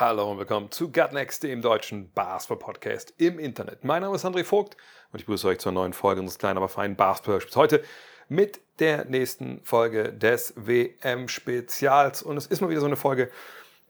Hallo 0.00 0.28
und 0.32 0.38
willkommen 0.38 0.72
zu 0.72 0.90
Gutnext, 0.90 1.44
dem 1.44 1.62
deutschen 1.62 2.10
Basketball-Podcast 2.14 3.14
im 3.18 3.38
Internet. 3.38 3.84
Mein 3.84 4.02
Name 4.02 4.16
ist 4.16 4.24
André 4.24 4.42
Vogt 4.42 4.76
und 5.12 5.20
ich 5.20 5.24
begrüße 5.24 5.46
euch 5.46 5.60
zur 5.60 5.70
neuen 5.70 5.92
Folge 5.92 6.20
unseres 6.20 6.40
kleinen, 6.40 6.56
aber 6.56 6.68
feinen 6.68 6.96
Basketball-Spiels. 6.96 7.54
Heute 7.54 7.84
mit 8.28 8.60
der 8.80 9.04
nächsten 9.04 9.60
Folge 9.62 10.12
des 10.12 10.52
WM-Spezials. 10.56 12.24
Und 12.24 12.36
es 12.36 12.46
ist 12.46 12.60
mal 12.60 12.70
wieder 12.70 12.80
so 12.80 12.86
eine 12.86 12.96
Folge, 12.96 13.30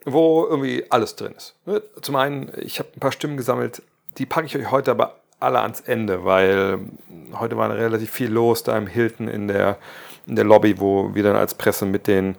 wo 0.05 0.45
irgendwie 0.45 0.85
alles 0.91 1.17
drin 1.17 1.33
ist. 1.39 1.57
Ne? 1.65 1.83
Zum 2.03 2.17
einen, 2.17 2.53
ich 2.59 2.81
habe 2.81 2.91
ein 2.95 3.01
paar 3.01 3.13
Stimmen 3.13 3.39
gesammelt, 3.39 3.81
die 4.19 4.27
packe 4.27 4.47
ich 4.47 4.59
euch 4.59 4.71
heute 4.71 4.91
aber 4.91 5.21
alle 5.41 5.61
ans 5.61 5.81
Ende, 5.81 6.27
weil 6.27 6.81
heute 7.33 7.57
war 7.57 7.71
relativ 7.75 8.11
viel 8.11 8.31
los 8.31 8.63
da 8.63 8.77
im 8.77 8.89
Hilton 8.89 9.27
in 9.27 9.49
der, 9.49 9.79
in 10.27 10.37
der 10.37 10.45
Lobby, 10.45 10.79
wo 10.81 11.15
wir 11.15 11.23
dann 11.23 11.37
als 11.37 11.55
Presse 11.55 11.87
mit 11.87 12.07
den 12.07 12.37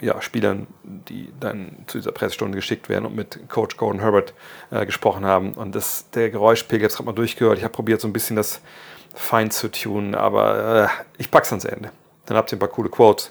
ja, 0.00 0.20
Spielern, 0.20 0.66
die 0.82 1.32
dann 1.40 1.76
zu 1.86 1.98
dieser 1.98 2.12
Pressestunde 2.12 2.56
geschickt 2.56 2.88
werden 2.88 3.06
und 3.06 3.16
mit 3.16 3.48
Coach 3.48 3.76
Gordon 3.76 4.00
Herbert 4.00 4.34
äh, 4.70 4.84
gesprochen 4.84 5.24
haben. 5.24 5.52
Und 5.52 5.74
das, 5.74 6.10
der 6.10 6.30
Geräuschpegel, 6.30 6.86
ich 6.86 6.94
habe 6.94 7.04
mal 7.04 7.12
durchgehört, 7.12 7.58
ich 7.58 7.64
habe 7.64 7.72
probiert 7.72 8.00
so 8.00 8.08
ein 8.08 8.12
bisschen 8.12 8.36
das 8.36 8.60
fein 9.14 9.50
zu 9.50 9.70
tunen, 9.70 10.14
aber 10.14 10.84
äh, 10.84 10.88
ich 11.18 11.30
pack's 11.30 11.50
ans 11.50 11.64
Ende. 11.64 11.90
Dann 12.26 12.36
habt 12.36 12.52
ihr 12.52 12.56
ein 12.56 12.60
paar 12.60 12.68
coole 12.68 12.90
Quotes. 12.90 13.30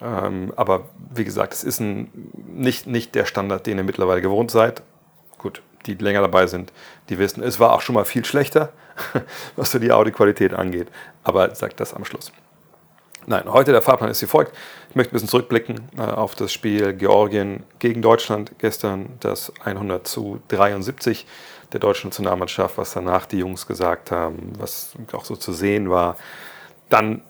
Ähm, 0.00 0.52
aber 0.56 0.88
wie 1.14 1.24
gesagt, 1.24 1.52
es 1.52 1.64
ist 1.64 1.80
ein, 1.80 2.10
nicht, 2.46 2.86
nicht 2.86 3.14
der 3.14 3.26
Standard, 3.26 3.66
den 3.66 3.78
ihr 3.78 3.84
mittlerweile 3.84 4.22
gewohnt 4.22 4.50
seid. 4.50 4.82
Gut, 5.36 5.62
die 5.86 5.94
länger 5.94 6.20
dabei 6.20 6.46
sind, 6.46 6.72
die 7.08 7.18
wissen, 7.18 7.42
es 7.42 7.58
war 7.58 7.72
auch 7.72 7.80
schon 7.80 7.94
mal 7.94 8.04
viel 8.04 8.24
schlechter, 8.24 8.72
was 9.56 9.72
so 9.72 9.78
die 9.78 9.92
Audioqualität 9.92 10.54
angeht. 10.54 10.88
Aber 11.24 11.54
sagt 11.54 11.80
das 11.80 11.92
am 11.92 12.04
Schluss. 12.04 12.32
Nein, 13.26 13.52
heute 13.52 13.72
der 13.72 13.82
Fahrplan 13.82 14.10
ist 14.10 14.22
wie 14.22 14.26
folgt. 14.26 14.56
Ich 14.88 14.96
möchte 14.96 15.12
ein 15.12 15.14
bisschen 15.14 15.28
zurückblicken 15.28 15.82
äh, 15.98 16.02
auf 16.02 16.34
das 16.34 16.52
Spiel 16.52 16.94
Georgien 16.94 17.64
gegen 17.78 18.00
Deutschland. 18.00 18.52
Gestern 18.58 19.10
das 19.20 19.52
100 19.62 20.06
zu 20.06 20.40
73 20.48 21.26
der 21.72 21.80
deutschen 21.80 22.08
Nationalmannschaft, 22.08 22.78
was 22.78 22.94
danach 22.94 23.26
die 23.26 23.38
Jungs 23.38 23.66
gesagt 23.66 24.10
haben, 24.10 24.54
was 24.58 24.94
auch 25.12 25.24
so 25.24 25.36
zu 25.36 25.52
sehen 25.52 25.90
war. 25.90 26.16
Dann 26.88 27.22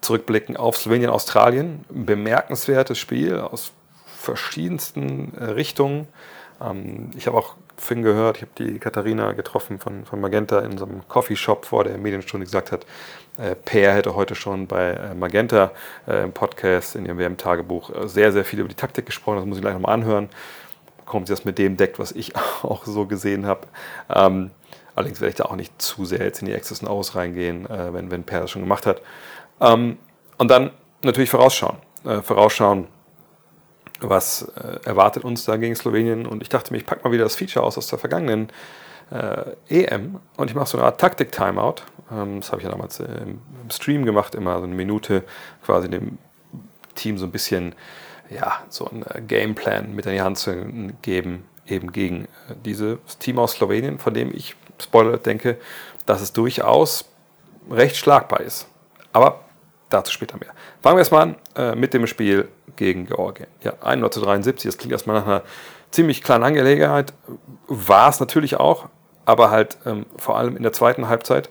zurückblicken 0.00 0.56
auf 0.56 0.76
Slowenien, 0.76 1.10
Australien. 1.10 1.84
Ein 1.94 2.06
bemerkenswertes 2.06 2.98
Spiel 2.98 3.38
aus 3.38 3.72
verschiedensten 4.04 5.32
äh, 5.38 5.44
Richtungen. 5.44 6.08
Ähm, 6.60 7.10
ich 7.16 7.28
habe 7.28 7.38
auch 7.38 7.54
Finn 7.76 8.02
gehört, 8.02 8.38
ich 8.38 8.42
habe 8.42 8.52
die 8.58 8.78
Katharina 8.78 9.32
getroffen 9.32 9.78
von, 9.78 10.04
von 10.06 10.20
Magenta 10.20 10.60
in 10.60 10.78
so 10.78 10.86
einem 10.86 11.06
Coffeeshop 11.08 11.66
vor 11.66 11.84
der 11.84 11.98
Medienstunde, 11.98 12.44
die 12.44 12.48
gesagt 12.48 12.72
hat, 12.72 12.86
Per 13.36 13.92
hätte 13.92 14.14
heute 14.14 14.34
schon 14.34 14.66
bei 14.66 14.92
äh, 14.92 15.14
Magenta 15.14 15.72
äh, 16.08 16.24
im 16.24 16.32
Podcast, 16.32 16.96
in 16.96 17.04
ihrem 17.04 17.18
WM-Tagebuch, 17.18 17.90
äh, 17.90 18.08
sehr, 18.08 18.32
sehr 18.32 18.44
viel 18.44 18.60
über 18.60 18.68
die 18.68 18.74
Taktik 18.74 19.04
gesprochen. 19.04 19.36
Das 19.36 19.44
muss 19.44 19.58
ich 19.58 19.62
gleich 19.62 19.74
nochmal 19.74 19.92
anhören. 19.92 20.30
Kommt 21.04 21.26
sie 21.26 21.34
das 21.34 21.44
mit 21.44 21.58
dem 21.58 21.76
deckt, 21.76 21.98
was 21.98 22.12
ich 22.12 22.34
auch 22.62 22.86
so 22.86 23.06
gesehen 23.06 23.46
habe. 23.46 23.66
Ähm, 24.08 24.50
allerdings 24.94 25.20
werde 25.20 25.30
ich 25.30 25.36
da 25.36 25.44
auch 25.44 25.56
nicht 25.56 25.80
zu 25.80 26.06
sehr 26.06 26.24
jetzt 26.24 26.40
in 26.40 26.46
die 26.46 26.54
X's 26.54 26.80
und 26.80 26.88
O's 26.88 27.14
reingehen, 27.14 27.68
äh, 27.68 27.92
wenn, 27.92 28.10
wenn 28.10 28.24
Per 28.24 28.40
das 28.40 28.50
schon 28.50 28.62
gemacht 28.62 28.86
hat. 28.86 29.02
Ähm, 29.60 29.98
und 30.38 30.50
dann 30.50 30.70
natürlich 31.02 31.30
vorausschauen. 31.30 31.76
Äh, 32.04 32.22
vorausschauen, 32.22 32.86
was 34.00 34.50
äh, 34.56 34.78
erwartet 34.84 35.24
uns 35.24 35.44
da 35.44 35.56
gegen 35.56 35.76
Slowenien. 35.76 36.26
Und 36.26 36.40
ich 36.40 36.48
dachte 36.48 36.72
mir, 36.72 36.78
ich 36.78 36.86
packe 36.86 37.04
mal 37.04 37.12
wieder 37.12 37.24
das 37.24 37.36
Feature 37.36 37.66
aus 37.66 37.76
aus 37.76 37.88
der 37.88 37.98
vergangenen 37.98 38.48
äh, 39.10 39.54
EM 39.68 40.20
und 40.36 40.50
ich 40.50 40.56
mache 40.56 40.66
so 40.66 40.78
eine 40.78 40.86
Art 40.86 41.00
Taktik-Timeout. 41.00 41.76
Ähm, 42.10 42.40
das 42.40 42.50
habe 42.50 42.60
ich 42.60 42.64
ja 42.64 42.70
damals 42.70 43.00
äh, 43.00 43.04
im, 43.04 43.40
Stream 43.70 44.04
gemacht, 44.04 44.34
immer 44.34 44.58
so 44.58 44.64
eine 44.64 44.74
Minute 44.74 45.24
quasi 45.64 45.88
dem 45.88 46.18
Team 46.94 47.18
so 47.18 47.26
ein 47.26 47.32
bisschen, 47.32 47.74
ja, 48.30 48.60
so 48.68 48.88
ein 48.88 49.04
äh, 49.08 49.20
Gameplan 49.20 49.94
mit 49.94 50.06
an 50.06 50.12
die 50.12 50.22
Hand 50.22 50.38
zu 50.38 50.54
geben, 51.02 51.44
eben 51.66 51.92
gegen 51.92 52.24
äh, 52.24 52.54
dieses 52.64 52.98
Team 53.18 53.38
aus 53.38 53.52
Slowenien, 53.52 53.98
von 53.98 54.14
dem 54.14 54.32
ich, 54.34 54.56
Spoiler, 54.80 55.18
denke, 55.18 55.58
dass 56.04 56.20
es 56.20 56.32
durchaus 56.32 57.08
recht 57.70 57.96
schlagbar 57.96 58.40
ist. 58.40 58.68
Aber 59.12 59.40
dazu 59.88 60.12
später 60.12 60.36
mehr. 60.38 60.50
Fangen 60.82 60.96
wir 60.96 61.00
erstmal 61.00 61.22
an 61.22 61.36
äh, 61.54 61.74
mit 61.74 61.94
dem 61.94 62.06
Spiel 62.06 62.48
gegen 62.76 63.06
Georgien. 63.06 63.48
Ja, 63.62 63.74
100 63.80 64.12
zu 64.12 64.20
73, 64.20 64.68
das 64.68 64.78
klingt 64.78 64.92
erstmal 64.92 65.20
nach 65.20 65.26
einer 65.26 65.42
ziemlich 65.90 66.22
kleinen 66.22 66.44
Angelegenheit. 66.44 67.12
War 67.68 68.10
es 68.10 68.20
natürlich 68.20 68.56
auch, 68.56 68.88
aber 69.26 69.50
halt 69.50 69.76
ähm, 69.84 70.06
vor 70.16 70.38
allem 70.38 70.56
in 70.56 70.62
der 70.62 70.72
zweiten 70.72 71.08
Halbzeit. 71.08 71.50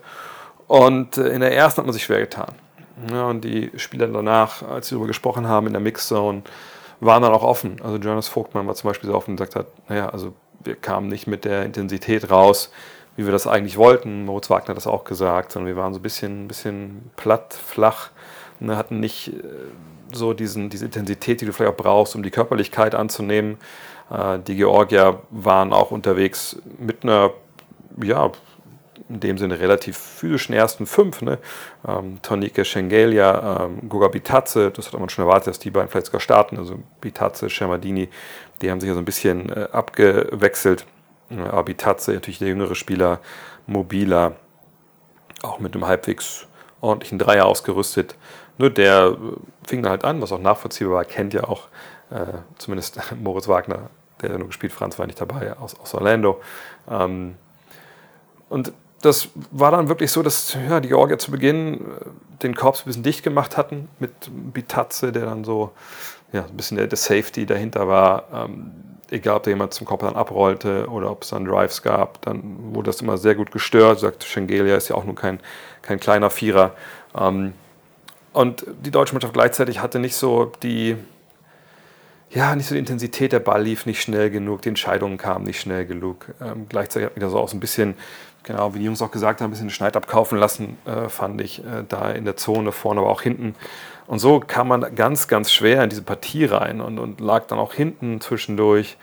Und 0.66 1.16
äh, 1.16 1.28
in 1.28 1.40
der 1.40 1.54
ersten 1.54 1.78
hat 1.78 1.86
man 1.86 1.92
sich 1.92 2.04
schwer 2.04 2.20
getan. 2.20 2.52
Ja, 3.10 3.26
und 3.26 3.42
die 3.42 3.70
Spieler 3.76 4.08
danach, 4.08 4.62
als 4.62 4.88
sie 4.88 4.94
darüber 4.94 5.08
gesprochen 5.08 5.46
haben 5.46 5.66
in 5.66 5.74
der 5.74 5.82
Mixzone, 5.82 6.42
waren 7.00 7.22
dann 7.22 7.32
auch 7.32 7.42
offen. 7.42 7.80
Also 7.82 7.98
Jonas 7.98 8.28
Vogtmann 8.28 8.66
war 8.66 8.74
zum 8.74 8.88
Beispiel 8.88 9.08
so 9.08 9.14
offen 9.14 9.32
und 9.32 9.36
gesagt 9.36 9.54
hat, 9.54 9.66
naja, 9.88 10.08
also 10.08 10.32
wir 10.64 10.74
kamen 10.74 11.08
nicht 11.08 11.26
mit 11.26 11.44
der 11.44 11.64
Intensität 11.64 12.30
raus, 12.30 12.72
wie 13.16 13.24
wir 13.24 13.32
das 13.32 13.46
eigentlich 13.46 13.76
wollten. 13.76 14.24
Moritz 14.24 14.50
Wagner 14.50 14.70
hat 14.70 14.76
das 14.76 14.86
auch 14.86 15.04
gesagt, 15.04 15.52
sondern 15.52 15.74
wir 15.74 15.80
waren 15.80 15.92
so 15.92 16.00
ein 16.00 16.02
bisschen, 16.02 16.48
bisschen 16.48 17.10
platt, 17.16 17.54
flach 17.54 18.10
und 18.60 18.74
hatten 18.76 19.00
nicht 19.00 19.28
äh, 19.28 19.32
so 20.12 20.32
diesen, 20.32 20.70
diese 20.70 20.86
Intensität, 20.86 21.40
die 21.40 21.46
du 21.46 21.52
vielleicht 21.52 21.72
auch 21.72 21.76
brauchst, 21.76 22.14
um 22.14 22.22
die 22.22 22.30
Körperlichkeit 22.30 22.94
anzunehmen. 22.94 23.58
Äh, 24.10 24.38
die 24.40 24.56
Georgier 24.56 25.20
waren 25.30 25.72
auch 25.72 25.90
unterwegs 25.90 26.60
mit 26.78 27.04
einer, 27.04 27.32
ja, 28.02 28.30
in 29.08 29.20
dem 29.20 29.38
Sinne 29.38 29.60
relativ 29.60 29.96
physischen 29.96 30.54
ersten 30.54 30.86
fünf. 30.86 31.22
Ne? 31.22 31.38
Ähm, 31.86 32.20
Tonike 32.22 32.64
Schengelia, 32.64 33.64
ähm, 33.64 33.88
Goga 33.88 34.08
Bitadze, 34.08 34.70
das 34.70 34.92
hat 34.92 34.98
man 34.98 35.08
schon 35.08 35.24
erwartet, 35.24 35.48
dass 35.48 35.58
die 35.58 35.70
beiden 35.70 35.88
vielleicht 35.88 36.06
sogar 36.06 36.20
starten. 36.20 36.58
Also 36.58 36.78
Bitadze, 37.00 37.48
Schermadini, 37.50 38.08
die 38.60 38.70
haben 38.70 38.80
sich 38.80 38.88
ja 38.88 38.94
so 38.94 39.00
ein 39.00 39.04
bisschen 39.04 39.50
äh, 39.50 39.68
abgewechselt. 39.70 40.86
Aber 41.30 41.64
Bitadze, 41.64 42.12
natürlich 42.12 42.38
der 42.38 42.48
jüngere 42.48 42.74
Spieler, 42.74 43.20
mobiler, 43.66 44.36
auch 45.42 45.58
mit 45.58 45.74
einem 45.74 45.86
halbwegs 45.86 46.46
ordentlichen 46.80 47.18
Dreier 47.18 47.46
ausgerüstet. 47.46 48.16
Nur 48.58 48.70
der 48.70 49.16
äh, 49.20 49.66
fing 49.66 49.82
dann 49.82 49.90
halt 49.90 50.04
an, 50.04 50.20
was 50.20 50.32
auch 50.32 50.40
nachvollziehbar 50.40 50.94
war, 50.94 51.04
kennt 51.04 51.34
ja 51.34 51.44
auch 51.44 51.68
äh, 52.10 52.38
zumindest 52.58 52.98
Moritz 53.20 53.48
Wagner, 53.48 53.90
der 54.22 54.30
ja 54.30 54.38
nur 54.38 54.48
gespielt, 54.48 54.72
Franz 54.72 54.98
war 54.98 55.06
nicht 55.06 55.20
dabei, 55.20 55.56
aus, 55.56 55.78
aus 55.78 55.94
Orlando. 55.94 56.40
Ähm, 56.88 57.36
und 58.48 58.72
das 59.02 59.28
war 59.50 59.70
dann 59.70 59.88
wirklich 59.88 60.10
so, 60.10 60.22
dass 60.22 60.56
ja, 60.68 60.80
die 60.80 60.88
Georgier 60.88 61.18
zu 61.18 61.30
Beginn 61.30 61.74
äh, 61.74 61.80
den 62.42 62.54
Korps 62.54 62.82
ein 62.82 62.84
bisschen 62.86 63.02
dicht 63.02 63.22
gemacht 63.22 63.56
hatten 63.56 63.88
mit 63.98 64.12
Bitazze, 64.52 65.12
der 65.12 65.26
dann 65.26 65.44
so 65.44 65.72
ja, 66.32 66.44
ein 66.44 66.56
bisschen 66.56 66.76
der, 66.76 66.86
der 66.86 66.98
Safety 66.98 67.46
dahinter 67.46 67.88
war. 67.88 68.24
Ähm, 68.32 68.72
egal, 69.10 69.36
ob 69.36 69.42
da 69.44 69.50
jemand 69.50 69.74
zum 69.74 69.86
Korb 69.86 70.00
dann 70.00 70.16
abrollte 70.16 70.88
oder 70.88 71.10
ob 71.10 71.22
es 71.22 71.30
dann 71.30 71.44
Drives 71.44 71.82
gab, 71.82 72.20
dann 72.22 72.74
wurde 72.74 72.90
das 72.90 73.00
immer 73.00 73.16
sehr 73.18 73.34
gut 73.34 73.50
gestört. 73.50 74.00
Sagt 74.00 74.24
Schengelia 74.24 74.76
ist 74.76 74.88
ja 74.88 74.96
auch 74.96 75.04
nur 75.04 75.14
kein, 75.14 75.40
kein 75.82 76.00
kleiner 76.00 76.30
Vierer. 76.30 76.74
Ähm, 77.18 77.52
und 78.32 78.66
die 78.84 78.90
deutsche 78.90 79.14
Mannschaft 79.14 79.32
gleichzeitig 79.32 79.80
hatte 79.80 79.98
nicht 79.98 80.16
so 80.16 80.52
die, 80.62 80.96
ja, 82.30 82.54
nicht 82.54 82.66
so 82.66 82.74
die 82.74 82.80
Intensität, 82.80 83.32
der 83.32 83.40
Ball 83.40 83.62
lief 83.62 83.86
nicht 83.86 84.02
schnell 84.02 84.30
genug, 84.30 84.62
die 84.62 84.68
Entscheidungen 84.68 85.16
kamen 85.16 85.44
nicht 85.44 85.60
schnell 85.60 85.86
genug. 85.86 86.34
Ähm, 86.42 86.66
gleichzeitig 86.68 87.06
hat 87.06 87.16
mich 87.16 87.24
das 87.24 87.32
auch 87.32 87.48
so 87.48 87.56
ein 87.56 87.60
bisschen, 87.60 87.94
genau 88.46 88.74
wie 88.74 88.78
die 88.78 88.86
Jungs 88.86 89.02
auch 89.02 89.10
gesagt 89.10 89.40
haben, 89.40 89.48
ein 89.48 89.50
bisschen 89.50 89.70
Schneid 89.70 89.96
abkaufen 89.96 90.38
lassen, 90.38 90.78
äh, 90.86 91.10
fand 91.10 91.40
ich, 91.42 91.58
äh, 91.58 91.84
da 91.86 92.10
in 92.10 92.24
der 92.24 92.36
Zone 92.36 92.72
vorne, 92.72 93.00
aber 93.00 93.10
auch 93.10 93.20
hinten. 93.20 93.54
Und 94.06 94.20
so 94.20 94.40
kam 94.40 94.68
man 94.68 94.94
ganz, 94.94 95.28
ganz 95.28 95.52
schwer 95.52 95.82
in 95.82 95.90
diese 95.90 96.02
Partie 96.02 96.46
rein 96.46 96.80
und, 96.80 96.98
und 96.98 97.20
lag 97.20 97.46
dann 97.48 97.58
auch 97.58 97.74
hinten 97.74 98.20
zwischendurch. 98.20 98.96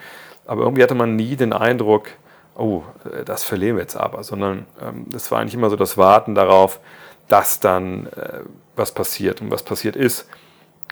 Aber 0.48 0.64
irgendwie 0.64 0.82
hatte 0.82 0.96
man 0.96 1.16
nie 1.16 1.36
den 1.36 1.54
Eindruck, 1.54 2.08
oh, 2.56 2.84
äh, 3.06 3.24
das 3.24 3.44
verlieren 3.44 3.76
wir 3.76 3.84
jetzt 3.84 3.98
aber, 3.98 4.24
sondern 4.24 4.66
ähm, 4.82 5.08
es 5.14 5.30
war 5.30 5.40
eigentlich 5.40 5.56
immer 5.56 5.70
so 5.70 5.76
das 5.76 5.98
Warten 5.98 6.36
darauf, 6.36 6.80
dass 7.28 7.60
dann 7.60 8.08
äh, 8.08 8.40
was 8.76 8.94
passiert. 8.94 9.42
Und 9.42 9.52
was 9.52 9.64
passiert 9.64 9.96
ist, 9.96 10.28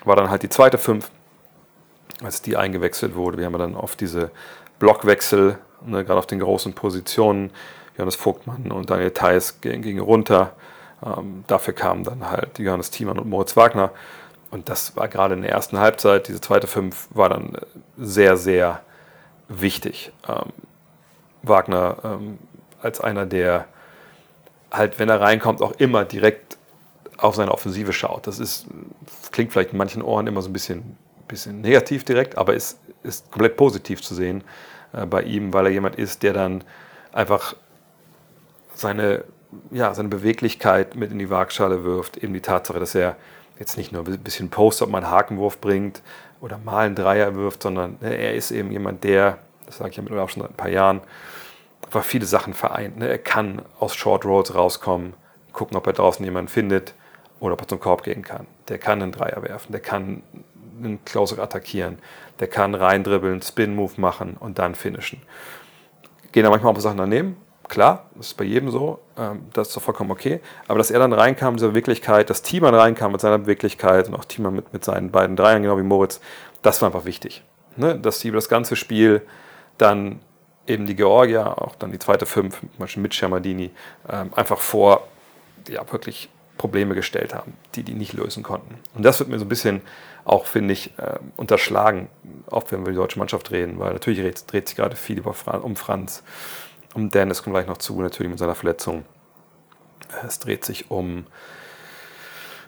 war 0.04 0.15
dann 0.15 0.30
halt 0.30 0.44
die 0.44 0.50
zweite 0.50 0.77
Fünf, 0.77 1.09
als 2.21 2.42
die 2.42 2.57
eingewechselt 2.57 3.15
wurde. 3.15 3.38
Wir 3.38 3.45
haben 3.45 3.57
dann 3.57 3.75
oft 3.75 4.00
diese 4.01 4.31
Blockwechsel, 4.80 5.57
ne, 5.86 6.04
gerade 6.04 6.19
auf 6.19 6.27
den 6.27 6.39
großen 6.39 6.74
Positionen. 6.74 7.51
Johannes 7.98 8.16
Vogtmann 8.16 8.72
und 8.72 8.90
Daniel 8.90 9.12
Theiss 9.12 9.62
gingen 9.62 10.00
runter. 10.00 10.54
Ähm, 11.04 11.44
dafür 11.48 11.74
kamen 11.74 12.04
dann 12.04 12.30
halt 12.30 12.60
Johannes 12.60 12.92
Thiemann 12.92 13.20
und 13.20 13.30
Moritz 13.30 13.56
Wagner. 13.56 13.92
Und 14.52 14.70
das 14.70 14.96
war 14.96 15.08
gerade 15.08 15.34
in 15.36 15.42
der 15.42 15.52
ersten 15.52 15.80
Halbzeit, 15.80 16.28
diese 16.28 16.42
zweite 16.42 16.68
Fünf 16.68 17.08
war 17.12 17.30
dann 17.30 17.58
sehr, 17.98 18.38
sehr 18.38 18.82
wichtig. 19.48 20.12
Ähm, 20.28 20.52
Wagner 21.44 21.98
ähm, 22.04 22.40
als 22.82 23.02
einer 23.02 23.26
der 23.26 23.66
halt, 24.72 25.00
wenn 25.00 25.10
er 25.10 25.20
reinkommt, 25.20 25.62
auch 25.62 25.74
immer 25.74 26.06
direkt 26.06 26.58
auf 27.18 27.36
seine 27.36 27.52
Offensive 27.52 27.94
schaut. 27.94 28.26
Das 28.28 28.40
ist, 28.40 28.66
klingt 29.32 29.52
vielleicht 29.52 29.72
in 29.72 29.78
manchen 29.78 30.02
Ohren 30.02 30.28
immer 30.28 30.42
so 30.42 30.50
ein 30.50 30.54
bisschen, 30.54 30.98
bisschen 31.28 31.62
negativ 31.62 32.04
direkt, 32.04 32.38
aber 32.38 32.54
ist, 32.54 32.80
ist 33.04 33.30
komplett 33.32 33.58
positiv 33.58 34.02
zu 34.02 34.16
sehen 34.16 34.44
äh, 34.94 35.06
bei 35.06 35.24
ihm, 35.24 35.54
weil 35.54 35.68
er 35.68 35.72
jemand 35.72 35.96
ist, 35.96 36.24
der 36.24 36.34
dann 36.34 36.64
einfach 37.12 37.56
seine, 38.81 39.24
ja, 39.72 39.94
seine 39.94 40.10
Beweglichkeit 40.10 40.95
mit 40.95 41.12
in 41.12 41.19
die 41.19 41.30
Waagschale 41.30 41.83
wirft. 41.83 42.18
Eben 42.18 42.33
die 42.33 42.42
Tatsache, 42.42 42.80
dass 42.80 42.95
er 42.95 43.16
jetzt 43.60 43.78
nicht 43.78 43.92
nur 43.92 44.06
ein 44.06 44.19
bisschen 44.19 44.50
Post, 44.50 44.81
ob 44.81 44.89
man 44.89 45.04
einen 45.04 45.13
Hakenwurf 45.13 45.62
bringt 45.62 46.01
oder 46.42 46.57
mal 46.57 46.88
einen 46.88 46.95
Dreier 46.95 47.36
wirft, 47.36 47.63
sondern 47.63 47.98
ne, 48.01 48.16
er 48.16 48.33
ist 48.33 48.51
eben 48.51 48.72
jemand, 48.72 49.04
der, 49.04 49.38
das 49.66 49.78
sage 49.78 49.92
ich 49.92 49.98
ja 49.98 50.01
mittlerweile 50.01 50.25
auch 50.25 50.30
schon 50.30 50.42
seit 50.42 50.51
ein 50.51 50.57
paar 50.57 50.69
Jahren, 50.69 51.01
einfach 51.86 52.04
viele 52.04 52.25
Sachen 52.25 52.54
vereint. 52.54 52.98
Ne? 52.98 53.07
Er 53.07 53.19
kann 53.19 53.62
aus 53.80 53.95
Short 53.95 54.25
Rolls 54.25 54.56
rauskommen, 54.56 55.13
gucken, 55.54 55.78
ob 55.78 55.86
er 55.88 55.94
draußen 55.94 56.25
jemanden 56.25 56.50
findet 56.50 56.94
oder 57.39 57.54
ob 57.54 57.62
er 57.62 57.68
zum 57.68 57.80
Korb 57.80 58.04
gehen 58.04 58.24
kann. 58.24 58.48
Der 58.69 58.80
kann 58.80 59.01
einen 59.01 59.12
Dreier 59.12 59.44
werfen, 59.44 59.72
der 59.72 59.81
kann 59.81 60.24
einen 60.80 61.04
Closer 61.06 61.39
attackieren, 61.39 62.00
der 62.39 62.48
kann 62.48 62.74
reindribbeln, 62.74 63.42
Spin-Move 63.42 64.00
machen 64.01 64.38
und 64.39 64.57
dann 64.57 64.74
finishen. 64.74 65.22
Gehen 66.31 66.44
da 66.44 66.50
manchmal 66.50 66.74
auch 66.74 66.80
Sachen 66.80 66.98
daneben, 66.98 67.36
klar, 67.71 68.09
das 68.15 68.27
ist 68.27 68.33
bei 68.35 68.44
jedem 68.44 68.69
so, 68.69 69.00
ähm, 69.18 69.45
das 69.53 69.69
ist 69.69 69.77
doch 69.77 69.81
vollkommen 69.81 70.12
okay. 70.12 70.41
Aber 70.68 70.77
dass 70.77 70.91
er 70.91 71.00
dann 71.00 71.13
reinkam, 71.13 71.56
diese 71.56 71.69
Beweglichkeit, 71.69 72.29
das 72.29 72.44
Team 72.44 72.63
dann 72.63 72.75
reinkam 72.75 73.13
mit 73.13 73.21
seiner 73.21 73.39
Beweglichkeit 73.39 74.07
und 74.07 74.15
auch 74.15 74.25
Team 74.25 74.53
mit, 74.53 74.73
mit 74.73 74.85
seinen 74.85 75.09
beiden 75.09 75.35
Dreiern, 75.35 75.63
genau 75.63 75.77
wie 75.77 75.83
Moritz, 75.83 76.19
das 76.62 76.81
war 76.81 76.88
einfach 76.89 77.06
wichtig. 77.06 77.44
Ne? 77.77 77.97
Dass 77.97 78.19
die 78.19 78.27
über 78.27 78.38
das 78.38 78.50
ganze 78.50 78.75
Spiel 78.75 79.21
dann 79.77 80.19
eben 80.68 80.85
die 80.85 80.95
Georgier, 80.95 81.62
auch 81.62 81.75
dann 81.75 81.91
die 81.91 81.97
zweite 81.97 82.25
Fünf, 82.25 82.62
zum 82.77 83.01
mit 83.01 83.15
Schermadini, 83.15 83.71
ähm, 84.09 84.31
einfach 84.35 84.59
vor 84.59 85.07
ja, 85.68 85.89
wirklich 85.91 86.29
Probleme 86.57 86.94
gestellt 86.94 87.33
haben, 87.33 87.53
die 87.75 87.83
die 87.83 87.94
nicht 87.94 88.13
lösen 88.13 88.44
konnten. 88.44 88.75
Und 88.94 89.03
das 89.03 89.19
wird 89.19 89.29
mir 89.29 89.39
so 89.39 89.45
ein 89.45 89.50
bisschen 89.50 89.81
auch, 90.25 90.45
finde 90.45 90.73
ich, 90.73 90.91
äh, 91.00 91.18
unterschlagen, 91.38 92.09
oft 92.47 92.71
wenn 92.71 92.79
wir 92.79 92.81
über 92.81 92.91
die 92.91 92.97
deutsche 92.97 93.18
Mannschaft 93.18 93.50
reden, 93.50 93.79
weil 93.79 93.94
natürlich 93.94 94.19
dreht, 94.19 94.51
dreht 94.51 94.68
sich 94.68 94.77
gerade 94.77 94.95
viel 94.95 95.23
Fran 95.23 95.62
um 95.62 95.75
Franz, 95.75 96.21
um 96.94 97.10
Dennis 97.10 97.44
kommt 97.44 97.56
gleich 97.56 97.68
noch 97.68 97.78
zu, 97.78 98.02
natürlich 98.02 98.30
mit 98.30 98.40
seiner 98.40 98.56
Verletzung. 98.56 99.06
Es 100.26 100.40
dreht 100.40 100.66
sich 100.66 100.92
um 100.92 101.26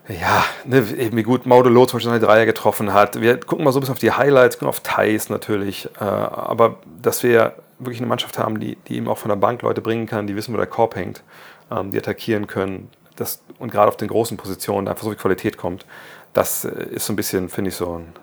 ja, 0.08 0.44
ne, 0.66 1.14
wie 1.16 1.24
gut 1.24 1.46
Maudelo 1.46 1.86
zum 1.86 1.98
Beispiel 1.98 2.12
seine 2.12 2.25
Dreier 2.25 2.46
getroffen 2.46 2.94
hat. 2.94 3.22
Wir 3.22 3.40
gucken 3.40 3.64
mal 3.64 3.72
so 3.72 3.80
ein 3.80 3.81
bisschen 3.81 3.94
auf 3.94 4.00
die 4.00 4.12
Highlights, 4.12 4.58
gucken 4.58 4.68
auf 4.68 4.81
Thais 4.81 5.30
natürlich. 5.30 5.90
Äh, 6.00 6.04
aber 6.04 6.80
dass 7.02 7.24
wir 7.24 7.56
wirklich 7.80 8.00
eine 8.00 8.08
Mannschaft 8.08 8.38
haben, 8.38 8.60
die, 8.60 8.75
die 8.88 8.98
eben 8.98 9.08
auch 9.08 9.18
von 9.18 9.30
der 9.30 9.38
Bank 9.38 9.62
Leute 9.62 9.81
bringen 9.81 10.06
kann, 10.06 10.28
die 10.28 10.36
wissen, 10.36 10.54
wo 10.54 10.58
der 10.58 10.68
Korb 10.68 10.96
hängt, 10.96 11.24
ähm, 11.72 11.92
die 11.92 11.98
attackieren 11.98 12.48
können. 12.48 12.90
Das, 13.16 13.42
und 13.60 13.72
gerade 13.72 13.88
auf 13.88 13.98
den 13.98 14.10
großen 14.10 14.36
Positionen 14.36 14.88
einfach 14.88 15.04
so 15.04 15.10
viel 15.10 15.18
Qualität 15.18 15.58
kommt, 15.58 15.86
das 16.34 16.66
äh, 16.66 16.84
ist 16.92 17.06
so 17.06 17.14
ein 17.14 17.16
bisschen, 17.16 17.48
finde 17.48 17.70
ich, 17.70 17.75
so 17.75 18.00
ein, 18.00 18.14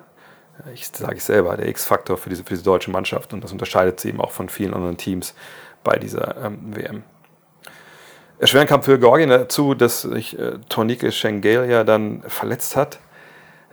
ich 0.75 0.89
sage 0.89 1.17
ich 1.17 1.25
selber, 1.25 1.57
der 1.57 1.67
X-Faktor 1.69 2.19
für 2.19 2.29
diese, 2.29 2.45
für 2.45 2.51
diese 2.51 2.65
deutsche 2.65 2.91
Mannschaft. 2.91 3.33
Und 3.33 3.43
das 3.43 3.53
unterscheidet 3.53 4.01
sie 4.01 4.11
eben 4.11 4.21
auch 4.21 4.33
von 4.33 4.51
vielen 4.51 4.75
anderen 4.75 4.99
Teams 4.99 5.35
bei 5.85 5.99
dieser 5.99 6.37
ähm, 6.45 6.77
WM. 6.77 7.03
Erschweren 8.39 8.67
kam 8.67 8.83
für 8.83 8.99
Georgien 8.99 9.29
dazu, 9.29 9.75
dass 9.75 10.03
sich 10.03 10.39
äh, 10.39 10.59
Tornike 10.69 11.13
Schengelia 11.13 11.85
dann 11.85 12.23
verletzt 12.23 12.75
hat. 12.75 12.99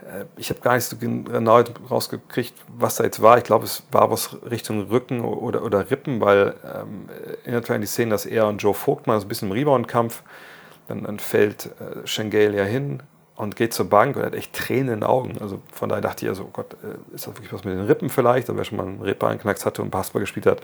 Äh, 0.08 0.26
ich 0.36 0.50
habe 0.50 0.60
gar 0.60 0.76
nicht 0.76 0.86
so 0.86 0.98
genau 0.98 1.62
rausgekriegt, 1.90 2.54
was 2.68 2.96
da 2.96 3.04
jetzt 3.04 3.22
war. 3.22 3.38
Ich 3.38 3.44
glaube, 3.44 3.66
es 3.66 3.84
war 3.92 4.12
was 4.12 4.38
Richtung 4.50 4.88
Rücken 4.88 5.22
oder, 5.22 5.64
oder 5.64 5.90
Rippen, 5.90 6.22
weil 6.22 6.56
ähm, 6.64 7.08
erinnert 7.44 7.70
an 7.72 7.82
die 7.82 7.88
Szene, 7.88 8.12
dass 8.12 8.26
er 8.26 8.48
und 8.48 8.62
Joe 8.62 8.74
Vogt 8.74 9.08
mal 9.08 9.20
so 9.20 9.26
ein 9.26 9.30
bisschen 9.30 9.50
im 9.50 9.54
Rebound-Kampf, 9.54 10.24
dann, 10.88 11.04
dann 11.04 11.20
fällt 11.20 11.68
äh, 11.80 12.06
Schengelia 12.06 12.64
hin 12.64 13.04
und 13.36 13.56
geht 13.56 13.74
zur 13.74 13.90
Bank 13.90 14.16
und 14.16 14.24
hat 14.24 14.34
echt 14.34 14.54
Tränen 14.54 14.96
in 14.96 15.00
den 15.00 15.04
Augen. 15.04 15.38
Also 15.40 15.62
von 15.72 15.90
daher 15.90 16.02
dachte 16.02 16.26
ich, 16.26 16.30
also 16.30 16.44
oh 16.44 16.50
Gott, 16.52 16.74
äh, 16.84 17.16
ist 17.16 17.28
das 17.28 17.36
wirklich 17.36 17.54
was 17.54 17.64
mit 17.64 17.74
den 17.74 17.86
Rippen 17.86 18.10
vielleicht? 18.10 18.50
Und 18.50 18.58
wer 18.58 18.64
schon 18.64 18.78
mal 18.78 18.88
einen 18.88 19.02
Rippeinknacks 19.02 19.66
hatte 19.66 19.82
und 19.82 19.92
Basketball 19.92 20.22
gespielt 20.22 20.46
hat, 20.46 20.62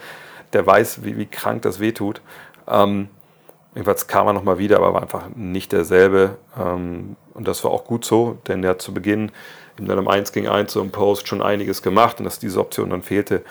der 0.53 0.65
weiß, 0.65 1.03
wie, 1.03 1.17
wie 1.17 1.25
krank 1.25 1.63
das 1.63 1.79
wehtut. 1.79 2.21
Ähm, 2.67 3.09
Jedenfalls 3.75 4.07
kam 4.07 4.27
er 4.27 4.33
nochmal 4.33 4.59
wieder, 4.59 4.77
aber 4.77 4.94
war 4.94 5.01
einfach 5.01 5.29
nicht 5.35 5.71
derselbe. 5.71 6.38
Ähm, 6.59 7.15
und 7.33 7.47
das 7.47 7.63
war 7.63 7.71
auch 7.71 7.85
gut 7.85 8.05
so, 8.05 8.38
denn 8.47 8.63
er 8.63 8.71
hat 8.71 8.81
zu 8.81 8.94
Beginn 8.94 9.31
in 9.77 9.89
einem 9.89 10.07
1 10.07 10.31
gegen 10.31 10.47
1 10.47 10.71
so 10.71 10.81
im 10.81 10.91
Post 10.91 11.27
schon 11.27 11.41
einiges 11.41 11.81
gemacht 11.81 12.19
und 12.19 12.25
dass 12.25 12.38
diese 12.38 12.59
Option 12.59 12.91
dann 12.91 13.01
fehlte, 13.01 13.44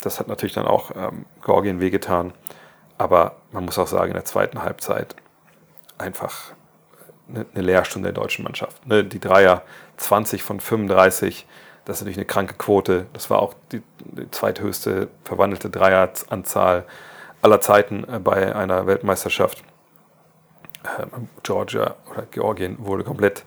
das 0.00 0.18
hat 0.18 0.28
natürlich 0.28 0.54
dann 0.54 0.66
auch 0.66 0.92
ähm, 0.96 1.26
Georgien 1.44 1.80
wehgetan. 1.80 2.32
Aber 2.96 3.36
man 3.52 3.66
muss 3.66 3.78
auch 3.78 3.86
sagen, 3.86 4.08
in 4.08 4.14
der 4.14 4.24
zweiten 4.24 4.62
Halbzeit 4.62 5.14
einfach 5.98 6.52
eine, 7.28 7.44
eine 7.54 7.62
Lehrstunde 7.62 8.12
der 8.12 8.22
deutschen 8.22 8.44
Mannschaft. 8.44 8.86
Ne, 8.86 9.04
die 9.04 9.20
Dreier 9.20 9.62
20 9.98 10.42
von 10.42 10.60
35, 10.60 11.46
das 11.86 11.98
ist 11.98 12.00
natürlich 12.02 12.18
eine 12.18 12.26
kranke 12.26 12.54
Quote. 12.54 13.06
Das 13.12 13.30
war 13.30 13.40
auch 13.40 13.54
die, 13.70 13.80
die 14.00 14.30
zweithöchste 14.30 15.08
verwandelte 15.24 15.70
Dreieranzahl 15.70 16.84
aller 17.42 17.60
Zeiten 17.60 18.04
äh, 18.04 18.18
bei 18.18 18.54
einer 18.54 18.86
Weltmeisterschaft. 18.86 19.62
Ähm, 20.98 21.28
Georgia 21.44 21.94
oder 22.10 22.22
Georgien 22.30 22.76
wurde 22.80 23.04
komplett 23.04 23.44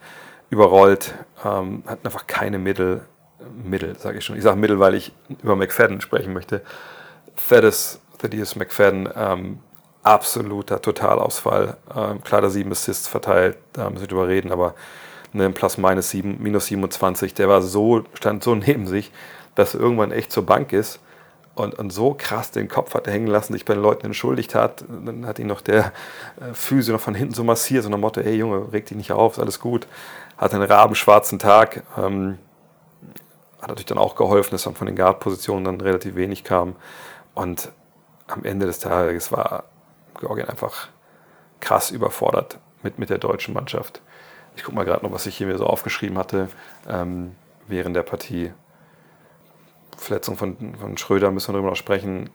überrollt, 0.49 1.13
ähm, 1.45 1.83
hatten 1.85 2.07
einfach 2.07 2.27
keine 2.27 2.59
Mittel, 2.59 3.01
Mittel, 3.63 3.97
sage 3.99 4.19
ich 4.19 4.25
schon. 4.25 4.37
Ich 4.37 4.43
sage 4.43 4.57
Mittel, 4.57 4.79
weil 4.79 4.95
ich 4.95 5.13
über 5.43 5.55
McFadden 5.55 5.99
sprechen 5.99 6.33
möchte. 6.33 6.61
Thaddeus, 7.49 7.99
Thaddeus 8.19 8.55
McFadden, 8.55 9.09
ähm, 9.15 9.59
absoluter 10.03 10.81
Totalausfall. 10.81 11.75
Ähm, 11.93 12.23
klar, 12.23 12.39
der 12.39 12.49
sieben 12.49 12.71
Assists 12.71 13.07
verteilt, 13.07 13.57
da 13.73 13.89
müssen 13.89 14.03
wir 14.03 14.07
drüber 14.07 14.27
reden, 14.29 14.51
aber 14.53 14.75
ne, 15.33 15.49
plus 15.49 15.77
minus 15.77 16.09
7, 16.11 16.37
minus 16.41 16.67
27, 16.67 17.33
der 17.33 17.49
war 17.49 17.61
so, 17.61 18.03
stand 18.13 18.43
so 18.43 18.55
neben 18.55 18.87
sich, 18.87 19.11
dass 19.55 19.73
er 19.73 19.81
irgendwann 19.81 20.11
echt 20.11 20.31
zur 20.31 20.45
Bank 20.45 20.73
ist 20.73 20.99
und, 21.55 21.75
und 21.75 21.91
so 21.91 22.15
krass 22.17 22.51
den 22.51 22.67
Kopf 22.67 22.93
hat 22.93 23.07
hängen 23.07 23.27
lassen, 23.27 23.53
sich 23.53 23.65
bei 23.65 23.73
den 23.73 23.83
Leuten 23.83 24.05
entschuldigt 24.05 24.55
hat. 24.55 24.85
Dann 24.87 25.25
hat 25.25 25.39
ihn 25.39 25.47
noch 25.47 25.61
der 25.61 25.91
äh, 26.39 26.53
Physio 26.53 26.93
noch 26.93 27.01
von 27.01 27.15
hinten 27.15 27.33
so 27.33 27.43
massiert, 27.43 27.83
so 27.83 27.89
nach 27.89 27.97
Motto, 27.97 28.21
hey 28.21 28.35
Junge, 28.35 28.71
reg 28.71 28.85
dich 28.85 28.97
nicht 28.97 29.11
auf, 29.11 29.33
ist 29.33 29.39
alles 29.39 29.59
gut. 29.59 29.87
Hat 30.37 30.53
einen 30.53 30.63
rabenschwarzen 30.63 31.37
Tag. 31.37 31.83
Ähm, 31.97 32.37
hat 33.59 33.67
natürlich 33.67 33.87
dann 33.87 33.97
auch 33.97 34.15
geholfen, 34.15 34.51
dass 34.51 34.63
dann 34.63 34.75
von 34.75 34.87
den 34.87 34.95
Guard-Positionen 34.95 35.65
dann 35.65 35.81
relativ 35.81 36.15
wenig 36.15 36.45
kam. 36.45 36.77
Und 37.35 37.71
am 38.27 38.45
Ende 38.45 38.65
des 38.65 38.79
Tages 38.79 39.31
war 39.31 39.65
Georgien 40.17 40.47
einfach 40.47 40.87
krass 41.59 41.91
überfordert 41.91 42.57
mit, 42.83 42.99
mit 42.99 43.09
der 43.09 43.17
deutschen 43.17 43.53
Mannschaft. 43.53 44.01
Ich 44.59 44.65
gucke 44.65 44.75
mal 44.75 44.83
gerade 44.83 45.05
noch, 45.05 45.13
was 45.13 45.25
ich 45.25 45.37
hier 45.37 45.47
mir 45.47 45.57
so 45.57 45.65
aufgeschrieben 45.65 46.17
hatte 46.17 46.49
ähm, 46.89 47.33
während 47.69 47.95
der 47.95 48.03
Partie. 48.03 48.51
Verletzung 49.95 50.35
von, 50.35 50.75
von 50.77 50.97
Schröder 50.97 51.31
müssen 51.31 51.47
wir 51.47 51.53
darüber 51.53 51.69
noch 51.69 51.77
sprechen. 51.77 52.29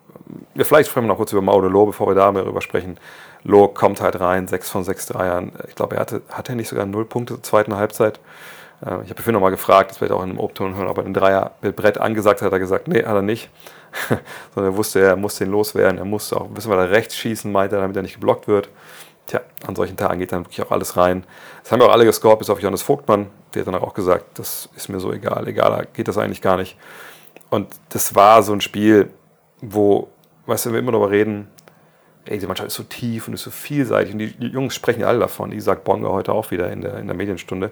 Ja, 0.54 0.64
vielleicht 0.64 0.88
sprechen 0.88 1.04
wir 1.04 1.08
noch 1.08 1.18
kurz 1.18 1.32
über 1.32 1.42
Mauro 1.42 1.68
Loh, 1.68 1.84
bevor 1.84 2.08
wir 2.08 2.14
darüber 2.14 2.62
sprechen. 2.62 2.98
Loh 3.42 3.68
kommt 3.68 4.00
halt 4.00 4.18
rein, 4.20 4.48
6 4.48 4.70
von 4.70 4.84
6 4.84 5.04
Dreiern. 5.04 5.52
Ich 5.68 5.74
glaube, 5.74 5.96
er 5.96 6.00
hatte, 6.00 6.22
hatte 6.30 6.56
nicht 6.56 6.68
sogar 6.68 6.86
0 6.86 7.04
Punkte 7.04 7.34
zur 7.34 7.42
zweiten 7.42 7.76
Halbzeit. 7.76 8.20
Äh, 8.80 9.02
ich 9.04 9.10
habe 9.10 9.32
noch 9.32 9.40
mal 9.40 9.50
gefragt, 9.50 9.90
das 9.90 10.00
werde 10.00 10.14
ich 10.14 10.18
auch 10.18 10.24
in 10.24 10.30
einem 10.30 10.40
Obton 10.40 10.76
hören, 10.76 10.88
ob 10.88 10.96
er 10.96 11.04
den 11.04 11.12
Dreier 11.12 11.50
mit 11.60 11.76
Brett 11.76 11.98
angesagt 11.98 12.40
hat. 12.40 12.50
Er 12.50 12.58
gesagt, 12.58 12.88
nee, 12.88 13.04
hat 13.04 13.14
er 13.14 13.20
nicht. 13.20 13.50
Sondern 14.54 14.72
er 14.72 14.76
wusste, 14.78 15.00
er 15.00 15.16
musste 15.16 15.44
ihn 15.44 15.50
loswerden. 15.50 15.98
Er 15.98 16.06
musste 16.06 16.38
auch 16.38 16.48
wissen, 16.54 16.70
weil 16.70 16.78
er 16.78 16.90
rechts 16.90 17.16
schießen, 17.16 17.52
meinte 17.52 17.76
er, 17.76 17.82
damit 17.82 17.96
er 17.96 18.02
nicht 18.02 18.14
geblockt 18.14 18.48
wird. 18.48 18.70
Tja, 19.26 19.40
an 19.66 19.74
solchen 19.74 19.96
Tagen 19.96 20.18
geht 20.18 20.32
dann 20.32 20.44
wirklich 20.44 20.62
auch 20.62 20.70
alles 20.70 20.96
rein. 20.96 21.24
Das 21.62 21.72
haben 21.72 21.80
wir 21.80 21.86
auch 21.88 21.92
alle 21.92 22.04
gescored, 22.04 22.38
bis 22.38 22.50
auf 22.50 22.60
Johannes 22.60 22.82
Vogtmann. 22.82 23.28
Der 23.54 23.60
hat 23.60 23.68
dann 23.72 23.80
auch 23.80 23.94
gesagt, 23.94 24.38
das 24.38 24.68
ist 24.76 24.88
mir 24.88 25.00
so 25.00 25.12
egal. 25.12 25.48
Egal, 25.48 25.88
geht 25.94 26.08
das 26.08 26.18
eigentlich 26.18 26.42
gar 26.42 26.56
nicht. 26.56 26.76
Und 27.50 27.68
das 27.88 28.14
war 28.14 28.42
so 28.42 28.52
ein 28.52 28.60
Spiel, 28.60 29.10
wo, 29.60 30.08
weißt 30.46 30.66
du, 30.66 30.72
wir 30.72 30.78
immer 30.78 30.92
darüber 30.92 31.10
reden, 31.10 31.48
ey, 32.26 32.38
die 32.38 32.46
Mannschaft 32.46 32.68
ist 32.68 32.74
so 32.74 32.82
tief 32.82 33.28
und 33.28 33.34
ist 33.34 33.42
so 33.42 33.50
vielseitig 33.50 34.12
und 34.12 34.18
die, 34.18 34.34
Jungs 34.46 34.74
sprechen 34.74 35.00
ja 35.00 35.08
alle 35.08 35.20
davon. 35.20 35.52
Ich 35.52 35.64
sag 35.64 35.84
Bonga 35.84 36.08
heute 36.08 36.32
auch 36.32 36.50
wieder 36.50 36.70
in 36.70 36.80
der, 36.80 36.98
in 36.98 37.06
der 37.06 37.16
Medienstunde. 37.16 37.70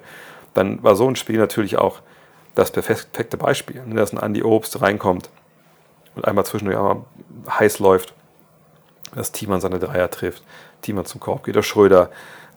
Dann 0.55 0.83
war 0.83 0.97
so 0.97 1.09
ein 1.09 1.17
Spiel 1.17 1.39
natürlich 1.39 1.79
auch 1.79 2.01
das 2.55 2.71
perfekte 2.71 3.37
Beispiel, 3.37 3.83
ne, 3.87 3.95
dass 3.95 4.13
ein 4.13 4.19
Andi 4.19 4.43
Obst 4.43 4.81
reinkommt 4.81 5.31
und 6.15 6.27
einmal 6.27 6.45
zwischendurch 6.45 6.77
einmal 6.77 7.05
heiß 7.49 7.79
läuft, 7.79 8.15
das 9.15 9.33
Team 9.33 9.53
an 9.53 9.61
seine 9.61 9.79
Dreier 9.79 10.11
trifft, 10.11 10.43
Team 10.81 11.03
zum 11.05 11.21
Korb 11.21 11.45
geht, 11.45 11.57
der 11.57 11.63
Schröder, 11.63 12.11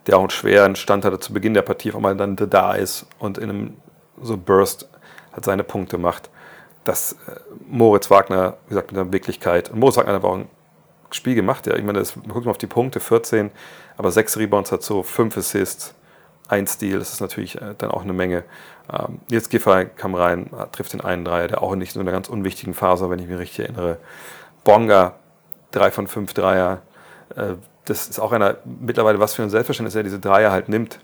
der 0.07 0.17
auch 0.17 0.21
einen 0.21 0.29
schweren 0.29 0.75
Stand 0.75 1.05
hatte 1.05 1.19
zu 1.19 1.33
Beginn 1.33 1.53
der 1.53 1.61
Partie, 1.61 1.89
auf 1.89 1.95
einmal 1.95 2.15
dann 2.15 2.35
da 2.35 2.73
ist 2.73 3.05
und 3.19 3.37
in 3.37 3.49
einem 3.49 3.77
so 4.21 4.37
Burst 4.37 4.87
hat 5.33 5.45
seine 5.45 5.63
Punkte 5.63 5.97
macht 5.97 6.29
dass 6.85 7.13
äh, 7.13 7.15
Moritz 7.67 8.09
Wagner, 8.09 8.57
wie 8.65 8.69
gesagt, 8.69 8.91
mit 8.91 8.97
der 8.97 9.11
Wirklichkeit, 9.11 9.69
und 9.69 9.79
Moritz 9.79 9.97
Wagner 9.97 10.13
hat 10.13 10.23
auch 10.23 10.37
ein 10.37 10.47
Spiel 11.11 11.35
gemacht, 11.35 11.67
ja. 11.67 11.75
Ich 11.75 11.83
meine, 11.83 11.99
das, 11.99 12.13
guckt 12.13 12.45
mal 12.45 12.51
auf 12.51 12.57
die 12.57 12.67
Punkte, 12.67 12.99
14, 12.99 13.51
aber 13.97 14.11
6 14.11 14.37
Rebounds 14.37 14.73
so, 14.79 15.03
5 15.03 15.37
Assists, 15.37 15.93
1 16.47 16.73
Steal, 16.73 16.99
das 16.99 17.11
ist 17.11 17.21
natürlich 17.21 17.59
äh, 17.61 17.73
dann 17.77 17.91
auch 17.91 18.03
eine 18.03 18.13
Menge. 18.13 18.43
Ähm, 18.91 19.19
jetzt 19.29 19.49
Giffey 19.49 19.87
kam 19.95 20.15
rein, 20.15 20.49
trifft 20.71 20.93
den 20.93 21.01
einen 21.01 21.25
Dreier, 21.25 21.47
der 21.47 21.63
auch 21.63 21.75
nicht 21.75 21.95
in 21.95 22.01
einer 22.01 22.11
ganz 22.11 22.29
unwichtigen 22.29 22.73
Phase, 22.73 23.09
wenn 23.09 23.19
ich 23.19 23.27
mich 23.27 23.39
richtig 23.39 23.59
erinnere. 23.59 23.97
Bonga, 24.63 25.15
3 25.75 25.91
von 25.91 26.07
5 26.07 26.33
Dreier, 26.33 26.81
äh, 27.35 27.53
das 27.85 28.07
ist 28.07 28.19
auch 28.19 28.31
einer, 28.31 28.57
mittlerweile, 28.65 29.19
was 29.19 29.35
für 29.35 29.43
ein 29.43 29.49
Selbstverständnis 29.49 29.95
er 29.95 30.03
diese 30.03 30.19
Dreier 30.19 30.51
halt 30.51 30.69
nimmt, 30.69 30.99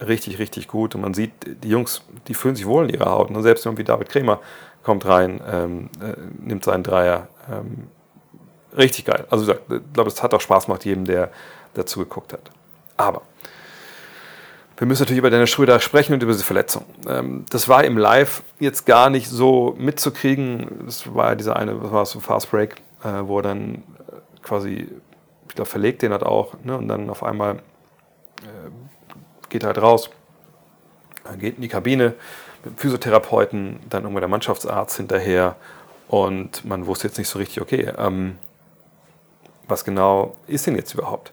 richtig, 0.00 0.38
richtig 0.38 0.68
gut. 0.68 0.94
Und 0.94 1.02
man 1.02 1.14
sieht, 1.14 1.32
die 1.62 1.68
Jungs, 1.68 2.02
die 2.28 2.34
fühlen 2.34 2.56
sich 2.56 2.66
wohl 2.66 2.84
in 2.84 2.90
ihrer 2.90 3.10
Haut. 3.10 3.30
Und 3.30 3.42
selbst 3.42 3.66
irgendwie 3.66 3.84
David 3.84 4.08
Kremer 4.08 4.40
kommt 4.82 5.06
rein, 5.06 5.40
ähm, 5.50 5.90
äh, 6.00 6.14
nimmt 6.38 6.64
seinen 6.64 6.82
Dreier. 6.82 7.28
Ähm, 7.50 7.88
richtig 8.76 9.04
geil. 9.04 9.26
Also 9.30 9.52
ich 9.52 9.58
glaube, 9.92 10.08
es 10.08 10.22
hat 10.22 10.34
auch 10.34 10.40
Spaß 10.40 10.66
gemacht, 10.66 10.84
jedem, 10.84 11.04
der 11.04 11.30
dazu 11.74 12.00
geguckt 12.00 12.32
hat. 12.32 12.50
Aber 12.96 13.22
wir 14.76 14.86
müssen 14.86 15.02
natürlich 15.02 15.18
über 15.18 15.30
Dennis 15.30 15.50
Schröder 15.50 15.78
sprechen 15.80 16.14
und 16.14 16.22
über 16.22 16.32
diese 16.32 16.44
Verletzung. 16.44 16.84
Ähm, 17.08 17.44
das 17.50 17.68
war 17.68 17.84
im 17.84 17.96
Live 17.96 18.42
jetzt 18.58 18.86
gar 18.86 19.10
nicht 19.10 19.28
so 19.28 19.76
mitzukriegen. 19.78 20.82
Das 20.86 21.14
war 21.14 21.36
dieser 21.36 21.56
eine, 21.56 21.80
was 21.82 21.92
war 21.92 22.06
so 22.06 22.20
Fast 22.20 22.50
Break, 22.50 22.82
äh, 23.04 23.08
wo 23.22 23.38
er 23.38 23.42
dann 23.42 23.82
quasi, 24.42 24.88
ich 25.48 25.54
glaube, 25.54 25.70
verlegt 25.70 26.02
den 26.02 26.12
hat 26.12 26.22
auch, 26.22 26.54
ne, 26.64 26.76
und 26.76 26.88
dann 26.88 27.10
auf 27.10 27.22
einmal 27.22 27.56
äh, 28.42 28.70
geht 29.48 29.62
er 29.62 29.68
halt 29.68 29.82
raus, 29.82 30.10
geht 31.38 31.56
in 31.56 31.62
die 31.62 31.68
Kabine 31.68 32.14
mit 32.64 32.74
dem 32.74 32.76
Physiotherapeuten, 32.76 33.80
dann 33.88 34.02
irgendwann 34.02 34.22
der 34.22 34.28
Mannschaftsarzt 34.28 34.96
hinterher 34.96 35.56
und 36.08 36.64
man 36.64 36.86
wusste 36.86 37.08
jetzt 37.08 37.18
nicht 37.18 37.28
so 37.28 37.38
richtig, 37.38 37.60
okay, 37.60 37.90
ähm, 37.96 38.38
was 39.68 39.84
genau 39.84 40.36
ist 40.46 40.66
denn 40.66 40.76
jetzt 40.76 40.92
überhaupt? 40.94 41.32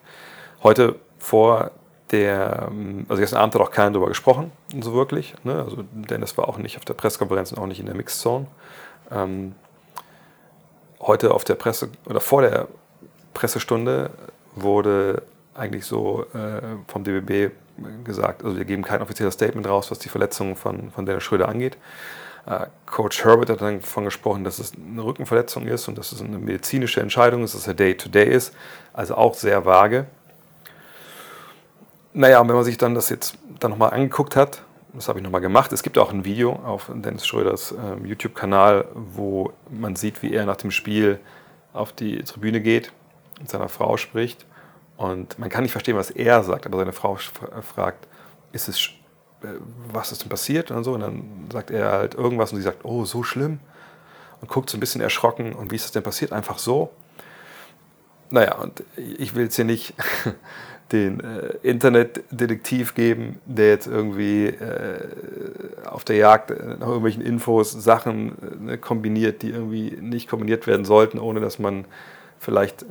Heute 0.64 0.96
vor 1.18 1.72
der, 2.12 2.70
ähm, 2.72 3.06
also 3.10 3.20
gestern 3.20 3.40
Abend 3.40 3.56
hat 3.56 3.62
auch 3.62 3.72
keiner 3.72 3.92
darüber 3.92 4.08
gesprochen, 4.08 4.52
so 4.82 4.94
wirklich. 4.94 5.36
Ne? 5.44 5.64
Also 5.64 5.84
Dennis 5.92 6.38
war 6.38 6.48
auch 6.48 6.58
nicht 6.58 6.78
auf 6.78 6.86
der 6.86 6.94
Pressekonferenz 6.94 7.52
und 7.52 7.60
auch 7.60 7.68
nicht 7.68 7.80
in 7.80 7.86
der 7.86 7.96
Mixzone. 7.96 8.48
Ähm, 9.12 9.56
heute 11.02 11.34
auf 11.34 11.44
der 11.44 11.56
Presse 11.56 11.90
oder 12.06 12.20
vor 12.20 12.42
der 12.42 12.68
Pressestunde 13.34 14.12
wurde 14.56 15.24
eigentlich 15.56 15.86
so 15.86 16.26
äh, 16.34 16.62
vom 16.88 17.04
DBB 17.04 17.54
gesagt, 18.04 18.44
also 18.44 18.58
wir 18.58 18.66
geben 18.66 18.84
kein 18.84 19.02
offizielles 19.02 19.36
Statement 19.36 19.68
raus, 19.68 19.92
was 19.92 20.00
die 20.00 20.10
Verletzung 20.10 20.56
von, 20.56 20.92
von 20.92 21.06
Dennis 21.06 21.24
Schröder 21.24 21.48
angeht. 21.48 21.78
Äh, 22.46 22.68
Coach 22.86 23.24
Herbert 23.24 23.50
hat 23.50 23.62
dann 23.62 23.80
davon 23.80 24.06
gesprochen, 24.06 24.44
dass 24.44 24.60
es 24.60 24.74
eine 24.74 25.04
Rückenverletzung 25.04 25.68
ist 25.68 25.88
und 25.88 25.98
dass 25.98 26.12
es 26.12 26.22
eine 26.22 26.38
medizinische 26.38 27.02
Entscheidung 27.02 27.44
ist, 27.44 27.56
dass 27.56 27.68
er 27.68 27.74
Day-to-Day 27.74 28.26
-Day 28.26 28.32
ist, 28.32 28.54
also 28.94 29.16
auch 29.16 29.34
sehr 29.34 29.66
vage. 29.66 30.08
Naja, 32.14 32.40
und 32.40 32.48
wenn 32.48 32.56
man 32.56 32.66
sich 32.66 32.78
dann 32.78 32.96
das 32.96 33.10
jetzt 33.10 33.38
dann 33.60 33.72
nochmal 33.72 33.92
angeguckt 33.92 34.36
hat, 34.36 34.64
das 34.94 35.08
habe 35.08 35.20
ich 35.20 35.24
nochmal 35.24 35.42
gemacht, 35.42 35.72
es 35.72 35.84
gibt 35.84 35.98
auch 36.00 36.12
ein 36.12 36.26
Video 36.26 36.54
auf 36.54 36.90
Dennis 36.94 37.28
Schröders 37.28 37.72
äh, 37.72 38.08
YouTube-Kanal, 38.08 38.86
wo 38.96 39.54
man 39.70 39.96
sieht, 39.96 40.24
wie 40.24 40.34
er 40.34 40.46
nach 40.46 40.58
dem 40.58 40.72
Spiel 40.72 41.20
auf 41.74 41.94
die 41.94 42.24
Tribüne 42.24 42.62
geht, 42.62 42.92
mit 43.40 43.50
seiner 43.50 43.70
Frau 43.70 43.98
spricht 43.98 44.46
und 44.98 45.40
man 45.40 45.50
kann 45.50 45.64
nicht 45.64 45.72
verstehen, 45.72 45.96
was 45.96 46.12
er 46.12 46.44
sagt, 46.44 46.66
aber 46.66 46.78
seine 46.78 46.94
Frau 46.94 47.16
fragt, 47.16 48.08
ist 48.52 48.68
es, 48.68 48.90
äh, 49.44 49.48
was 49.92 50.12
ist 50.12 50.24
denn 50.24 50.30
passiert 50.30 50.72
und 50.72 50.84
so 50.84 50.94
und 50.94 51.02
dann 51.02 51.48
sagt 51.52 51.72
er 51.72 51.92
halt 51.92 52.16
irgendwas 52.16 52.52
und 52.52 52.58
sie 52.58 52.64
sagt, 52.64 52.86
oh, 52.86 53.06
so 53.06 53.24
schlimm 53.24 53.60
und 54.42 54.50
guckt 54.50 54.70
so 54.70 54.78
ein 54.78 54.80
bisschen 54.80 55.02
erschrocken 55.02 55.54
und 55.54 55.72
wie 55.72 55.76
ist 55.76 55.86
das 55.86 55.92
denn 55.92 56.04
passiert? 56.04 56.32
Einfach 56.32 56.60
so. 56.60 56.92
Naja, 58.32 58.56
und 58.56 58.84
ich 58.96 59.36
will 59.36 59.46
jetzt 59.46 59.56
hier 59.56 59.66
nicht 59.66 59.94
den 60.92 61.20
äh, 61.20 61.54
Internetdetektiv 61.62 62.96
geben, 62.96 63.40
der 63.46 63.70
jetzt 63.70 63.88
irgendwie 63.88 64.48
äh, 64.48 65.08
auf 65.86 66.04
der 66.04 66.16
Jagd 66.16 66.52
äh, 66.52 66.78
nach 66.80 66.88
irgendwelchen 66.88 67.24
Infos 67.24 67.72
Sachen 67.72 68.32
äh, 68.32 68.64
ne, 68.64 68.78
kombiniert, 68.78 69.42
die 69.42 69.50
irgendwie 69.50 69.98
nicht 70.02 70.30
kombiniert 70.30 70.68
werden 70.68 70.86
sollten, 70.86 71.20
ohne 71.20 71.40
dass 71.42 71.60
man 71.60 71.86
vielleicht 72.40 72.86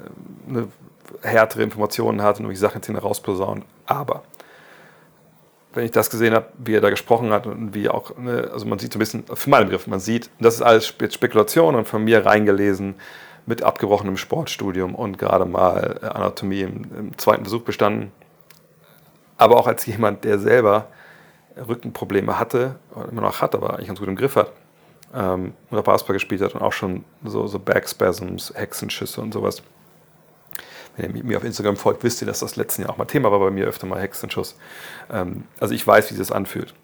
eine 0.48 0.60
äh, 0.60 1.28
härtere 1.28 1.62
Informationen 1.62 2.22
hat 2.22 2.36
und 2.36 2.44
irgendwelche 2.44 2.60
Sachen 2.60 2.80
jetzt 2.82 2.88
herausposaunen. 2.88 3.64
Aber 3.86 4.22
wenn 5.74 5.84
ich 5.84 5.90
das 5.90 6.10
gesehen 6.10 6.34
habe, 6.34 6.46
wie 6.58 6.74
er 6.74 6.80
da 6.80 6.90
gesprochen 6.90 7.30
hat 7.30 7.46
und 7.46 7.74
wie 7.74 7.88
auch, 7.88 8.16
ne, 8.16 8.50
also 8.52 8.66
man 8.66 8.78
sieht 8.78 8.92
so 8.92 8.98
ein 8.98 9.00
bisschen, 9.00 9.24
für 9.32 9.50
meinen 9.50 9.66
Begriff, 9.66 9.86
man 9.86 10.00
sieht, 10.00 10.30
das 10.40 10.54
ist 10.54 10.62
alles 10.62 10.86
Spekulation 10.86 11.74
und 11.74 11.86
von 11.86 12.04
mir 12.04 12.24
reingelesen, 12.24 12.94
mit 13.48 13.62
abgebrochenem 13.62 14.18
Sportstudium 14.18 14.94
und 14.94 15.18
gerade 15.18 15.46
mal 15.46 15.98
äh, 16.02 16.06
Anatomie 16.06 16.60
im, 16.60 16.84
im, 16.96 17.18
zweiten 17.18 17.44
Versuch 17.44 17.62
bestanden. 17.62 18.12
Aber 19.38 19.56
auch 19.56 19.66
als 19.66 19.86
jemand, 19.86 20.24
der 20.24 20.38
selber 20.38 20.88
Rückenprobleme 21.56 22.38
hatte, 22.38 22.76
immer 23.10 23.22
noch 23.22 23.40
hat, 23.40 23.54
aber 23.54 23.74
eigentlich 23.74 23.86
ganz 23.88 23.98
gut 23.98 24.08
im 24.08 24.16
Griff 24.16 24.36
hat, 24.36 24.52
ähm, 25.14 25.54
oder 25.70 25.82
Basketball 25.82 26.14
gespielt 26.14 26.42
hat 26.42 26.54
und 26.54 26.62
auch 26.62 26.72
schon 26.72 27.04
so, 27.24 27.46
so 27.46 27.58
Backspasms, 27.58 28.52
Hexenschüsse 28.54 29.20
und 29.20 29.32
sowas. 29.32 29.62
Wenn 30.96 31.14
ihr 31.14 31.24
mir 31.24 31.36
auf 31.36 31.44
Instagram 31.44 31.76
folgt, 31.76 32.02
wisst 32.02 32.20
ihr, 32.22 32.26
dass 32.26 32.40
das 32.40 32.56
letzten 32.56 32.82
Jahr 32.82 32.90
auch 32.90 32.96
mal 32.96 33.04
Thema 33.04 33.30
war 33.30 33.38
bei 33.38 33.50
mir, 33.50 33.66
öfter 33.66 33.86
mal 33.86 34.00
Hexenschuss. 34.00 34.56
Ähm, 35.10 35.44
also 35.60 35.74
ich 35.74 35.86
weiß, 35.86 36.06
wie 36.10 36.14
sich 36.14 36.26
das 36.26 36.32
anfühlt. 36.32 36.74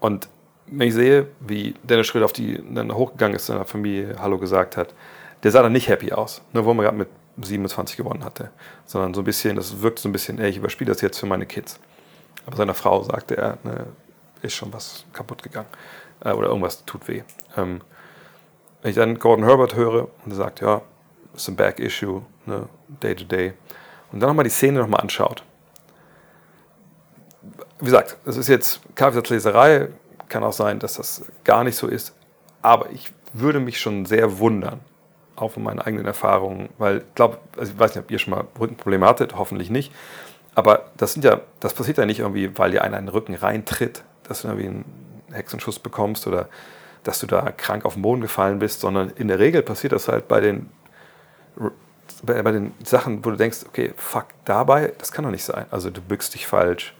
Und 0.00 0.28
wenn 0.66 0.88
ich 0.88 0.94
sehe, 0.94 1.28
wie 1.40 1.74
Dennis 1.82 2.06
Schröder 2.06 2.24
auf 2.24 2.32
die 2.32 2.62
dann 2.74 2.94
hochgegangen 2.94 3.36
ist, 3.36 3.46
seiner 3.46 3.64
Familie 3.64 4.16
Hallo 4.18 4.38
gesagt 4.38 4.76
hat, 4.76 4.94
der 5.42 5.50
sah 5.50 5.62
dann 5.62 5.72
nicht 5.72 5.88
happy 5.88 6.12
aus, 6.12 6.40
ne, 6.52 6.64
wo 6.64 6.72
man 6.72 6.84
gerade 6.84 6.96
mit 6.96 7.08
27 7.40 7.96
gewonnen 7.96 8.24
hatte, 8.24 8.50
sondern 8.86 9.12
so 9.12 9.20
ein 9.20 9.24
bisschen, 9.24 9.56
das 9.56 9.82
wirkt 9.82 9.98
so 9.98 10.08
ein 10.08 10.12
bisschen, 10.12 10.38
ey, 10.38 10.50
ich 10.50 10.56
überspiele 10.56 10.90
das 10.92 11.00
jetzt 11.00 11.18
für 11.18 11.26
meine 11.26 11.46
Kids. 11.46 11.78
Aber 12.46 12.56
seiner 12.56 12.74
Frau 12.74 13.02
sagte 13.02 13.36
er, 13.36 13.58
ne, 13.64 13.86
ist 14.40 14.54
schon 14.54 14.72
was 14.72 15.04
kaputt 15.12 15.42
gegangen 15.42 15.68
äh, 16.24 16.32
oder 16.32 16.48
irgendwas 16.48 16.84
tut 16.84 17.08
weh. 17.08 17.22
Ähm, 17.56 17.80
wenn 18.82 18.90
ich 18.90 18.96
dann 18.96 19.18
Gordon 19.18 19.44
Herbert 19.44 19.74
höre 19.74 20.08
und 20.24 20.32
er 20.32 20.36
sagt, 20.36 20.60
ja, 20.60 20.82
ist 21.34 21.48
ein 21.48 21.56
Back-Issue, 21.56 22.22
ne, 22.46 22.68
Day 23.02 23.14
to 23.14 23.24
Day, 23.24 23.54
und 24.12 24.20
dann 24.20 24.28
nochmal 24.28 24.44
die 24.44 24.50
Szene 24.50 24.80
nochmal 24.80 25.00
anschaut. 25.00 25.42
Wie 27.78 27.86
gesagt, 27.86 28.16
es 28.26 28.36
ist 28.36 28.48
jetzt 28.48 28.80
Kaffeesatzleserei, 28.94 29.88
kann 30.28 30.44
auch 30.44 30.52
sein, 30.52 30.78
dass 30.78 30.94
das 30.94 31.24
gar 31.44 31.64
nicht 31.64 31.76
so 31.76 31.86
ist, 31.86 32.14
aber 32.60 32.90
ich 32.90 33.12
würde 33.32 33.60
mich 33.60 33.80
schon 33.80 34.04
sehr 34.06 34.38
wundern, 34.38 34.80
auch 35.36 35.52
von 35.52 35.62
meinen 35.62 35.80
eigenen 35.80 36.06
Erfahrungen, 36.06 36.68
weil 36.78 36.98
ich 36.98 37.14
glaube, 37.14 37.38
also 37.56 37.72
ich 37.72 37.78
weiß 37.78 37.94
nicht, 37.94 38.04
ob 38.04 38.10
ihr 38.10 38.18
schon 38.18 38.34
mal 38.34 38.44
Rückenprobleme 38.58 39.06
hattet, 39.06 39.36
hoffentlich 39.36 39.70
nicht, 39.70 39.92
aber 40.54 40.90
das 40.96 41.14
sind 41.14 41.24
ja, 41.24 41.40
das 41.60 41.74
passiert 41.74 41.98
ja 41.98 42.06
nicht 42.06 42.20
irgendwie, 42.20 42.56
weil 42.58 42.70
dir 42.70 42.82
einer 42.82 42.98
in 42.98 43.06
den 43.06 43.12
Rücken 43.12 43.34
reintritt, 43.34 44.04
dass 44.24 44.42
du 44.42 44.48
irgendwie 44.48 44.68
einen 44.68 45.01
Hexenschuss 45.32 45.78
bekommst 45.78 46.26
oder 46.26 46.48
dass 47.04 47.18
du 47.18 47.26
da 47.26 47.50
krank 47.50 47.84
auf 47.84 47.94
den 47.94 48.02
Boden 48.02 48.20
gefallen 48.20 48.58
bist, 48.58 48.80
sondern 48.80 49.10
in 49.10 49.28
der 49.28 49.38
Regel 49.38 49.62
passiert 49.62 49.92
das 49.92 50.08
halt 50.08 50.28
bei 50.28 50.40
den, 50.40 50.70
bei, 52.22 52.42
bei 52.42 52.52
den 52.52 52.72
Sachen, 52.84 53.24
wo 53.24 53.30
du 53.30 53.36
denkst, 53.36 53.60
okay, 53.66 53.92
fuck, 53.96 54.26
dabei, 54.44 54.92
das 54.98 55.10
kann 55.10 55.24
doch 55.24 55.32
nicht 55.32 55.44
sein. 55.44 55.66
Also 55.70 55.90
du 55.90 56.00
bückst 56.00 56.34
dich 56.34 56.46
falsch 56.46 56.94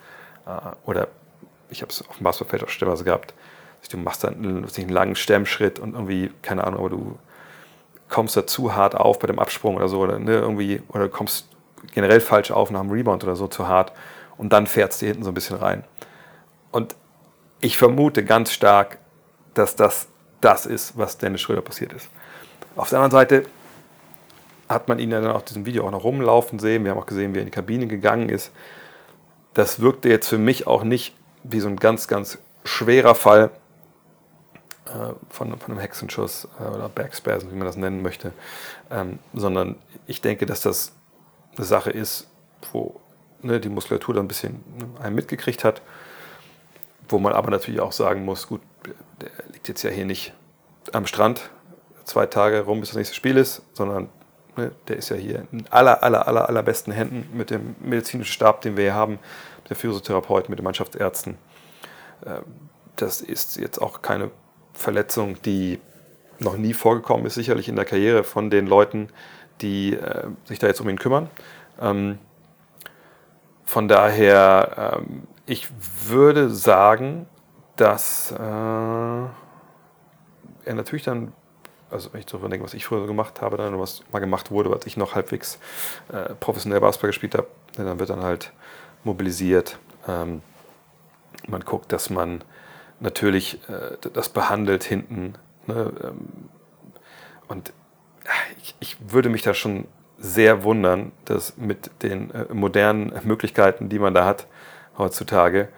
äh, 0.47 0.51
oder 0.85 1.09
ich 1.71 1.83
habe 1.83 1.91
es 1.91 2.07
auf 2.09 2.17
dem 2.17 2.25
Basketballfeld 2.25 2.65
auch 2.65 2.69
stellenweise 2.69 3.05
gehabt, 3.05 3.35
du 3.91 3.99
machst 3.99 4.25
dann 4.25 4.35
einen, 4.35 4.89
langen 4.89 5.17
Stemmschritt 5.17 5.79
und 5.79 5.95
irgendwie, 5.95 6.31
keine 6.43 6.65
Ahnung, 6.65 6.81
aber 6.81 6.91
du 6.91 7.19
kommst 8.09 8.37
da 8.37 8.47
zu 8.47 8.75
hart 8.75 8.95
auf 8.95 9.19
bei 9.19 9.27
dem 9.27 9.39
Absprung 9.39 9.77
oder 9.77 9.89
so, 9.89 10.01
oder, 10.01 10.19
ne, 10.19 10.35
irgendwie, 10.35 10.83
oder 10.89 11.09
kommst 11.09 11.49
generell 11.93 12.21
falsch 12.21 12.51
auf 12.51 12.71
nach 12.71 12.81
dem 12.81 12.91
Rebound 12.91 13.25
oder 13.25 13.37
so 13.37 13.49
zu 13.49 13.69
hart 13.69 13.93
und 14.37 14.53
dann 14.53 14.67
fährst 14.67 15.03
du 15.03 15.07
hinten 15.07 15.25
so 15.25 15.31
ein 15.31 15.35
bisschen 15.35 15.57
rein. 15.57 15.85
Und 16.71 16.95
ich 17.63 17.79
vermute 17.79 18.25
ganz 18.25 18.53
stark, 18.53 18.99
dass 19.55 19.77
das 19.77 20.09
das 20.43 20.67
ist, 20.67 20.99
was 20.99 21.19
Dennis 21.19 21.41
Schröder 21.41 21.63
passiert 21.63 21.93
ist. 21.93 22.11
Auf 22.77 22.91
der 22.91 22.99
anderen 22.99 23.13
Seite 23.13 23.45
hat 24.69 24.89
man 24.89 24.99
ihn 24.99 25.11
dann 25.11 25.27
auf 25.27 25.45
diesem 25.45 25.65
Video 25.65 25.87
auch 25.87 25.91
noch 25.91 26.05
rumlaufen 26.05 26.59
sehen. 26.59 26.85
Wir 26.85 26.91
haben 26.91 26.99
auch 26.99 27.07
gesehen, 27.07 27.33
wie 27.33 27.39
er 27.39 27.43
in 27.43 27.47
die 27.47 27.53
Kabine 27.53 27.87
gegangen 27.87 28.29
ist. 28.29 28.51
Das 29.55 29.81
wirkte 29.81 30.09
jetzt 30.09 30.29
für 30.29 30.39
mich 30.39 30.67
auch 30.67 30.83
nicht 30.83 31.15
wie 31.45 31.61
so 31.61 31.69
ein 31.69 31.77
ganz, 31.77 32.09
ganz 32.09 32.39
schwerer 32.65 33.15
Fall, 33.15 33.51
äh, 34.87 35.15
von, 35.31 35.57
von 35.59 35.73
einem 35.73 35.79
Hexenschuss 35.79 36.49
äh, 36.59 36.65
oder 36.65 36.89
Backspasm, 36.89 37.51
wie 37.51 37.55
man 37.55 37.67
das 37.67 37.77
nennen 37.77 38.03
möchte, 38.03 38.33
ähm, 38.91 39.21
sondern 39.33 39.77
ich 40.07 40.21
denke, 40.21 40.45
dass 40.45 40.63
das 40.63 40.93
eine 41.57 41.65
Sache 41.65 41.91
ist, 41.91 42.27
wo 42.73 43.01
ne, 43.43 43.61
die 43.61 43.69
Muskulatur 43.69 44.15
da 44.15 44.21
ein 44.21 44.29
bisschen 44.29 44.65
ne, 44.77 45.01
einen 45.01 45.15
mitgekriegt 45.15 45.63
hat, 45.63 45.83
wo 47.09 47.19
man 47.19 47.33
aber 47.33 47.51
natürlich 47.51 47.81
auch 47.81 47.93
sagen 47.93 48.25
muss, 48.25 48.47
gut, 48.49 48.61
der 49.21 49.31
liegt 49.53 49.69
jetzt 49.69 49.83
ja 49.83 49.91
hier 49.91 50.05
nicht 50.05 50.33
am 50.93 51.07
Strand 51.07 51.51
zwei 52.05 52.27
Tage 52.27 52.61
rum, 52.63 52.81
bis 52.81 52.91
das 52.91 52.97
nächste 52.97 53.15
Spiel 53.15 53.37
ist, 53.37 53.63
sondern 53.73 54.09
ne, 54.57 54.73
der 54.89 54.97
ist 54.97 55.09
ja 55.09 55.17
hier 55.17 55.47
in 55.53 55.65
aller, 55.71 56.03
aller, 56.03 56.27
aller, 56.27 56.49
allerbesten 56.49 56.93
Händen 56.93 57.37
mit 57.37 57.51
dem 57.51 57.77
medizinischen 57.81 58.33
Stab, 58.33 58.61
den 58.63 58.77
wir 58.77 58.85
hier 58.85 58.95
haben, 58.95 59.19
mit 59.59 59.71
der 59.71 59.77
Physiotherapeuten, 59.77 60.51
mit 60.51 60.59
den 60.59 60.65
Mannschaftsärzten. 60.65 61.39
Ähm, 62.27 62.43
das 62.97 63.21
ist 63.21 63.57
jetzt 63.57 63.79
auch 63.81 64.03
keine 64.03 64.31
Verletzung, 64.75 65.41
die 65.43 65.81
noch 66.39 66.57
nie 66.57 66.75
vorgekommen 66.75 67.27
ist, 67.27 67.35
sicherlich 67.35 67.69
in 67.69 67.77
der 67.77 67.85
Karriere 67.85 68.25
von 68.25 68.51
den 68.51 68.67
Leuten, 68.67 69.09
die 69.61 69.95
äh, 69.95 70.29
sich 70.45 70.59
da 70.59 70.67
jetzt 70.67 70.81
um 70.81 70.89
ihn 70.89 70.99
kümmern. 70.99 71.31
Ähm, 71.81 72.19
von 73.65 73.89
daher, 73.89 74.99
ähm, 74.99 75.23
ich 75.53 75.69
würde 76.07 76.49
sagen, 76.49 77.27
dass 77.77 78.33
äh, 78.33 78.35
er 78.35 79.31
natürlich 80.75 81.05
dann 81.05 81.35
Also 81.91 82.11
wenn 82.13 82.21
ich 82.21 82.27
darüber 82.27 82.49
denke, 82.49 82.65
was 82.65 82.73
ich 82.73 82.87
früher 82.87 83.07
gemacht 83.07 83.43
habe, 83.43 83.59
dann 83.59 83.79
was 83.79 84.03
mal 84.13 84.21
gemacht 84.21 84.51
wurde, 84.51 84.73
als 84.73 84.87
ich 84.87 84.97
noch 84.97 85.15
halbwegs 85.15 85.59
äh, 86.11 86.35
professionell 86.37 86.81
Basketball 86.81 87.11
gespielt 87.11 87.35
habe, 87.35 87.49
dann 87.77 87.99
wird 87.99 88.09
dann 88.09 88.23
halt 88.23 88.53
mobilisiert. 89.05 89.79
Ähm, 90.09 90.41
man 91.47 91.61
guckt, 91.61 91.93
dass 91.93 92.09
man 92.09 92.43
natürlich 93.01 93.61
äh, 93.69 93.99
das 94.15 94.31
behandelt 94.31 94.85
hinten. 94.85 95.35
Ne? 95.67 95.93
Ähm, 96.03 96.49
und 97.49 97.75
ich, 98.63 98.75
ich, 98.81 98.97
würde 99.13 99.29
mich 99.29 99.43
da 99.43 99.53
schon 99.53 99.87
sehr 100.19 100.65
wundern, 100.65 101.13
dass 101.27 101.59
mit 101.59 101.91
den 102.03 102.31
äh, 102.31 102.55
modernen 102.55 103.13
Möglichkeiten, 103.25 103.91
die 103.91 103.99
man 103.99 104.15
da 104.15 104.25
hat 104.25 104.47
heutzutage, 104.99 105.69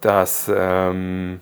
dass, 0.00 0.50
ähm, 0.54 1.40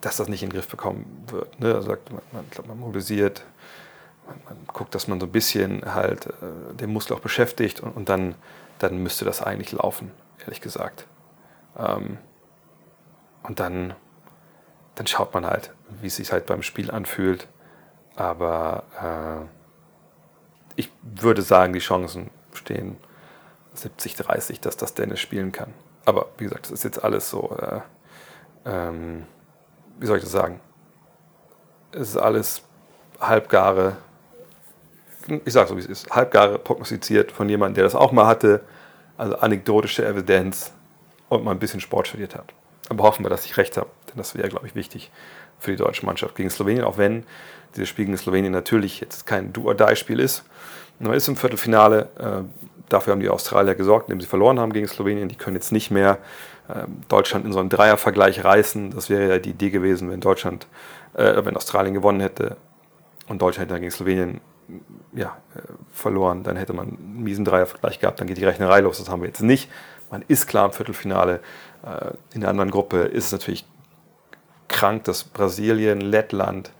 dass 0.00 0.16
das 0.16 0.28
nicht 0.28 0.42
in 0.42 0.50
den 0.50 0.54
Griff 0.54 0.68
bekommen 0.68 1.24
wird. 1.28 1.60
Ne? 1.60 1.74
Also 1.74 1.90
man, 1.90 2.22
man, 2.32 2.44
man 2.66 2.78
mobilisiert, 2.78 3.44
man, 4.26 4.36
man, 4.44 4.66
guckt, 4.66 4.94
dass 4.94 5.08
man 5.08 5.20
so 5.20 5.26
ein 5.26 5.32
bisschen 5.32 5.94
halt 5.94 6.26
äh, 6.26 6.74
den 6.74 6.92
Muskel 6.92 7.16
auch 7.16 7.20
beschäftigt 7.20 7.80
und, 7.80 7.92
und, 7.92 8.08
dann, 8.08 8.34
dann 8.78 9.02
müsste 9.02 9.24
das 9.24 9.42
eigentlich 9.42 9.72
laufen, 9.72 10.10
ehrlich 10.40 10.60
gesagt. 10.60 11.06
Ähm, 11.78 12.18
und 13.42 13.60
dann, 13.60 13.94
dann 14.94 15.06
schaut 15.06 15.34
man 15.34 15.46
halt, 15.46 15.72
wie 16.00 16.06
es 16.06 16.16
sich 16.16 16.32
halt 16.32 16.46
beim 16.46 16.62
Spiel 16.62 16.90
anfühlt. 16.90 17.48
Aber 18.14 18.84
äh, 19.00 19.48
ich 20.76 20.90
würde 21.02 21.42
sagen, 21.42 21.72
die 21.72 21.80
Chancen 21.80 22.30
stehen 22.52 22.96
70, 23.74 24.16
30, 24.16 24.60
dass 24.60 24.76
das 24.76 24.94
Dennis 24.94 25.20
spielen 25.20 25.52
kann. 25.52 25.72
Aber 26.04 26.26
wie 26.38 26.44
gesagt, 26.44 26.66
das 26.66 26.72
ist 26.72 26.84
jetzt 26.84 27.02
alles 27.02 27.30
so, 27.30 27.56
äh, 27.60 27.80
ähm, 28.64 29.26
wie 29.98 30.06
soll 30.06 30.18
ich 30.18 30.24
das 30.24 30.32
sagen? 30.32 30.60
Es 31.92 32.10
ist 32.10 32.16
alles 32.16 32.62
halbgare, 33.20 33.96
ich 35.44 35.52
sage 35.52 35.68
so 35.68 35.76
wie 35.76 35.80
es 35.80 35.86
ist, 35.86 36.10
halbgare 36.10 36.58
prognostiziert 36.58 37.32
von 37.32 37.48
jemandem, 37.48 37.76
der 37.76 37.84
das 37.84 37.94
auch 37.94 38.12
mal 38.12 38.26
hatte, 38.26 38.62
also 39.16 39.36
anekdotische 39.36 40.04
Evidenz 40.04 40.72
und 41.28 41.44
mal 41.44 41.52
ein 41.52 41.58
bisschen 41.58 41.80
Sport 41.80 42.08
studiert 42.08 42.34
hat. 42.34 42.52
Aber 42.88 43.04
hoffen 43.04 43.24
wir, 43.24 43.30
dass 43.30 43.44
ich 43.44 43.56
recht 43.56 43.76
habe, 43.76 43.88
denn 44.08 44.16
das 44.16 44.34
wäre, 44.34 44.48
glaube 44.48 44.66
ich, 44.66 44.74
wichtig 44.74 45.10
für 45.58 45.70
die 45.70 45.76
deutsche 45.76 46.04
Mannschaft 46.04 46.34
gegen 46.34 46.50
Slowenien, 46.50 46.84
auch 46.84 46.98
wenn 46.98 47.24
dieses 47.76 47.88
Spiel 47.88 48.06
gegen 48.06 48.18
Slowenien 48.18 48.52
natürlich 48.52 49.00
jetzt 49.00 49.26
kein 49.26 49.52
Do-or-Die-Spiel 49.52 50.18
ist. 50.18 50.44
Man 50.98 51.14
ist 51.14 51.28
im 51.28 51.36
Viertelfinale, 51.36 52.08
äh, 52.18 52.71
dafür 52.88 53.12
haben 53.12 53.20
die 53.20 53.28
Australier 53.28 53.74
gesorgt, 53.74 54.08
indem 54.08 54.20
sie 54.20 54.26
verloren 54.26 54.60
haben 54.60 54.72
gegen 54.72 54.88
Slowenien. 54.88 55.28
Die 55.28 55.36
können 55.36 55.56
jetzt 55.56 55.72
nicht 55.72 55.90
mehr 55.90 56.18
äh, 56.68 56.84
Deutschland 57.08 57.44
in 57.44 57.52
so 57.52 57.60
einen 57.60 57.68
Dreiervergleich 57.68 58.44
reißen. 58.44 58.90
Das 58.90 59.10
wäre 59.10 59.28
ja 59.28 59.38
die 59.38 59.50
Idee 59.50 59.70
gewesen, 59.70 60.10
wenn 60.10 60.20
Deutschland, 60.20 60.66
äh, 61.14 61.44
wenn 61.44 61.56
Australien 61.56 61.94
gewonnen 61.94 62.20
hätte 62.20 62.56
und 63.28 63.40
Deutschland 63.40 63.66
hätte 63.66 63.74
dann 63.74 63.80
gegen 63.82 63.92
Slowenien 63.92 64.40
ja, 65.12 65.36
äh, 65.54 65.60
verloren, 65.92 66.42
dann 66.42 66.56
hätte 66.56 66.72
man 66.72 66.88
einen 66.88 67.22
miesen 67.22 67.44
Dreiervergleich 67.44 68.00
gehabt, 68.00 68.20
dann 68.20 68.26
geht 68.26 68.38
die 68.38 68.44
Rechnerei 68.44 68.80
los. 68.80 68.98
Das 68.98 69.08
haben 69.08 69.22
wir 69.22 69.28
jetzt 69.28 69.42
nicht. 69.42 69.70
Man 70.10 70.24
ist 70.28 70.46
klar 70.46 70.66
im 70.66 70.72
Viertelfinale. 70.72 71.40
Äh, 71.84 72.12
in 72.34 72.40
der 72.40 72.50
anderen 72.50 72.70
Gruppe 72.70 73.02
ist 73.02 73.26
es 73.26 73.32
natürlich 73.32 73.66
krank, 74.68 75.04
dass 75.04 75.24
Brasilien, 75.24 76.00
Lettland, 76.00 76.72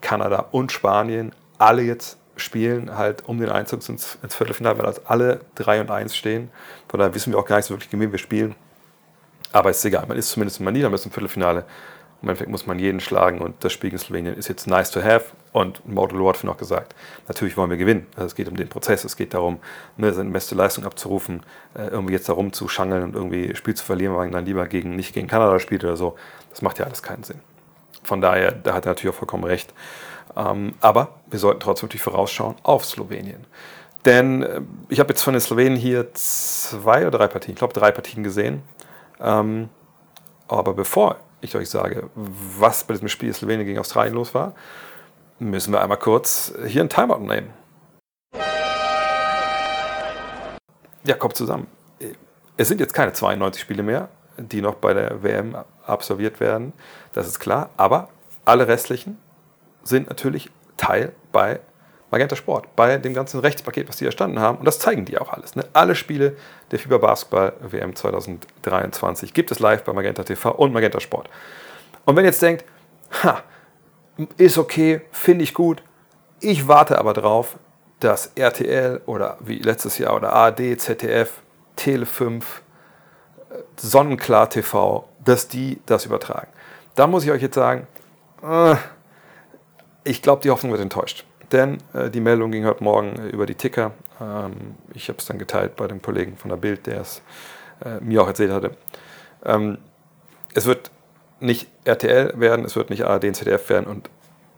Kanada 0.00 0.46
und 0.52 0.72
Spanien 0.72 1.32
alle 1.58 1.82
jetzt 1.82 2.19
spielen, 2.40 2.96
halt 2.96 3.28
um 3.28 3.38
den 3.38 3.50
Einzug 3.50 3.88
ins, 3.88 4.18
ins 4.22 4.34
Viertelfinale, 4.34 4.78
weil 4.78 4.86
als 4.86 5.06
alle 5.06 5.40
3 5.56 5.82
und 5.82 5.90
1 5.90 6.16
stehen. 6.16 6.50
Von 6.88 6.98
daher 6.98 7.14
wissen 7.14 7.32
wir 7.32 7.38
auch 7.38 7.46
gar 7.46 7.56
nicht 7.56 7.66
so 7.66 7.74
wirklich, 7.74 7.90
gegen 7.90 8.02
wen 8.02 8.12
wir 8.12 8.18
spielen. 8.18 8.54
Aber 9.52 9.70
ist 9.70 9.84
egal, 9.84 10.06
man 10.06 10.16
ist 10.16 10.30
zumindest 10.30 10.60
in 10.60 10.64
Manila, 10.64 10.88
man 10.88 10.94
ist 10.94 11.06
im 11.06 11.12
Viertelfinale. 11.12 11.64
Im 12.22 12.28
Endeffekt 12.28 12.50
muss 12.50 12.66
man 12.66 12.78
jeden 12.78 13.00
schlagen 13.00 13.40
und 13.40 13.64
das 13.64 13.72
Spiel 13.72 13.90
in 13.90 13.98
Slowenien 13.98 14.36
ist 14.36 14.48
jetzt 14.48 14.66
nice 14.66 14.90
to 14.90 15.02
have. 15.02 15.32
Und 15.52 15.86
Model 15.88 16.22
hat 16.26 16.44
noch 16.44 16.58
gesagt, 16.58 16.94
natürlich 17.26 17.56
wollen 17.56 17.70
wir 17.70 17.78
gewinnen. 17.78 18.06
Also 18.14 18.26
es 18.26 18.34
geht 18.34 18.46
um 18.46 18.56
den 18.56 18.68
Prozess, 18.68 19.04
es 19.04 19.16
geht 19.16 19.32
darum, 19.32 19.58
ne, 19.96 20.12
seine 20.12 20.30
beste 20.30 20.54
Leistung 20.54 20.84
abzurufen, 20.84 21.42
äh, 21.74 21.86
irgendwie 21.86 22.12
jetzt 22.12 22.28
darum 22.28 22.52
zu 22.52 22.68
schangeln 22.68 23.02
und 23.02 23.14
irgendwie 23.14 23.56
Spiel 23.56 23.74
zu 23.74 23.84
verlieren, 23.84 24.14
weil 24.14 24.26
man 24.26 24.32
dann 24.32 24.44
lieber 24.44 24.68
gegen, 24.68 24.96
nicht 24.96 25.14
gegen 25.14 25.28
Kanada 25.28 25.58
spielt 25.58 25.82
oder 25.82 25.96
so. 25.96 26.16
Das 26.50 26.62
macht 26.62 26.78
ja 26.78 26.84
alles 26.84 27.02
keinen 27.02 27.24
Sinn. 27.24 27.40
Von 28.02 28.20
daher, 28.20 28.52
da 28.52 28.74
hat 28.74 28.86
er 28.86 28.92
natürlich 28.92 29.14
auch 29.14 29.18
vollkommen 29.18 29.44
recht. 29.44 29.72
Ähm, 30.36 30.74
aber 30.80 31.20
wir 31.28 31.38
sollten 31.38 31.60
trotzdem 31.60 31.86
natürlich 31.86 32.02
vorausschauen 32.02 32.56
auf 32.62 32.84
Slowenien. 32.84 33.46
Denn 34.04 34.42
äh, 34.42 34.60
ich 34.88 35.00
habe 35.00 35.10
jetzt 35.10 35.22
von 35.22 35.34
den 35.34 35.40
Slowenen 35.40 35.76
hier 35.76 36.12
zwei 36.14 37.06
oder 37.06 37.18
drei 37.18 37.28
Partien, 37.28 37.54
ich 37.54 37.58
glaube 37.58 37.74
drei 37.74 37.90
Partien 37.90 38.22
gesehen. 38.22 38.62
Ähm, 39.20 39.68
aber 40.48 40.72
bevor 40.74 41.16
ich 41.40 41.54
euch 41.56 41.68
sage, 41.68 42.10
was 42.14 42.84
bei 42.84 42.94
diesem 42.94 43.08
Spiel 43.08 43.32
Slowenien 43.32 43.66
gegen 43.66 43.78
Australien 43.78 44.14
los 44.14 44.34
war, 44.34 44.54
müssen 45.38 45.72
wir 45.72 45.80
einmal 45.80 45.98
kurz 45.98 46.52
hier 46.66 46.82
ein 46.82 46.88
Timeout 46.88 47.20
nehmen. 47.20 47.50
Ja, 51.04 51.14
kommt 51.16 51.36
zusammen. 51.36 51.66
Es 52.56 52.68
sind 52.68 52.80
jetzt 52.80 52.92
keine 52.92 53.12
92 53.12 53.62
Spiele 53.62 53.82
mehr, 53.82 54.10
die 54.48 54.62
noch 54.62 54.76
bei 54.76 54.94
der 54.94 55.22
WM 55.22 55.56
absolviert 55.86 56.40
werden, 56.40 56.72
das 57.12 57.26
ist 57.26 57.40
klar. 57.40 57.70
Aber 57.76 58.08
alle 58.44 58.68
restlichen 58.68 59.18
sind 59.82 60.08
natürlich 60.08 60.50
Teil 60.76 61.12
bei 61.32 61.60
Magenta 62.10 62.34
Sport, 62.34 62.74
bei 62.74 62.96
dem 62.98 63.14
ganzen 63.14 63.40
Rechtspaket, 63.40 63.88
was 63.88 63.98
die 63.98 64.04
erstanden 64.04 64.40
haben. 64.40 64.58
Und 64.58 64.64
das 64.64 64.78
zeigen 64.78 65.04
die 65.04 65.18
auch 65.18 65.32
alles. 65.32 65.54
Ne? 65.54 65.64
Alle 65.72 65.94
Spiele 65.94 66.36
der 66.70 66.78
FIBA 66.78 66.98
Basketball 66.98 67.52
WM 67.60 67.94
2023 67.94 69.32
gibt 69.32 69.52
es 69.52 69.60
live 69.60 69.84
bei 69.84 69.92
Magenta 69.92 70.24
TV 70.24 70.50
und 70.50 70.72
Magenta 70.72 71.00
Sport. 71.00 71.30
Und 72.04 72.16
wenn 72.16 72.24
ihr 72.24 72.30
jetzt 72.30 72.42
denkt, 72.42 72.64
ha, 73.22 73.42
ist 74.36 74.58
okay, 74.58 75.02
finde 75.12 75.44
ich 75.44 75.54
gut, 75.54 75.82
ich 76.40 76.66
warte 76.66 76.98
aber 76.98 77.12
drauf, 77.12 77.58
dass 78.00 78.32
RTL 78.34 79.02
oder 79.06 79.36
wie 79.40 79.58
letztes 79.58 79.98
Jahr 79.98 80.16
oder 80.16 80.32
ARD, 80.32 80.80
ZDF, 80.80 81.42
Tele 81.76 82.06
5, 82.06 82.62
Sonnenklar 83.76 84.50
TV, 84.50 85.08
dass 85.24 85.48
die 85.48 85.80
das 85.86 86.06
übertragen. 86.06 86.48
Da 86.94 87.06
muss 87.06 87.24
ich 87.24 87.30
euch 87.30 87.42
jetzt 87.42 87.54
sagen, 87.54 87.86
äh, 88.42 88.76
ich 90.04 90.22
glaube, 90.22 90.42
die 90.42 90.50
Hoffnung 90.50 90.72
wird 90.72 90.82
enttäuscht. 90.82 91.24
Denn 91.52 91.78
äh, 91.94 92.10
die 92.10 92.20
Meldung 92.20 92.52
ging 92.52 92.64
heute 92.64 92.84
Morgen 92.84 93.28
über 93.30 93.46
die 93.46 93.54
Ticker. 93.54 93.92
Ähm, 94.20 94.76
ich 94.94 95.08
habe 95.08 95.18
es 95.18 95.26
dann 95.26 95.38
geteilt 95.38 95.76
bei 95.76 95.86
dem 95.86 96.00
Kollegen 96.00 96.36
von 96.36 96.50
der 96.50 96.56
Bild, 96.56 96.86
der 96.86 97.00
es 97.00 97.22
äh, 97.84 98.00
mir 98.00 98.22
auch 98.22 98.28
erzählt 98.28 98.52
hatte. 98.52 98.72
Ähm, 99.44 99.78
es 100.54 100.66
wird 100.66 100.90
nicht 101.40 101.68
RTL 101.84 102.38
werden, 102.38 102.64
es 102.64 102.76
wird 102.76 102.90
nicht 102.90 103.04
ARD 103.04 103.24
und 103.24 103.34
ZDF 103.34 103.68
werden 103.70 103.86
und 103.86 104.10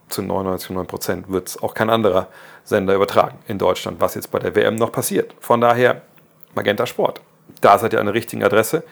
zu 0.08 0.20
99,9 0.20 0.84
Prozent 0.84 1.30
wird 1.30 1.48
es 1.48 1.62
auch 1.62 1.74
kein 1.74 1.88
anderer 1.88 2.28
Sender 2.64 2.94
übertragen 2.94 3.38
in 3.46 3.58
Deutschland, 3.58 4.00
was 4.00 4.14
jetzt 4.14 4.30
bei 4.30 4.38
der 4.38 4.54
WM 4.54 4.74
noch 4.74 4.92
passiert. 4.92 5.34
Von 5.40 5.60
daher 5.60 6.02
Magenta 6.54 6.84
Sport. 6.84 7.22
Da 7.62 7.78
seid 7.78 7.94
ihr 7.94 8.00
an 8.00 8.06
der 8.06 8.14
richtigen 8.14 8.44
Adresse. 8.44 8.84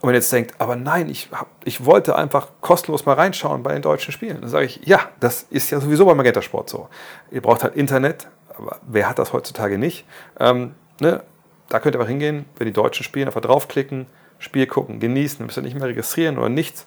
Und 0.00 0.08
wenn 0.08 0.14
ihr 0.14 0.18
jetzt 0.18 0.32
denkt, 0.32 0.54
aber 0.60 0.76
nein, 0.76 1.08
ich, 1.08 1.28
hab, 1.32 1.48
ich 1.64 1.84
wollte 1.84 2.16
einfach 2.16 2.48
kostenlos 2.60 3.04
mal 3.04 3.14
reinschauen 3.14 3.62
bei 3.62 3.72
den 3.72 3.82
deutschen 3.82 4.12
Spielen, 4.12 4.40
dann 4.40 4.50
sage 4.50 4.66
ich, 4.66 4.80
ja, 4.84 5.00
das 5.18 5.42
ist 5.50 5.70
ja 5.70 5.80
sowieso 5.80 6.04
beim 6.06 6.16
Magenta 6.16 6.40
Sport 6.42 6.70
so. 6.70 6.88
Ihr 7.30 7.42
braucht 7.42 7.64
halt 7.64 7.74
Internet, 7.74 8.28
aber 8.56 8.78
wer 8.86 9.08
hat 9.08 9.18
das 9.18 9.32
heutzutage 9.32 9.76
nicht? 9.76 10.04
Ähm, 10.38 10.74
ne? 11.00 11.22
Da 11.68 11.80
könnt 11.80 11.96
ihr 11.96 12.00
einfach 12.00 12.08
hingehen, 12.08 12.46
wenn 12.56 12.66
die 12.66 12.72
Deutschen 12.72 13.04
spielen, 13.04 13.26
einfach 13.26 13.40
draufklicken, 13.40 14.06
Spiel 14.38 14.66
gucken, 14.68 15.00
genießen, 15.00 15.44
müsst 15.44 15.58
ihr 15.58 15.62
nicht 15.62 15.74
mehr 15.74 15.88
registrieren 15.88 16.38
oder 16.38 16.48
nichts. 16.48 16.86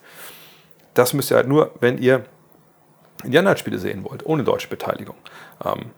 Das 0.93 1.13
müsst 1.13 1.31
ihr 1.31 1.37
halt 1.37 1.47
nur, 1.47 1.71
wenn 1.81 1.97
ihr 1.97 2.23
die 3.25 3.37
anderen 3.37 3.57
Spiele 3.57 3.77
sehen 3.77 4.05
wollt, 4.05 4.25
ohne 4.25 4.43
deutsche 4.43 4.69
Beteiligung. 4.69 5.15
Ähm, 5.63 5.91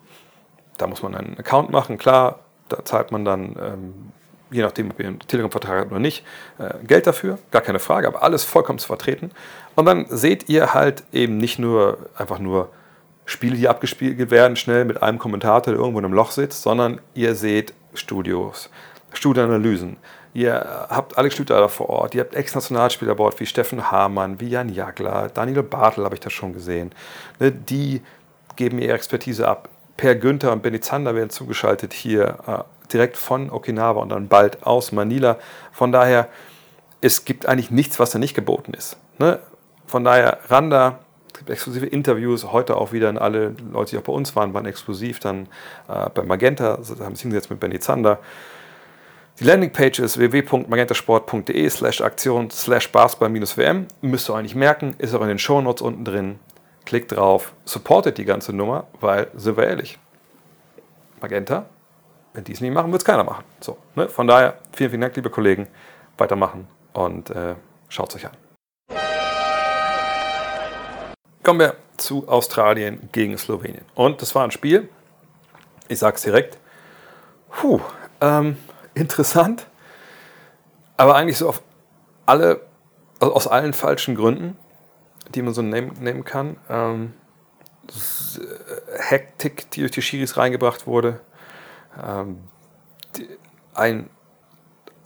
da 0.77 0.87
muss 0.87 1.03
man 1.03 1.13
einen 1.15 1.37
Account 1.37 1.69
machen, 1.69 1.99
klar, 1.99 2.39
da 2.69 2.83
zahlt 2.83 3.11
man 3.11 3.23
dann 3.23 3.55
ähm, 3.61 4.11
je 4.53 4.61
nachdem, 4.61 4.91
ob 4.91 4.99
ihr 4.99 5.07
einen 5.07 5.19
Telegram-Vertrag 5.19 5.81
habt 5.81 5.91
oder 5.91 5.99
nicht, 5.99 6.23
äh, 6.59 6.73
Geld 6.85 7.07
dafür, 7.07 7.39
gar 7.51 7.61
keine 7.61 7.79
Frage, 7.79 8.07
aber 8.07 8.23
alles 8.23 8.43
vollkommen 8.43 8.79
zu 8.79 8.87
vertreten. 8.87 9.31
Und 9.75 9.85
dann 9.85 10.05
seht 10.09 10.49
ihr 10.49 10.73
halt 10.73 11.03
eben 11.11 11.37
nicht 11.37 11.59
nur 11.59 11.97
einfach 12.15 12.39
nur 12.39 12.69
Spiele, 13.25 13.55
die 13.55 13.67
abgespielt 13.67 14.31
werden, 14.31 14.55
schnell 14.55 14.85
mit 14.85 15.01
einem 15.01 15.17
Kommentator, 15.17 15.73
der 15.73 15.79
irgendwo 15.79 15.99
in 15.99 16.05
einem 16.05 16.13
Loch 16.13 16.31
sitzt, 16.31 16.61
sondern 16.61 16.99
ihr 17.13 17.35
seht 17.35 17.73
Studios, 17.93 18.69
Studioanalysen. 19.13 19.97
Ihr 20.33 20.87
habt 20.89 21.17
Alex 21.17 21.35
Schlüter 21.35 21.59
da 21.59 21.67
vor 21.67 21.89
Ort, 21.89 22.15
ihr 22.15 22.21
habt 22.21 22.35
Ex-Nationalspieler 22.35 23.11
an 23.11 23.17
Bord 23.17 23.39
wie 23.39 23.45
Steffen 23.45 23.91
Hamann, 23.91 24.39
wie 24.39 24.49
Jan 24.49 24.69
Jagler, 24.69 25.29
Daniel 25.33 25.63
Bartel 25.63 26.03
habe 26.05 26.15
ich 26.15 26.21
das 26.21 26.33
schon 26.33 26.53
gesehen. 26.53 26.91
Ne, 27.39 27.51
die 27.51 28.01
geben 28.55 28.79
ihre 28.79 28.93
Expertise 28.93 29.47
ab. 29.47 29.69
Per 29.97 30.15
Günther 30.15 30.51
und 30.51 30.63
Benny 30.63 30.79
Zander 30.79 31.15
werden 31.15 31.29
zugeschaltet 31.29 31.93
hier 31.93 32.37
äh, 32.47 32.89
direkt 32.91 33.17
von 33.17 33.49
Okinawa 33.49 34.01
und 34.01 34.09
dann 34.09 34.27
bald 34.27 34.63
aus 34.63 34.91
Manila. 34.91 35.37
Von 35.71 35.91
daher, 35.91 36.29
es 37.01 37.25
gibt 37.25 37.45
eigentlich 37.47 37.71
nichts, 37.71 37.99
was 37.99 38.11
da 38.11 38.19
nicht 38.19 38.33
geboten 38.33 38.73
ist. 38.73 38.97
Ne? 39.19 39.39
Von 39.85 40.03
daher, 40.03 40.39
Randa, 40.47 40.99
es 41.33 41.39
gibt 41.39 41.49
exklusive 41.49 41.85
Interviews, 41.85 42.51
heute 42.51 42.77
auch 42.77 42.91
wieder 42.91 43.21
alle 43.21 43.55
Leute, 43.71 43.91
die 43.91 43.97
auch 43.97 44.03
bei 44.03 44.13
uns 44.13 44.35
waren, 44.35 44.53
waren 44.53 44.65
exklusiv 44.65 45.19
dann 45.19 45.47
äh, 45.87 46.09
bei 46.13 46.23
Magenta, 46.23 46.75
also, 46.75 46.97
haben 47.03 47.15
sich 47.15 47.23
hingesetzt 47.23 47.49
mit 47.49 47.59
Benny 47.59 47.79
Zander. 47.79 48.19
Die 49.39 49.45
Landingpage 49.45 49.99
ist 49.99 50.19
www.magentasport.de 50.19 51.69
slash 51.69 52.01
Aktion 52.01 52.51
slash 52.51 52.91
Basketball-WM. 52.91 53.87
Müsst 54.01 54.29
ihr 54.29 54.35
eigentlich 54.35 54.53
merken, 54.53 54.95
ist 54.99 55.15
auch 55.15 55.21
in 55.21 55.27
den 55.27 55.39
Shownotes 55.39 55.81
unten 55.81 56.05
drin. 56.05 56.39
Klickt 56.85 57.11
drauf, 57.11 57.53
supportet 57.65 58.17
die 58.17 58.25
ganze 58.25 58.53
Nummer, 58.53 58.87
weil, 58.99 59.29
sind 59.35 59.57
wir 59.57 59.67
ehrlich, 59.67 59.99
Magenta, 61.21 61.65
wenn 62.33 62.43
die 62.43 62.51
es 62.51 62.61
nicht 62.61 62.73
machen, 62.73 62.91
wird 62.91 63.01
es 63.01 63.05
keiner 63.05 63.23
machen. 63.23 63.43
So, 63.59 63.77
ne? 63.95 64.09
Von 64.09 64.27
daher, 64.27 64.57
vielen, 64.71 64.89
vielen 64.89 65.01
Dank, 65.01 65.15
liebe 65.15 65.29
Kollegen, 65.29 65.67
weitermachen 66.17 66.67
und 66.93 67.29
äh, 67.29 67.55
schaut 67.89 68.09
es 68.09 68.15
euch 68.15 68.25
an. 68.25 68.37
Kommen 71.43 71.59
wir 71.59 71.75
zu 71.97 72.27
Australien 72.27 73.09
gegen 73.11 73.37
Slowenien. 73.37 73.85
Und 73.95 74.21
das 74.21 74.33
war 74.33 74.43
ein 74.43 74.51
Spiel, 74.51 74.89
ich 75.87 75.99
sage 75.99 76.15
es 76.15 76.21
direkt, 76.21 76.57
puh, 77.49 77.79
ähm, 78.21 78.57
interessant, 78.93 79.67
aber 80.97 81.15
eigentlich 81.15 81.37
so 81.37 81.49
auf 81.49 81.61
alle, 82.25 82.61
also 83.19 83.33
aus 83.33 83.47
allen 83.47 83.73
falschen 83.73 84.15
Gründen, 84.15 84.57
die 85.35 85.41
man 85.41 85.53
so 85.53 85.61
nehmen, 85.61 86.23
kann. 86.23 86.57
Ähm, 86.69 87.13
Hektik, 88.97 89.69
die 89.71 89.81
durch 89.81 89.91
die 89.91 90.01
Schiris 90.01 90.37
reingebracht 90.37 90.87
wurde. 90.87 91.19
Ähm, 92.01 92.39
die, 93.17 93.27
ein 93.73 94.09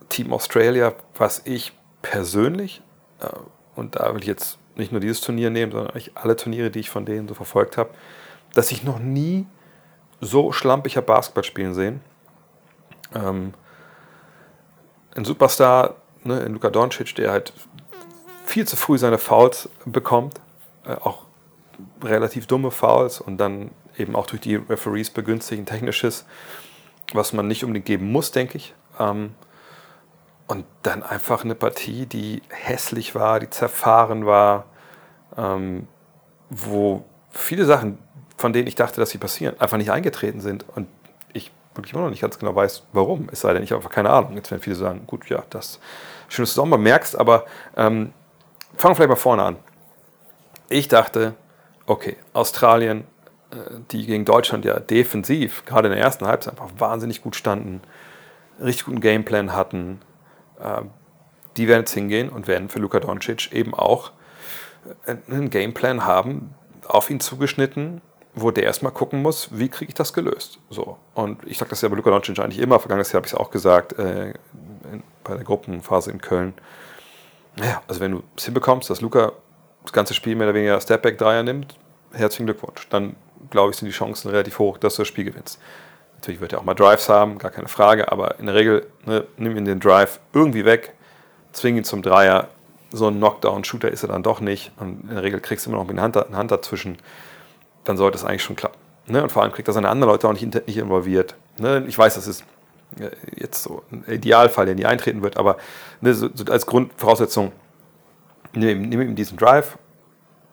Team 0.10 0.34
Australia, 0.34 0.94
was 1.16 1.42
ich 1.46 1.74
persönlich, 2.02 2.82
äh, 3.20 3.28
und 3.76 3.96
da 3.96 4.13
will 4.13 4.22
ich 4.22 4.28
jetzt 4.28 4.60
nicht 4.76 4.92
nur 4.92 5.02
dieses 5.02 5.22
Turnier 5.22 5.50
nehmen, 5.50 5.72
sondern 5.72 5.92
eigentlich 5.92 6.16
alle 6.16 6.36
Turniere, 6.36 6.72
die 6.72 6.80
ich 6.80 6.90
von 6.90 7.06
denen 7.06 7.28
so 7.28 7.34
verfolgt 7.34 7.78
habe, 7.78 7.90
dass 8.54 8.72
ich 8.72 8.84
noch 8.84 9.00
nie 9.00 9.48
so 10.22 10.52
schlampig 10.52 10.98
habe 10.98 11.08
Basketball 11.08 11.44
spielen 11.44 11.74
sehen. 11.74 12.02
Ähm, 13.13 13.54
ein 15.16 15.26
Superstar, 15.26 15.96
ne, 16.24 16.40
in 16.42 16.54
Luka 16.54 16.70
Doncic, 16.70 17.16
der 17.16 17.32
halt 17.32 17.54
viel 18.47 18.67
zu 18.67 18.77
früh 18.77 18.97
seine 18.97 19.17
Fouls 19.17 19.69
bekommt, 19.86 20.39
äh, 20.86 20.93
auch 20.93 21.25
relativ 22.03 22.47
dumme 22.47 22.71
Fouls 22.71 23.19
und 23.21 23.38
dann 23.38 23.71
eben 23.97 24.15
auch 24.15 24.25
durch 24.25 24.41
die 24.41 24.55
Referees 24.55 25.10
begünstigen 25.10 25.65
technisches, 25.65 26.25
was 27.13 27.33
man 27.33 27.47
nicht 27.47 27.63
unbedingt 27.63 27.86
geben 27.86 28.12
muss, 28.12 28.31
denke 28.31 28.57
ich. 28.57 28.73
Ähm, 28.99 29.36
und 30.47 30.65
dann 30.83 31.03
einfach 31.03 31.43
eine 31.43 31.55
Partie, 31.55 32.05
die 32.05 32.41
hässlich 32.49 33.15
war, 33.15 33.41
die 33.41 33.49
zerfahren 33.49 34.25
war, 34.25 34.65
ähm, 35.36 35.88
wo 36.49 37.03
viele 37.31 37.65
Sachen, 37.65 37.97
von 38.38 38.53
denen 38.53 38.67
ich 38.67 38.75
dachte, 38.75 39.01
dass 39.01 39.10
sie 39.10 39.17
passieren, 39.17 39.60
einfach 39.60 39.77
nicht 39.77 39.91
eingetreten 39.91 40.39
sind. 40.39 40.63
Und 40.73 40.88
ich 41.33 41.51
wirklich 41.75 41.93
immer 41.93 42.03
noch 42.03 42.10
nicht 42.10 42.21
ganz 42.21 42.39
genau 42.39 42.55
weiß, 42.55 42.83
warum. 42.93 43.27
Es 43.29 43.41
sei 43.41 43.53
denn, 43.53 43.62
ich 43.62 43.71
habe 43.71 43.79
einfach 43.81 43.93
keine 43.93 44.10
Ahnung. 44.10 44.36
Jetzt 44.36 44.49
werden 44.51 44.62
viele 44.62 44.77
sagen, 44.77 45.03
gut, 45.05 45.27
ja, 45.29 45.43
das 45.49 45.81
schön, 46.29 46.43
dass 46.43 46.53
du 46.53 46.62
es 46.62 46.63
auch 46.63 46.69
mal 46.69 46.77
merkst, 46.77 47.17
aber 47.19 47.45
ähm, 47.75 48.13
fangen 48.78 48.96
vielleicht 48.96 49.10
mal 49.10 49.16
vorne 49.16 49.44
an. 49.44 49.58
Ich 50.70 50.88
dachte, 50.88 51.36
okay, 51.86 52.18
Australien, 52.34 53.06
äh, 53.52 53.80
die 53.92 54.06
gegen 54.06 54.26
Deutschland 54.26 54.66
ja 54.66 54.80
defensiv, 54.80 55.66
gerade 55.66 55.88
in 55.88 55.94
der 55.96 56.04
ersten 56.04 56.26
Halbzeit, 56.26 56.60
einfach 56.60 56.72
wahnsinnig 56.78 57.22
gut 57.22 57.36
standen, 57.36 57.82
richtig 58.62 58.86
guten 58.86 59.02
Gameplan 59.02 59.54
hatten, 59.54 60.02
äh, 60.60 60.82
die 61.58 61.68
werden 61.68 61.82
jetzt 61.82 61.94
hingehen 61.94 62.30
und 62.30 62.48
werden 62.48 62.70
für 62.70 62.80
Luka 62.80 63.00
Doncic 63.00 63.52
eben 63.52 63.74
auch 63.74 64.12
äh, 65.06 65.16
einen 65.32 65.50
Gameplan 65.50 66.06
haben, 66.06 66.54
auf 66.88 67.10
ihn 67.10 67.20
zugeschnitten, 67.20 68.02
wo 68.34 68.52
der 68.52 68.63
erstmal 68.63 68.92
gucken 68.92 69.22
muss, 69.22 69.50
wie 69.52 69.68
kriege 69.68 69.90
ich 69.90 69.96
das 69.96 70.13
gelöst. 70.13 70.60
So. 70.70 70.98
Und 71.16 71.46
ich 71.46 71.58
sage 71.58 71.70
das 71.70 71.82
ja 71.82 71.90
bei 71.90 71.96
Luka 71.96 72.12
Doncic 72.12 72.38
eigentlich 72.40 72.62
immer, 72.62 72.80
vergangenes 72.80 73.12
Jahr 73.12 73.22
habe 73.22 73.28
ich 73.28 73.34
es 73.34 73.40
auch 73.40 73.50
gesagt, 73.50 73.98
äh, 73.98 74.34
bei 75.24 75.36
der 75.36 75.44
Gruppenphase 75.44 76.12
in 76.12 76.22
Köln. 76.22 76.54
Naja, 77.58 77.82
also 77.88 78.00
wenn 78.02 78.12
du 78.12 78.24
es 78.36 78.46
hinbekommst, 78.46 78.89
dass 78.89 79.02
Luca 79.02 79.34
das 79.84 79.93
ganze 79.93 80.13
Spiel 80.13 80.36
mehr 80.36 80.48
oder 80.48 80.56
weniger 80.56 80.80
Stepback-Dreier 80.80 81.43
nimmt, 81.43 81.76
herzlichen 82.12 82.46
Glückwunsch. 82.46 82.88
Dann 82.89 83.15
glaube 83.50 83.72
ich, 83.72 83.78
sind 83.78 83.88
die 83.88 83.93
Chancen 83.93 84.30
relativ 84.30 84.60
hoch, 84.60 84.78
dass 84.78 84.96
du 84.96 85.02
das 85.02 85.08
Spiel 85.08 85.26
gewinnst. 85.26 85.60
Natürlich 86.15 86.41
wird 86.41 86.54
er 86.54 86.60
auch 86.60 86.63
mal 86.63 86.74
Drives 86.74 87.10
haben, 87.10 87.38
gar 87.38 87.52
keine 87.52 87.67
Frage, 87.67 88.12
aber 88.12 88.39
in 88.39 88.48
der 88.48 88.56
Regel 88.56 88.88
ne, 89.06 89.26
nimm 89.38 89.56
ihn 89.56 89.65
den 89.65 89.80
Drive 89.80 90.20
irgendwie 90.34 90.65
weg, 90.65 90.93
zwing 91.52 91.78
ihn 91.78 91.84
zum 91.84 92.02
Dreier. 92.02 92.50
So 92.91 93.08
ein 93.08 93.17
Knockdown-Shooter 93.17 93.89
ist 93.89 94.04
er 94.04 94.10
dann 94.10 94.24
doch 94.24 94.39
nicht. 94.39 94.72
Und 94.78 95.04
in 95.04 95.15
der 95.15 95.24
Regel 95.24 95.39
kriegst 95.39 95.65
du 95.65 95.70
immer 95.70 95.80
noch 95.82 95.89
eine 95.89 96.02
Hand, 96.02 96.17
eine 96.17 96.38
Hand 96.38 96.52
dazwischen. 96.52 96.98
Dann 97.84 97.98
sollte 97.98 98.17
es 98.17 98.24
eigentlich 98.24 98.43
schon 98.43 98.56
klappen. 98.56 98.78
Ne? 99.08 99.22
Und 99.22 99.32
vor 99.32 99.43
allem 99.43 99.52
kriegt 99.52 99.67
er 99.67 99.74
seine 99.74 99.89
anderen 99.89 100.12
Leute 100.12 100.28
auch 100.28 100.34
nicht, 100.34 100.67
nicht 100.67 100.78
involviert. 100.78 101.36
Ne? 101.60 101.84
Ich 101.88 101.98
weiß, 101.98 102.15
das 102.15 102.28
ist 102.28 102.43
jetzt 103.36 103.63
so 103.63 103.84
ein 103.91 104.06
Idealfall, 104.08 104.65
der 104.65 104.76
nie 104.76 104.86
eintreten 104.86 105.21
wird, 105.21 105.38
aber 105.38 105.58
ne, 106.02 106.13
so, 106.13 106.30
so 106.34 106.45
als 106.45 106.65
Grundvoraussetzung, 106.65 107.52
nimm, 108.54 108.84
nimm 108.84 109.02
ihm 109.02 109.15
diesen 109.15 109.38
Drive 109.38 109.78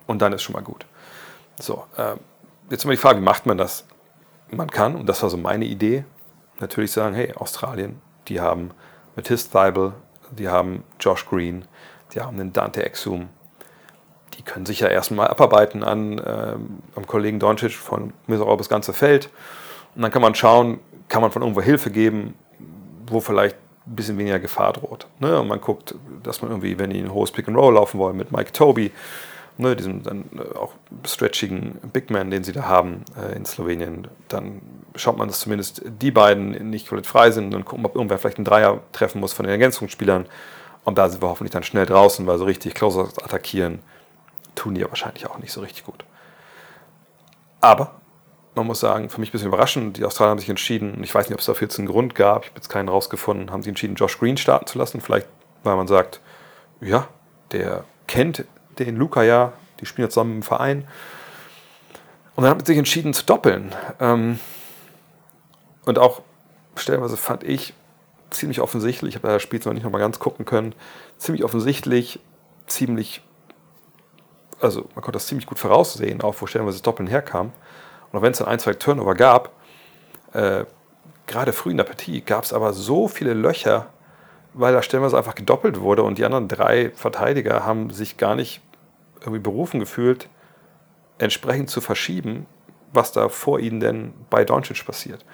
und 0.06 0.20
dann 0.20 0.32
ist 0.32 0.42
schon 0.42 0.54
mal 0.54 0.62
gut. 0.62 0.86
So, 1.60 1.84
äh, 1.96 2.16
jetzt 2.70 2.84
mal 2.84 2.92
die 2.92 2.98
Frage, 2.98 3.20
wie 3.20 3.24
macht 3.24 3.46
man 3.46 3.56
das? 3.56 3.84
man 4.56 4.70
kann, 4.70 4.96
und 4.96 5.08
das 5.08 5.22
war 5.22 5.30
so 5.30 5.36
meine 5.36 5.64
Idee, 5.64 6.04
natürlich 6.60 6.92
sagen, 6.92 7.14
hey, 7.14 7.32
Australien, 7.34 8.00
die 8.28 8.40
haben 8.40 8.70
Matisse 9.16 9.50
Thibel, 9.50 9.94
die 10.30 10.48
haben 10.48 10.84
Josh 11.00 11.26
Green, 11.26 11.64
die 12.14 12.20
haben 12.20 12.38
den 12.38 12.52
Dante 12.52 12.84
Exum, 12.84 13.28
die 14.34 14.42
können 14.42 14.66
sich 14.66 14.80
ja 14.80 14.88
erstmal 14.88 15.28
abarbeiten 15.28 15.84
an 15.84 16.20
ähm, 16.24 16.82
am 16.94 17.06
Kollegen 17.06 17.38
Doncic 17.38 17.72
von 17.72 18.12
auch 18.28 18.56
das 18.56 18.68
ganze 18.68 18.92
Feld. 18.92 19.30
Und 19.94 20.02
dann 20.02 20.10
kann 20.10 20.22
man 20.22 20.34
schauen, 20.34 20.80
kann 21.08 21.22
man 21.22 21.30
von 21.30 21.42
irgendwo 21.42 21.60
Hilfe 21.60 21.90
geben, 21.90 22.34
wo 23.06 23.20
vielleicht 23.20 23.56
ein 23.86 23.96
bisschen 23.96 24.18
weniger 24.18 24.38
Gefahr 24.38 24.72
droht. 24.72 25.06
Ne? 25.20 25.38
Und 25.38 25.48
man 25.48 25.60
guckt, 25.60 25.94
dass 26.22 26.42
man 26.42 26.50
irgendwie, 26.50 26.78
wenn 26.78 26.90
die 26.90 27.00
ein 27.00 27.12
hohes 27.12 27.30
Pick 27.30 27.48
and 27.48 27.56
Roll 27.56 27.74
laufen 27.74 27.98
wollen 27.98 28.16
mit 28.16 28.32
Mike 28.32 28.52
Toby, 28.52 28.92
ne, 29.58 29.76
diesen 29.76 30.02
dann 30.02 30.24
äh, 30.36 30.56
auch 30.56 30.72
stretchigen 31.06 31.78
Big 31.92 32.10
Man, 32.10 32.30
den 32.30 32.44
sie 32.44 32.52
da 32.52 32.64
haben 32.64 33.04
äh, 33.16 33.36
in 33.36 33.44
Slowenien, 33.44 34.08
dann 34.28 34.62
schaut 34.96 35.18
man, 35.18 35.28
dass 35.28 35.40
zumindest 35.40 35.82
die 35.84 36.10
beiden 36.10 36.70
nicht 36.70 36.88
komplett 36.88 37.06
frei 37.06 37.30
sind 37.30 37.54
und 37.54 37.64
gucken, 37.64 37.84
ob 37.84 37.94
irgendwer 37.94 38.18
vielleicht 38.18 38.38
einen 38.38 38.44
Dreier 38.44 38.80
treffen 38.92 39.20
muss 39.20 39.32
von 39.32 39.44
den 39.44 39.52
Ergänzungsspielern. 39.52 40.26
Und 40.84 40.98
da 40.98 41.08
sind 41.08 41.22
wir 41.22 41.28
hoffentlich 41.28 41.52
dann 41.52 41.62
schnell 41.62 41.86
draußen, 41.86 42.26
weil 42.26 42.38
so 42.38 42.44
richtig 42.44 42.74
Closer 42.74 43.08
attackieren 43.22 43.80
tun 44.54 44.74
die 44.74 44.82
ja 44.82 44.88
wahrscheinlich 44.88 45.28
auch 45.28 45.38
nicht 45.38 45.52
so 45.52 45.60
richtig 45.60 45.84
gut. 45.84 46.04
Aber 47.60 47.92
man 48.54 48.66
muss 48.66 48.80
sagen, 48.80 49.10
für 49.10 49.20
mich 49.20 49.30
ein 49.30 49.32
bisschen 49.32 49.48
überraschend, 49.48 49.96
die 49.96 50.04
Australier 50.04 50.30
haben 50.30 50.38
sich 50.38 50.48
entschieden, 50.48 50.94
und 50.94 51.04
ich 51.04 51.14
weiß 51.14 51.26
nicht, 51.28 51.34
ob 51.34 51.40
es 51.40 51.46
dafür 51.46 51.66
jetzt 51.66 51.78
einen 51.78 51.88
Grund 51.88 52.14
gab, 52.14 52.44
ich 52.44 52.50
habe 52.50 52.58
jetzt 52.58 52.68
keinen 52.68 52.88
rausgefunden, 52.88 53.50
haben 53.50 53.62
sie 53.62 53.70
entschieden, 53.70 53.96
Josh 53.96 54.18
Green 54.18 54.36
starten 54.36 54.66
zu 54.66 54.78
lassen. 54.78 55.00
Vielleicht, 55.00 55.26
weil 55.64 55.76
man 55.76 55.88
sagt, 55.88 56.20
ja, 56.80 57.08
der 57.52 57.84
kennt 58.06 58.44
den 58.78 58.96
Luca 58.96 59.22
ja, 59.22 59.52
die 59.80 59.86
spielen 59.86 60.08
zusammen 60.10 60.36
im 60.36 60.42
Verein. 60.42 60.86
Und 62.36 62.42
dann 62.42 62.50
hat 62.50 62.58
man 62.58 62.66
sich 62.66 62.78
entschieden 62.78 63.14
zu 63.14 63.24
doppeln. 63.24 63.74
Ähm, 64.00 64.38
und 65.84 65.98
auch 65.98 66.22
stellenweise 66.76 67.16
fand 67.16 67.44
ich 67.44 67.74
ziemlich 68.30 68.60
offensichtlich, 68.60 69.10
ich 69.10 69.16
habe 69.16 69.28
das 69.28 69.42
Spiel 69.42 69.60
zwar 69.60 69.74
nicht 69.74 69.84
nochmal 69.84 70.00
ganz 70.00 70.18
gucken 70.18 70.44
können, 70.44 70.74
ziemlich 71.18 71.44
offensichtlich, 71.44 72.20
ziemlich, 72.66 73.22
also 74.60 74.82
man 74.94 75.02
konnte 75.02 75.12
das 75.12 75.26
ziemlich 75.26 75.46
gut 75.46 75.58
voraussehen, 75.58 76.20
auch 76.20 76.34
wo 76.40 76.46
stellenweise 76.46 76.78
das 76.78 76.82
Doppeln 76.82 77.08
herkam. 77.08 77.52
Und 78.14 78.20
auch 78.20 78.22
wenn 78.22 78.30
es 78.30 78.38
dann 78.38 78.46
ein, 78.46 78.60
zwei 78.60 78.74
Turnover 78.74 79.16
gab, 79.16 79.50
äh, 80.34 80.66
gerade 81.26 81.52
früh 81.52 81.72
in 81.72 81.78
der 81.78 81.84
Partie 81.84 82.20
gab 82.20 82.44
es 82.44 82.52
aber 82.52 82.72
so 82.72 83.08
viele 83.08 83.34
Löcher, 83.34 83.86
weil 84.52 84.72
da 84.72 84.82
stellenweise 84.82 85.18
einfach 85.18 85.34
gedoppelt 85.34 85.80
wurde 85.80 86.04
und 86.04 86.16
die 86.16 86.24
anderen 86.24 86.46
drei 86.46 86.92
Verteidiger 86.94 87.64
haben 87.64 87.90
sich 87.90 88.16
gar 88.16 88.36
nicht 88.36 88.62
irgendwie 89.18 89.40
berufen 89.40 89.80
gefühlt, 89.80 90.28
entsprechend 91.18 91.70
zu 91.70 91.80
verschieben, 91.80 92.46
was 92.92 93.10
da 93.10 93.28
vor 93.28 93.58
ihnen 93.58 93.80
denn 93.80 94.14
bei 94.30 94.44
Doncic 94.44 94.86
passiert. 94.86 95.24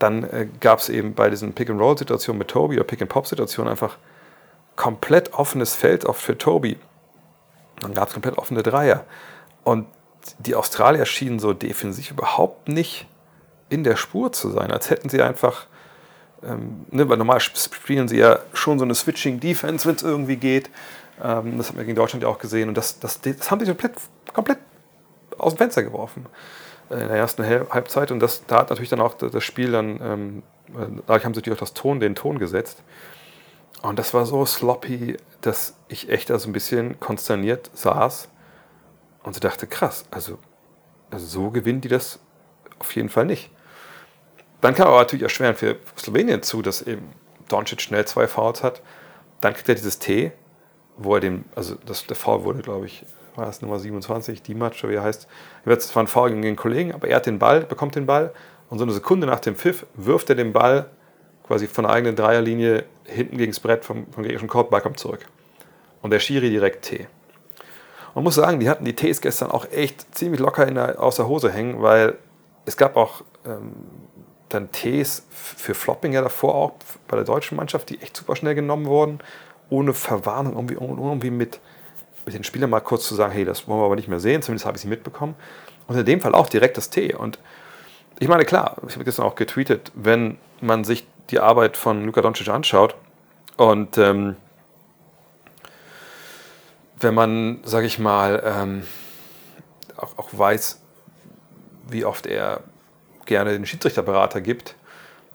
Dann 0.00 0.24
äh, 0.24 0.48
gab 0.58 0.80
es 0.80 0.88
eben 0.88 1.14
bei 1.14 1.30
diesen 1.30 1.52
Pick-and-Roll-Situationen 1.52 2.40
mit 2.40 2.48
Toby 2.48 2.74
oder 2.74 2.84
Pick-and-Pop-Situationen 2.84 3.70
einfach 3.70 3.96
komplett 4.74 5.34
offenes 5.34 5.76
Feld 5.76 6.04
oft 6.04 6.20
für 6.20 6.36
Toby. 6.36 6.78
Dann 7.78 7.94
gab 7.94 8.08
es 8.08 8.14
komplett 8.14 8.38
offene 8.38 8.64
Dreier. 8.64 9.04
Und 9.62 9.86
die 10.38 10.54
Australier 10.54 11.06
schienen 11.06 11.38
so 11.38 11.52
defensiv 11.52 12.10
überhaupt 12.10 12.68
nicht 12.68 13.06
in 13.68 13.84
der 13.84 13.96
Spur 13.96 14.32
zu 14.32 14.50
sein, 14.50 14.70
als 14.70 14.90
hätten 14.90 15.08
sie 15.08 15.22
einfach 15.22 15.66
ähm, 16.42 16.86
ne, 16.90 17.08
weil 17.08 17.16
normal 17.16 17.40
spielen 17.40 18.08
sie 18.08 18.18
ja 18.18 18.38
schon 18.52 18.78
so 18.78 18.84
eine 18.84 18.94
Switching-Defense, 18.94 19.88
wenn 19.88 19.96
es 19.96 20.02
irgendwie 20.02 20.36
geht. 20.36 20.70
Ähm, 21.22 21.58
das 21.58 21.68
haben 21.68 21.78
wir 21.78 21.84
gegen 21.84 21.96
Deutschland 21.96 22.22
ja 22.22 22.28
auch 22.28 22.38
gesehen. 22.38 22.68
Und 22.68 22.76
das, 22.76 23.00
das, 23.00 23.20
das 23.20 23.50
haben 23.50 23.60
sie 23.60 23.66
komplett, 23.66 23.94
komplett 24.32 24.58
aus 25.36 25.54
dem 25.54 25.58
Fenster 25.58 25.82
geworfen 25.82 26.26
äh, 26.90 26.94
in 26.94 27.08
der 27.08 27.16
ersten 27.16 27.44
Halbzeit. 27.44 28.10
Und 28.10 28.20
das, 28.20 28.44
da 28.46 28.58
hat 28.58 28.70
natürlich 28.70 28.90
dann 28.90 29.00
auch 29.00 29.14
das 29.14 29.42
Spiel 29.42 29.72
dann, 29.72 30.00
ähm, 30.00 30.42
äh, 30.68 30.86
dadurch 31.06 31.24
haben 31.24 31.34
sie 31.34 31.40
natürlich 31.40 31.58
auch 31.58 31.64
das 31.64 31.74
Ton, 31.74 32.00
den 32.00 32.14
Ton 32.14 32.38
gesetzt. 32.38 32.82
Und 33.82 33.98
das 33.98 34.14
war 34.14 34.26
so 34.26 34.44
sloppy, 34.44 35.16
dass 35.40 35.74
ich 35.88 36.08
echt 36.08 36.30
da 36.30 36.38
so 36.38 36.48
ein 36.48 36.52
bisschen 36.52 36.98
konsterniert 37.00 37.70
saß 37.74 38.28
und 39.22 39.34
so 39.34 39.40
dachte, 39.40 39.66
krass, 39.66 40.04
also, 40.10 40.38
also 41.10 41.26
so 41.26 41.50
gewinnen 41.50 41.80
die 41.80 41.88
das 41.88 42.20
auf 42.78 42.94
jeden 42.94 43.08
Fall 43.08 43.26
nicht. 43.26 43.50
Dann 44.60 44.74
kann 44.74 44.88
aber 44.88 44.98
natürlich 44.98 45.22
erschweren 45.22 45.54
für 45.54 45.76
Slowenien 45.96 46.42
zu, 46.42 46.62
dass 46.62 46.82
eben 46.82 47.12
Doncic 47.48 47.80
schnell 47.80 48.04
zwei 48.06 48.26
Fouls 48.26 48.62
hat. 48.62 48.82
Dann 49.40 49.54
kriegt 49.54 49.68
er 49.68 49.74
dieses 49.74 49.98
T, 49.98 50.32
wo 50.96 51.14
er 51.14 51.20
den, 51.20 51.44
also 51.54 51.76
das, 51.86 52.06
der 52.06 52.16
Foul 52.16 52.44
wurde, 52.44 52.60
glaube 52.60 52.86
ich, 52.86 53.04
war 53.36 53.48
es 53.48 53.62
Nummer 53.62 53.78
27, 53.78 54.42
die 54.42 54.54
Match, 54.54 54.82
wie 54.82 54.94
er 54.94 55.04
heißt. 55.04 55.28
Es 55.64 55.94
war 55.94 56.02
ein 56.02 56.08
Foul 56.08 56.30
gegen 56.30 56.42
den 56.42 56.56
Kollegen, 56.56 56.92
aber 56.92 57.08
er 57.08 57.16
hat 57.16 57.26
den 57.26 57.38
Ball, 57.38 57.60
bekommt 57.60 57.94
den 57.94 58.06
Ball 58.06 58.32
und 58.68 58.78
so 58.78 58.84
eine 58.84 58.92
Sekunde 58.92 59.26
nach 59.26 59.40
dem 59.40 59.54
Pfiff 59.54 59.86
wirft 59.94 60.28
er 60.30 60.36
den 60.36 60.52
Ball 60.52 60.90
quasi 61.46 61.66
von 61.66 61.84
der 61.84 61.92
eigenen 61.92 62.16
Dreierlinie 62.16 62.84
hinten 63.04 63.38
gegen 63.38 63.52
das 63.52 63.60
Brett 63.60 63.84
vom, 63.84 64.06
vom 64.12 64.22
gegnerischen 64.22 64.48
Korb, 64.48 64.70
Ball 64.70 64.82
kommt 64.82 64.98
zurück. 64.98 65.24
Und 66.02 66.10
der 66.10 66.20
Schiri 66.20 66.50
direkt 66.50 66.84
T. 66.84 67.06
Man 68.14 68.24
muss 68.24 68.34
sagen, 68.34 68.60
die 68.60 68.68
hatten 68.68 68.84
die 68.84 68.94
Ts 68.94 69.20
gestern 69.20 69.50
auch 69.50 69.70
echt 69.70 70.14
ziemlich 70.14 70.40
locker 70.40 70.66
in 70.66 70.74
der, 70.74 71.02
aus 71.02 71.16
der 71.16 71.28
Hose 71.28 71.50
hängen, 71.50 71.82
weil 71.82 72.16
es 72.64 72.76
gab 72.76 72.96
auch 72.96 73.22
ähm, 73.46 73.72
dann 74.48 74.70
Ts 74.72 75.26
für 75.30 75.74
Flopping 75.74 76.12
ja 76.12 76.22
davor 76.22 76.54
auch 76.54 76.72
bei 77.06 77.16
der 77.16 77.24
deutschen 77.24 77.56
Mannschaft, 77.56 77.90
die 77.90 78.00
echt 78.00 78.16
super 78.16 78.36
schnell 78.36 78.54
genommen 78.54 78.86
wurden, 78.86 79.20
ohne 79.70 79.94
Verwarnung, 79.94 80.54
irgendwie, 80.54 80.74
irgendwie 80.74 81.30
mit, 81.30 81.60
mit 82.24 82.34
den 82.34 82.44
Spielern 82.44 82.70
mal 82.70 82.80
kurz 82.80 83.06
zu 83.06 83.14
sagen, 83.14 83.32
hey, 83.32 83.44
das 83.44 83.68
wollen 83.68 83.80
wir 83.80 83.84
aber 83.84 83.96
nicht 83.96 84.08
mehr 84.08 84.20
sehen, 84.20 84.42
zumindest 84.42 84.66
habe 84.66 84.76
ich 84.76 84.82
sie 84.82 84.88
mitbekommen. 84.88 85.34
Und 85.86 85.96
in 85.96 86.04
dem 86.04 86.20
Fall 86.20 86.34
auch 86.34 86.48
direkt 86.48 86.76
das 86.76 86.90
T. 86.90 87.14
Und 87.14 87.38
ich 88.18 88.28
meine, 88.28 88.44
klar, 88.44 88.76
ich 88.86 88.94
habe 88.94 89.04
gestern 89.04 89.26
auch 89.26 89.34
getweetet, 89.34 89.92
wenn 89.94 90.38
man 90.60 90.84
sich 90.84 91.06
die 91.30 91.40
Arbeit 91.40 91.76
von 91.76 92.04
Luka 92.04 92.20
Doncic 92.22 92.48
anschaut 92.48 92.94
und 93.56 93.98
ähm, 93.98 94.36
wenn 97.00 97.14
man, 97.14 97.60
sage 97.64 97.86
ich 97.86 97.98
mal, 97.98 98.42
ähm, 98.44 98.82
auch, 99.96 100.18
auch 100.18 100.28
weiß, 100.32 100.80
wie 101.88 102.04
oft 102.04 102.26
er 102.26 102.60
gerne 103.26 103.52
den 103.52 103.66
Schiedsrichterberater 103.66 104.40
gibt, 104.40 104.74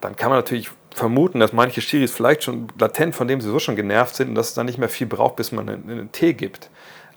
dann 0.01 0.15
kann 0.15 0.29
man 0.29 0.39
natürlich 0.39 0.69
vermuten, 0.93 1.39
dass 1.39 1.53
manche 1.53 1.81
Schiris 1.81 2.11
vielleicht 2.11 2.43
schon 2.43 2.67
latent 2.77 3.15
von 3.15 3.27
dem 3.27 3.41
sie 3.41 3.49
so 3.49 3.59
schon 3.59 3.75
genervt 3.75 4.15
sind 4.15 4.29
und 4.29 4.35
dass 4.35 4.49
es 4.49 4.53
dann 4.53 4.65
nicht 4.65 4.77
mehr 4.77 4.89
viel 4.89 5.07
braucht, 5.07 5.35
bis 5.35 5.51
man 5.51 5.69
einen, 5.69 5.89
einen 5.89 6.11
Tee 6.11 6.33
gibt. 6.33 6.69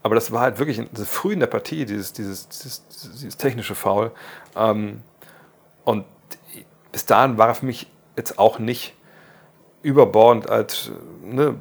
Aber 0.02 0.14
das 0.14 0.30
war 0.30 0.42
halt 0.42 0.58
wirklich 0.58 0.80
früh 1.04 1.32
in 1.32 1.40
der 1.40 1.48
Partie, 1.48 1.84
dieses, 1.84 2.12
dieses, 2.12 2.48
dieses, 2.48 2.86
dieses 3.20 3.36
technische 3.36 3.74
Foul. 3.74 4.12
Ähm, 4.54 5.02
und 5.84 6.04
bis 6.92 7.06
dahin 7.06 7.38
war 7.38 7.48
er 7.48 7.54
für 7.54 7.66
mich 7.66 7.88
jetzt 8.16 8.38
auch 8.38 8.58
nicht 8.58 8.94
überbordend 9.82 10.48
als 10.48 10.90
ne, 11.22 11.56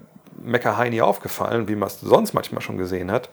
Mecker 0.46 0.78
Heini 0.78 1.02
aufgefallen, 1.02 1.68
wie 1.68 1.76
man 1.76 1.88
es 1.88 2.00
sonst 2.00 2.34
manchmal 2.34 2.62
schon 2.62 2.78
gesehen 2.78 3.12
hat. 3.12 3.30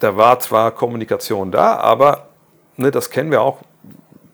Da 0.00 0.16
war 0.16 0.38
zwar 0.38 0.70
Kommunikation 0.70 1.50
da, 1.50 1.76
aber 1.76 2.28
ne, 2.76 2.90
das 2.90 3.10
kennen 3.10 3.30
wir 3.30 3.40
auch 3.42 3.58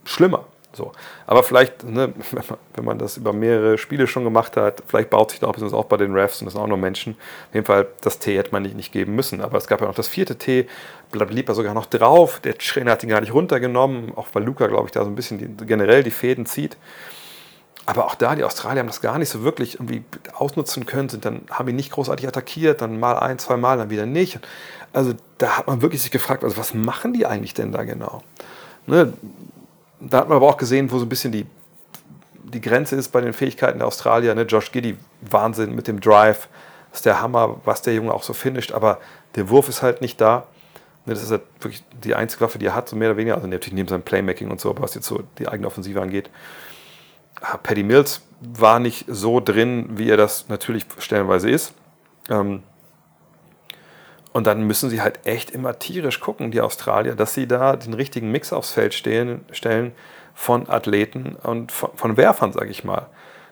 schlimmer. 0.05 0.45
So. 0.73 0.93
Aber 1.27 1.43
vielleicht, 1.43 1.85
ne, 1.85 2.13
wenn, 2.31 2.45
man, 2.49 2.59
wenn, 2.75 2.85
man, 2.85 2.99
das 2.99 3.17
über 3.17 3.33
mehrere 3.33 3.79
Spiele 3.79 4.07
schon 4.07 4.25
gemacht 4.25 4.57
hat, 4.57 4.83
vielleicht 4.87 5.11
baut 5.11 5.33
sich 5.33 5.41
da 5.41 5.49
auch 5.49 5.73
auch 5.73 5.85
bei 5.87 5.97
den 5.97 6.15
Refs 6.15 6.41
und 6.41 6.47
das 6.47 6.55
sind 6.55 6.63
auch 6.63 6.69
nur 6.69 6.79
Menschen. 6.79 7.15
Auf 7.49 7.55
jeden 7.55 7.67
Fall, 7.67 7.89
das 8.03 8.19
T 8.19 8.37
hätte 8.37 8.53
man 8.53 8.63
nicht, 8.63 8.77
nicht 8.77 8.93
geben 8.93 9.15
müssen. 9.15 9.41
Aber 9.41 9.59
es 9.59 9.67
gab 9.67 9.81
ja 9.81 9.87
noch 9.87 9.95
das 9.95 10.09
vierte 10.09 10.37
T, 10.37 10.69
blieb 11.11 11.49
er 11.49 11.55
sogar 11.55 11.75
noch 11.75 11.87
drauf. 11.87 12.41
Der 12.41 12.57
Trainer 12.57 12.93
hat 12.93 13.03
ihn 13.03 13.09
gar 13.09 13.21
nicht 13.21 13.35
runtergenommen, 13.35 14.13
auch 14.17 14.29
weil 14.33 14.45
Luca, 14.45 14.67
glaube 14.69 14.87
ich, 14.87 14.93
da 14.93 15.05
so 15.05 15.11
ein 15.11 15.17
bisschen 15.17 15.39
die, 15.39 15.67
generell 15.67 16.03
die 16.03 16.11
Fäden 16.11 16.47
zieht. 16.47 16.77
Aber 17.87 18.07
auch 18.07 18.15
da, 18.15 18.35
die 18.35 18.45
Australier 18.45 18.81
haben 18.81 18.87
das 18.87 19.01
gar 19.01 19.19
nicht 19.19 19.31
so 19.31 19.43
wirklich 19.43 19.75
irgendwie 19.75 20.05
ausnutzen 20.35 20.87
können, 20.87 21.09
sind 21.09 21.25
dann, 21.25 21.43
haben 21.51 21.69
ihn 21.69 21.77
nicht 21.77 21.91
großartig 21.91 22.29
attackiert, 22.29 22.83
dann 22.83 23.01
mal 23.01 23.19
ein, 23.19 23.39
zwei 23.39 23.57
Mal, 23.57 23.79
dann 23.79 23.91
wieder 23.91 24.07
nicht. 24.07 24.39
Also 24.93 25.15
da 25.39 25.59
hat 25.59 25.67
man 25.67 25.83
wirklich 25.83 26.03
sich 26.03 26.11
gefragt, 26.11 26.45
also 26.45 26.57
was 26.57 26.75
machen 26.75 27.13
die 27.13 27.27
eigentlich 27.27 27.55
denn 27.55 27.73
da 27.73 27.85
genau? 27.85 28.23
Ne? 28.87 29.13
Da 30.01 30.19
hat 30.19 30.29
man 30.29 30.37
aber 30.37 30.49
auch 30.49 30.57
gesehen, 30.57 30.91
wo 30.91 30.99
so 30.99 31.05
ein 31.05 31.09
bisschen 31.09 31.33
die, 31.33 31.47
die 32.43 32.61
Grenze 32.61 32.97
ist 32.97 33.09
bei 33.09 33.21
den 33.21 33.33
Fähigkeiten 33.33 33.79
der 33.79 33.87
Australier. 33.87 34.35
Ne? 34.35 34.43
Josh 34.43 34.73
Giddy, 34.73 34.97
Wahnsinn 35.23 35.75
mit 35.75 35.89
dem 35.89 36.01
Drive, 36.01 36.49
ist 36.93 37.07
der 37.07 37.21
Hammer, 37.21 37.61
was 37.65 37.83
der 37.83 37.95
Junge 37.95 38.13
auch 38.13 38.23
so 38.23 38.33
finisht, 38.33 38.73
aber 38.73 38.99
der 39.37 39.49
Wurf 39.49 39.69
ist 39.69 39.83
halt 39.83 40.01
nicht 40.01 40.21
da. 40.21 40.47
Ne? 41.07 41.15
Das 41.15 41.23
ist 41.23 41.31
halt 41.31 41.43
wirklich 41.61 41.85
die 42.05 42.15
einzige 42.15 42.43
Waffe, 42.43 42.59
die 42.59 42.67
er 42.67 42.75
hat, 42.75 42.89
so 42.89 42.97
mehr 42.97 43.11
oder 43.11 43.17
weniger, 43.17 43.37
also 43.37 43.47
natürlich 43.47 43.75
neben 43.75 43.89
seinem 43.89 44.03
Playmaking 44.03 44.51
und 44.51 44.61
so, 44.61 44.71
aber 44.71 44.83
was 44.83 44.95
jetzt 44.95 45.07
so 45.07 45.23
die 45.39 45.49
eigene 45.49 45.67
Offensive 45.67 46.01
angeht. 46.01 46.31
Paddy 47.63 47.83
Mills 47.83 48.23
war 48.41 48.79
nicht 48.79 49.07
so 49.09 49.41
drin, 49.41 49.91
wie 49.93 50.11
er 50.11 50.17
das 50.17 50.49
natürlich 50.49 50.87
stellenweise 50.99 51.51
ist. 51.51 51.75
Ähm, 52.29 52.63
und 54.33 54.47
dann 54.47 54.63
müssen 54.67 54.91
sie 54.91 55.03
halt 55.03 55.21
echt 55.25 55.51
immer 55.51 55.79
tierisch 55.79 56.21
gucken, 56.21 56.51
die 56.51 56.61
Australier, 56.61 57.17
dass 57.17 57.35
sie 57.35 57.49
da 57.49 57.77
den 57.77 57.95
richtigen 57.95 58.31
Mix 58.31 58.53
aufs 58.53 58.71
Feld 58.71 58.95
stehen, 58.95 59.45
stellen 59.51 59.93
von 60.35 60.69
Athleten 60.69 61.37
und 61.43 61.73
von, 61.73 61.91
von 61.97 62.17
Werfern, 62.17 62.53
sage 62.53 62.71
ich 62.71 62.85
mal. 62.85 63.09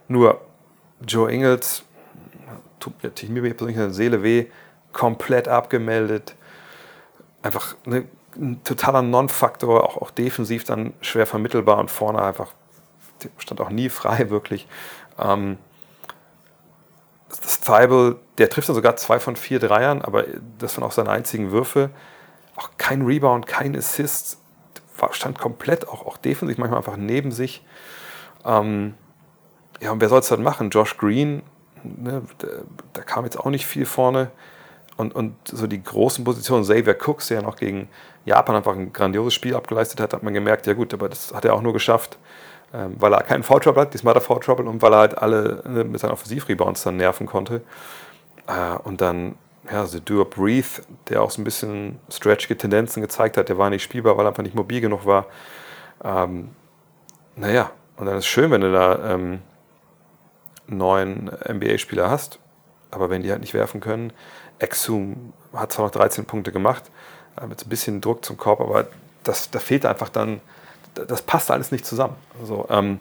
Nur 0.06 0.40
Joe 1.06 1.30
Ingles, 1.30 1.82
tut 2.78 2.94
mir 3.02 3.10
persönlich 3.10 3.76
in 3.76 3.82
der 3.82 3.90
Seele 3.90 4.22
weh, 4.22 4.46
komplett 4.92 5.48
abgemeldet. 5.48 6.34
Einfach 7.42 7.74
ne, 7.84 8.04
ein 8.36 8.62
totaler 8.62 9.02
Non-Faktor, 9.02 9.84
auch, 9.84 9.96
auch 9.96 10.10
defensiv 10.10 10.64
dann 10.64 10.92
schwer 11.00 11.26
vermittelbar 11.26 11.78
und 11.78 11.90
vorne 11.90 12.22
einfach 12.22 12.52
stand 13.38 13.60
auch 13.60 13.70
nie 13.70 13.88
frei 13.88 14.30
wirklich. 14.30 14.66
Ähm, 15.18 15.58
das 17.28 17.60
Thibault, 17.60 18.16
der 18.38 18.48
trifft 18.48 18.68
dann 18.68 18.76
sogar 18.76 18.96
zwei 18.96 19.20
von 19.20 19.36
vier 19.36 19.58
Dreiern, 19.58 20.02
aber 20.02 20.24
das 20.58 20.76
waren 20.76 20.84
auch 20.84 20.92
seine 20.92 21.10
einzigen 21.10 21.50
Würfe. 21.50 21.90
Auch 22.56 22.70
kein 22.78 23.02
Rebound, 23.02 23.46
kein 23.46 23.76
Assist, 23.76 24.38
stand 25.12 25.38
komplett 25.38 25.88
auch, 25.88 26.06
auch 26.06 26.16
defensiv 26.16 26.58
manchmal 26.58 26.78
einfach 26.78 26.96
neben 26.96 27.30
sich. 27.30 27.64
Ähm, 28.44 28.94
ja, 29.80 29.92
und 29.92 30.00
wer 30.00 30.08
soll 30.08 30.20
es 30.20 30.28
dann 30.28 30.42
machen? 30.42 30.70
Josh 30.70 30.96
Green, 30.96 31.42
ne, 31.84 32.22
da 32.92 33.02
kam 33.02 33.24
jetzt 33.24 33.38
auch 33.38 33.50
nicht 33.50 33.66
viel 33.66 33.86
vorne. 33.86 34.30
Und, 34.96 35.14
und 35.14 35.36
so 35.44 35.68
die 35.68 35.80
großen 35.80 36.24
Positionen, 36.24 36.64
Xavier 36.64 36.96
Cooks, 37.06 37.28
der 37.28 37.38
ja 37.38 37.42
noch 37.44 37.54
gegen 37.54 37.88
Japan 38.24 38.56
einfach 38.56 38.74
ein 38.74 38.92
grandioses 38.92 39.32
Spiel 39.32 39.54
abgeleistet 39.54 40.00
hat, 40.00 40.12
hat 40.12 40.24
man 40.24 40.34
gemerkt, 40.34 40.66
ja 40.66 40.72
gut, 40.72 40.92
aber 40.92 41.08
das 41.08 41.32
hat 41.32 41.44
er 41.44 41.54
auch 41.54 41.62
nur 41.62 41.72
geschafft, 41.72 42.18
ähm, 42.72 42.96
weil 42.98 43.12
er 43.12 43.22
keinen 43.22 43.42
Foul 43.42 43.60
Trouble 43.60 43.82
hat, 43.82 43.94
diesmal 43.94 44.14
hat 44.14 44.22
er 44.22 44.26
Foul 44.26 44.40
Trouble 44.40 44.66
und 44.66 44.82
weil 44.82 44.92
er 44.92 44.98
halt 44.98 45.18
alle 45.18 45.62
äh, 45.64 45.84
mit 45.84 46.00
seinen 46.00 46.12
Offensivrebounds 46.12 46.82
dann 46.82 46.96
nerven 46.96 47.26
konnte. 47.26 47.62
Äh, 48.46 48.76
und 48.84 49.00
dann, 49.00 49.36
ja, 49.70 49.86
The 49.86 50.00
Doer 50.00 50.28
Breathe, 50.28 50.82
der 51.08 51.22
auch 51.22 51.30
so 51.30 51.40
ein 51.40 51.44
bisschen 51.44 51.98
stretchige 52.10 52.58
Tendenzen 52.58 53.00
gezeigt 53.00 53.36
hat, 53.36 53.48
der 53.48 53.58
war 53.58 53.70
nicht 53.70 53.82
spielbar, 53.82 54.16
weil 54.16 54.26
er 54.26 54.28
einfach 54.28 54.42
nicht 54.42 54.54
mobil 54.54 54.80
genug 54.80 55.06
war. 55.06 55.26
Ähm, 56.04 56.50
naja, 57.36 57.70
und 57.96 58.06
dann 58.06 58.16
ist 58.16 58.24
es 58.24 58.28
schön, 58.28 58.50
wenn 58.50 58.60
du 58.60 58.72
da 58.72 59.14
ähm, 59.14 59.40
neuen 60.66 61.30
NBA-Spieler 61.48 62.10
hast, 62.10 62.38
aber 62.90 63.10
wenn 63.10 63.22
die 63.22 63.30
halt 63.30 63.40
nicht 63.40 63.54
werfen 63.54 63.80
können. 63.80 64.12
Exum 64.58 65.32
hat 65.52 65.72
zwar 65.72 65.86
noch 65.86 65.92
13 65.92 66.24
Punkte 66.24 66.52
gemacht, 66.52 66.84
äh, 67.40 67.46
mit 67.46 67.60
so 67.60 67.66
ein 67.66 67.70
bisschen 67.70 68.00
Druck 68.00 68.24
zum 68.24 68.36
Korb, 68.36 68.60
aber 68.60 68.88
das, 69.24 69.50
da 69.50 69.58
fehlt 69.58 69.86
einfach 69.86 70.08
dann 70.08 70.40
das 71.06 71.22
passt 71.22 71.50
alles 71.50 71.72
nicht 71.72 71.86
zusammen. 71.86 72.16
Also, 72.40 72.66
ähm, 72.70 72.98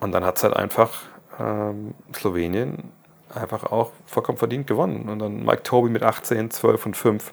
und 0.00 0.12
dann 0.12 0.24
hat 0.24 0.36
es 0.36 0.44
halt 0.44 0.54
einfach 0.56 1.02
ähm, 1.38 1.94
Slowenien 2.14 2.92
einfach 3.34 3.64
auch 3.64 3.92
vollkommen 4.06 4.38
verdient 4.38 4.66
gewonnen. 4.66 5.08
Und 5.08 5.18
dann 5.18 5.44
Mike 5.44 5.62
Toby 5.62 5.90
mit 5.90 6.02
18, 6.02 6.50
12 6.50 6.86
und 6.86 6.96
5. 6.96 7.32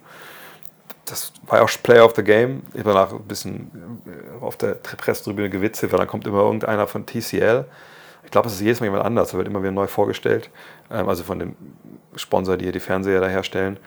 Das 1.05 1.31
war 1.45 1.59
ja 1.59 1.65
auch 1.65 1.69
Player 1.83 2.05
of 2.05 2.15
the 2.15 2.23
Game. 2.23 2.63
Ich 2.73 2.83
war 2.83 2.93
danach 2.93 3.13
ein 3.13 3.23
bisschen 3.23 4.01
äh, 4.05 4.43
auf 4.43 4.57
der 4.57 4.75
Pressetribüne 4.75 5.49
gewitzelt, 5.49 5.91
weil 5.91 5.99
dann 5.99 6.07
kommt 6.07 6.25
immer 6.27 6.41
irgendeiner 6.41 6.87
von 6.87 7.05
TCL. 7.05 7.65
Ich 8.23 8.31
glaube, 8.31 8.47
es 8.47 8.55
ist 8.55 8.61
jedes 8.61 8.79
Mal 8.79 8.87
jemand 8.87 9.05
anders. 9.05 9.33
Er 9.33 9.37
wird 9.37 9.47
immer 9.47 9.61
wieder 9.61 9.71
neu 9.71 9.87
vorgestellt. 9.87 10.49
Ähm, 10.91 11.07
also 11.07 11.23
von 11.23 11.39
dem 11.39 11.55
Sponsor, 12.15 12.57
die 12.57 12.65
hier 12.65 12.71
die 12.71 12.79
Fernseher 12.79 13.21
da 13.21 13.27
herstellen. 13.27 13.77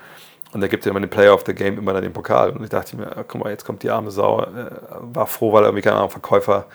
Und 0.53 0.61
da 0.63 0.67
gibt 0.67 0.85
ja 0.85 0.91
immer 0.91 1.01
den 1.01 1.11
Player 1.11 1.35
of 1.35 1.45
the 1.47 1.55
Game, 1.55 1.79
immer 1.79 1.93
dann 1.93 2.03
den 2.03 2.13
Pokal. 2.13 2.51
Und 2.51 2.65
ich 2.65 2.71
dachte 2.71 2.97
mir, 2.97 3.17
ah, 3.17 3.25
guck 3.27 3.43
mal, 3.43 3.51
jetzt 3.51 3.65
kommt 3.65 3.83
die 3.83 3.91
arme 3.91 4.11
Sau. 4.11 4.43
Äh, 4.43 4.71
war 5.01 5.27
froh, 5.27 5.53
weil 5.53 5.63
er 5.63 5.67
irgendwie, 5.69 5.83
keine 5.83 5.97
Ahnung, 5.97 6.11
Verkäufer 6.11 6.67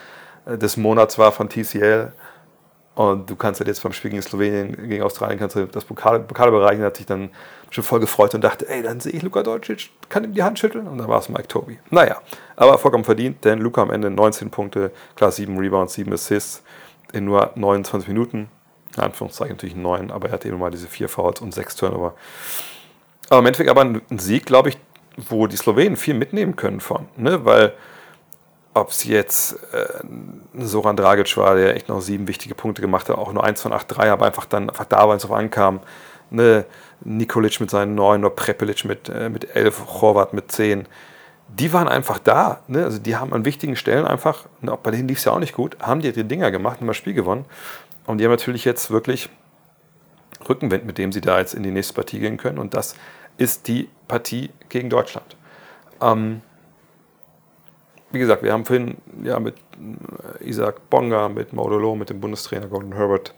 äh, 0.46 0.58
des 0.58 0.78
Monats 0.78 1.18
war 1.18 1.32
von 1.32 1.50
TCL. 1.50 2.12
Und 2.96 3.28
du 3.28 3.36
kannst 3.36 3.60
halt 3.60 3.68
jetzt 3.68 3.82
beim 3.82 3.92
Spiel 3.92 4.12
gegen 4.12 4.22
Slowenien, 4.22 4.88
gegen 4.88 5.02
Australien, 5.02 5.40
kannst 5.40 5.56
du 5.56 5.66
das 5.66 5.84
Pokal, 5.84 6.20
Pokal 6.20 6.52
bereichen. 6.52 6.84
hat 6.84 6.98
sich 6.98 7.08
dann 7.08 7.32
schon 7.72 7.84
voll 7.84 8.00
gefreut 8.00 8.36
und 8.36 8.44
dachte, 8.44 8.70
ey, 8.70 8.84
dann 8.84 9.00
sehe 9.00 9.14
ich 9.14 9.24
Luka 9.24 9.42
Doncic, 9.42 9.90
kann 10.10 10.24
ihm 10.24 10.36
die 10.36 10.44
Hand 10.44 10.60
schütteln. 10.60 10.88
Und 10.88 11.00
dann 11.00 11.08
war 11.08 11.20
es 11.20 11.28
Mike 11.28 11.48
Toby. 11.48 11.80
Naja, 11.90 12.22
aber 12.56 12.78
vollkommen 12.78 13.04
verdient, 13.04 13.44
denn 13.46 13.58
Luka 13.58 13.82
am 13.82 13.90
Ende 13.90 14.12
19 14.12 14.52
Punkte, 14.52 14.92
klar 15.16 15.32
7 15.32 15.58
Rebounds, 15.58 15.96
7 15.96 16.14
Assists 16.14 16.62
in 17.14 17.26
nur 17.26 17.52
29 17.56 18.08
Minuten. 18.08 18.50
In 18.96 19.02
Anführungszeichen 19.02 19.56
natürlich 19.56 19.76
9, 19.76 20.12
aber 20.12 20.28
er 20.28 20.34
hatte 20.34 20.48
eben 20.48 20.60
mal 20.60 20.70
diese 20.70 20.86
4 20.86 21.10
Fouls 21.10 21.42
und 21.42 21.52
6 21.52 21.76
Turnover. 21.78 22.14
Aber 23.30 23.40
im 23.40 23.46
Endeffekt 23.46 23.70
aber 23.70 23.82
ein 23.82 24.02
Sieg, 24.20 24.46
glaube 24.46 24.70
ich, 24.70 24.78
wo 25.18 25.48
die 25.48 25.58
Slowenen 25.58 25.98
viel 25.98 26.14
mitnehmen 26.14 26.56
können 26.56 26.80
von. 26.80 27.08
Ne? 27.18 27.46
Weil 27.46 27.74
ob 28.74 28.90
es 28.90 29.04
jetzt 29.04 29.60
äh, 29.72 30.04
Soran 30.58 30.96
Dragic 30.96 31.38
war, 31.38 31.56
der 31.56 31.76
echt 31.76 31.90
noch 31.90 32.02
sieben 32.02 32.28
wichtige 32.28 32.56
Punkte 32.56 32.82
gemacht 32.82 33.08
hat, 33.10 33.18
auch 33.18 33.32
nur 33.32 33.44
eins 33.44 33.62
von 33.62 33.72
acht 33.72 33.86
drei, 33.90 34.12
aber 34.12 34.26
einfach 34.26 34.46
dann 34.46 34.70
einfach 34.70 34.86
da, 34.86 35.08
weil 35.08 35.18
es 35.18 35.26
auf 35.26 35.32
ankam. 35.32 35.80
Ne? 36.32 36.66
Nikolic 37.02 37.60
mit 37.60 37.70
seinen 37.70 37.96
neun, 37.96 38.22
nur 38.22 38.36
Prepelic 38.36 38.86
mit, 38.86 39.10
äh, 39.10 39.30
mit 39.30 39.56
elf, 39.56 40.02
Horvath 40.02 40.34
mit 40.34 40.52
zehn. 40.52 40.88
Die 41.50 41.72
waren 41.72 41.88
einfach 41.88 42.18
da. 42.18 42.62
Ne? 42.68 42.84
Also 42.84 42.98
die 42.98 43.16
haben 43.16 43.34
an 43.34 43.46
wichtigen 43.46 43.76
Stellen 43.76 44.06
einfach, 44.06 44.46
ne, 44.62 44.76
bei 44.82 44.90
denen 44.90 45.08
lief 45.08 45.20
es 45.20 45.26
ja 45.26 45.34
auch 45.34 45.40
nicht 45.40 45.54
gut, 45.54 45.78
haben 45.80 46.02
die 46.02 46.08
ihre 46.08 46.26
Dinger 46.26 46.50
gemacht 46.50 46.82
und 46.82 46.88
das 46.88 46.98
Spiel 46.98 47.14
gewonnen. 47.14 47.46
Und 48.08 48.18
die 48.18 48.26
haben 48.26 48.32
natürlich 48.32 48.66
jetzt 48.66 48.90
wirklich 48.90 49.30
Rückenwind, 50.48 50.86
mit 50.86 50.98
dem 50.98 51.12
sie 51.12 51.22
da 51.22 51.40
jetzt 51.40 51.54
in 51.54 51.64
die 51.64 51.72
nächste 51.72 51.94
Partie 51.94 52.20
gehen 52.20 52.38
können. 52.38 52.58
Und 52.58 52.74
das 52.74 52.96
ist 53.38 53.68
die 53.68 53.90
Partie 54.08 54.52
gegen 54.70 54.90
Deutschland. 54.90 55.36
Ähm, 56.02 56.42
wie 58.12 58.20
gesagt, 58.20 58.44
wir 58.44 58.54
haben 58.54 58.66
vorhin 58.66 58.98
ja 59.24 59.40
mit 59.40 59.56
äh, 60.40 60.48
Isaac 60.48 60.90
Bonga, 60.90 61.30
mit 61.30 61.54
Maudolo, 61.54 61.96
mit 61.96 62.10
dem 62.10 62.20
Bundestrainer 62.20 62.68
Gordon 62.68 62.94
Herbert 62.94 63.34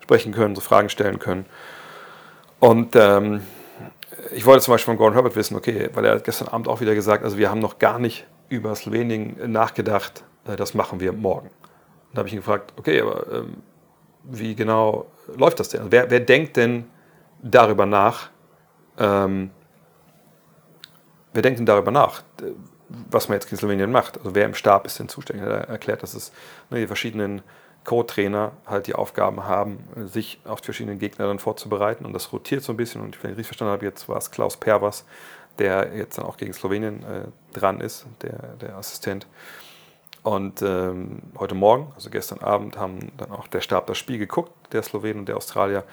sprechen 0.00 0.32
können, 0.32 0.54
so 0.54 0.60
Fragen 0.60 0.88
stellen 0.88 1.18
können. 1.18 1.46
Und 2.58 2.96
ähm, 2.96 3.42
ich 4.32 4.46
wollte 4.46 4.64
zum 4.64 4.72
Beispiel 4.72 4.92
von 4.92 4.98
Gordon 4.98 5.14
Herbert 5.14 5.36
wissen, 5.36 5.56
okay, 5.56 5.90
weil 5.94 6.04
er 6.04 6.16
hat 6.16 6.24
gestern 6.24 6.48
Abend 6.48 6.68
auch 6.68 6.80
wieder 6.80 6.94
gesagt, 6.94 7.22
also 7.22 7.38
wir 7.38 7.50
haben 7.50 7.60
noch 7.60 7.78
gar 7.78 7.98
nicht 7.98 8.26
über 8.48 8.74
Slowenien 8.74 9.36
nachgedacht, 9.52 10.24
äh, 10.46 10.56
das 10.56 10.74
machen 10.74 11.00
wir 11.00 11.12
morgen. 11.12 11.50
Da 12.12 12.18
habe 12.18 12.28
ich 12.28 12.34
ihn 12.34 12.40
gefragt, 12.40 12.72
okay, 12.76 13.00
aber 13.00 13.30
ähm, 13.32 13.58
wie 14.24 14.54
genau 14.54 15.06
läuft 15.34 15.60
das 15.60 15.68
denn? 15.68 15.80
Also 15.80 15.92
wer, 15.92 16.10
wer, 16.10 16.20
denkt 16.20 16.56
denn 16.56 16.84
darüber 17.42 17.86
nach, 17.86 18.30
ähm, 18.98 19.50
wer 21.32 21.42
denkt 21.42 21.58
denn 21.58 21.66
darüber 21.66 21.90
nach, 21.90 22.22
was 22.88 23.28
man 23.28 23.36
jetzt 23.36 23.50
in 23.50 23.58
Slowenien 23.58 23.90
macht? 23.90 24.18
Also 24.18 24.34
wer 24.34 24.46
im 24.46 24.54
Stab 24.54 24.86
ist 24.86 24.98
denn 24.98 25.08
zuständig? 25.08 25.46
Er 25.46 25.68
erklärt, 25.68 26.02
dass 26.02 26.14
es 26.14 26.32
ne, 26.70 26.80
die 26.80 26.86
verschiedenen 26.86 27.42
Co-Trainer 27.84 28.52
halt 28.66 28.88
die 28.88 28.94
Aufgaben 28.94 29.44
haben, 29.44 29.78
sich 30.06 30.40
auf 30.44 30.60
die 30.60 30.66
verschiedenen 30.66 30.98
Gegner 30.98 31.26
dann 31.26 31.38
vorzubereiten. 31.38 32.04
Und 32.04 32.12
das 32.12 32.32
rotiert 32.32 32.62
so 32.62 32.72
ein 32.72 32.76
bisschen. 32.76 33.00
Und 33.00 33.22
wenn 33.22 33.30
ich 33.30 33.36
richtig 33.38 33.46
verstanden 33.46 33.72
habe, 33.72 33.84
jetzt 33.84 34.08
war 34.08 34.18
es 34.18 34.30
Klaus 34.30 34.56
Pervas, 34.56 35.04
der 35.58 35.94
jetzt 35.94 36.18
dann 36.18 36.26
auch 36.26 36.36
gegen 36.36 36.52
Slowenien 36.52 37.02
äh, 37.04 37.58
dran 37.58 37.80
ist, 37.80 38.06
der, 38.22 38.56
der 38.60 38.76
Assistent. 38.76 39.26
Und 40.26 40.60
ähm, 40.60 41.22
heute 41.38 41.54
Morgen, 41.54 41.92
also 41.94 42.10
gestern 42.10 42.40
Abend, 42.40 42.76
haben 42.76 43.12
dann 43.16 43.30
auch 43.30 43.46
der 43.46 43.60
Stab 43.60 43.86
das 43.86 43.96
Spiel 43.96 44.18
geguckt, 44.18 44.50
der 44.72 44.82
Slowenen 44.82 45.20
und 45.20 45.28
der 45.28 45.36
Australier. 45.36 45.84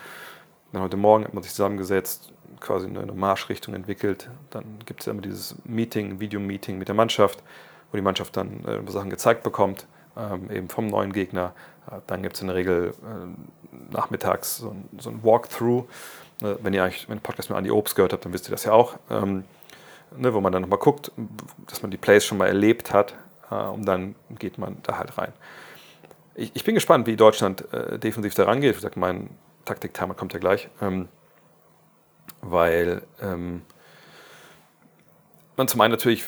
Dann 0.71 0.81
heute 0.81 0.97
Morgen 0.97 1.23
hat 1.23 1.35
man 1.35 1.43
sich 1.43 1.51
zusammengesetzt, 1.51 2.33
quasi 2.59 2.87
eine 2.87 3.11
Marschrichtung 3.11 3.75
entwickelt. 3.75 4.31
Dann 4.49 4.79
gibt 4.87 5.01
es 5.01 5.07
immer 5.07 5.21
dieses 5.21 5.53
Meeting, 5.65 6.19
Video-Meeting 6.19 6.79
mit 6.79 6.87
der 6.87 6.95
Mannschaft, 6.95 7.43
wo 7.91 7.95
die 7.95 8.01
Mannschaft 8.01 8.35
dann 8.35 8.65
äh, 8.65 8.91
Sachen 8.91 9.11
gezeigt 9.11 9.43
bekommt, 9.43 9.85
ähm, 10.17 10.49
eben 10.49 10.67
vom 10.67 10.87
neuen 10.87 11.13
Gegner. 11.13 11.53
Äh, 11.91 11.97
dann 12.07 12.23
gibt 12.23 12.33
es 12.33 12.41
in 12.41 12.47
der 12.47 12.55
Regel 12.55 12.95
äh, 13.03 13.93
nachmittags 13.93 14.57
so 14.57 14.71
ein, 14.71 14.89
so 14.97 15.11
ein 15.11 15.23
Walkthrough. 15.23 15.85
Ne, 16.41 16.57
wenn 16.63 16.73
ihr 16.73 16.83
eigentlich, 16.83 17.07
wenn 17.07 17.17
ihr 17.17 17.21
Podcast 17.21 17.51
mit 17.51 17.57
Andi 17.59 17.69
Obst 17.69 17.95
gehört 17.95 18.13
habt, 18.13 18.25
dann 18.25 18.33
wisst 18.33 18.47
ihr 18.47 18.51
das 18.51 18.63
ja 18.63 18.71
auch. 18.71 18.95
Ähm, 19.11 19.43
ne, 20.17 20.33
wo 20.33 20.41
man 20.41 20.51
dann 20.51 20.63
nochmal 20.63 20.79
guckt, 20.79 21.11
dass 21.67 21.83
man 21.83 21.91
die 21.91 21.97
Plays 21.97 22.25
schon 22.25 22.39
mal 22.39 22.47
erlebt 22.47 22.91
hat 22.91 23.11
äh, 23.11 23.15
und 23.61 23.85
dann 23.85 24.15
geht 24.39 24.57
man 24.57 24.77
da 24.83 24.97
halt 24.97 25.17
rein. 25.17 25.33
Ich, 26.35 26.51
ich 26.55 26.63
bin 26.63 26.75
gespannt, 26.75 27.07
wie 27.07 27.15
Deutschland 27.15 27.71
äh, 27.73 27.99
defensiv 27.99 28.33
da 28.33 28.45
rangeht. 28.45 28.71
Wie 28.71 28.75
gesagt, 28.75 28.97
mein 28.97 29.29
Taktik-Timer 29.65 30.13
kommt 30.13 30.33
ja 30.33 30.39
gleich. 30.39 30.69
Ähm, 30.81 31.07
weil 32.41 33.03
ähm, 33.21 33.61
man 35.55 35.67
zum 35.67 35.81
einen 35.81 35.91
natürlich 35.91 36.25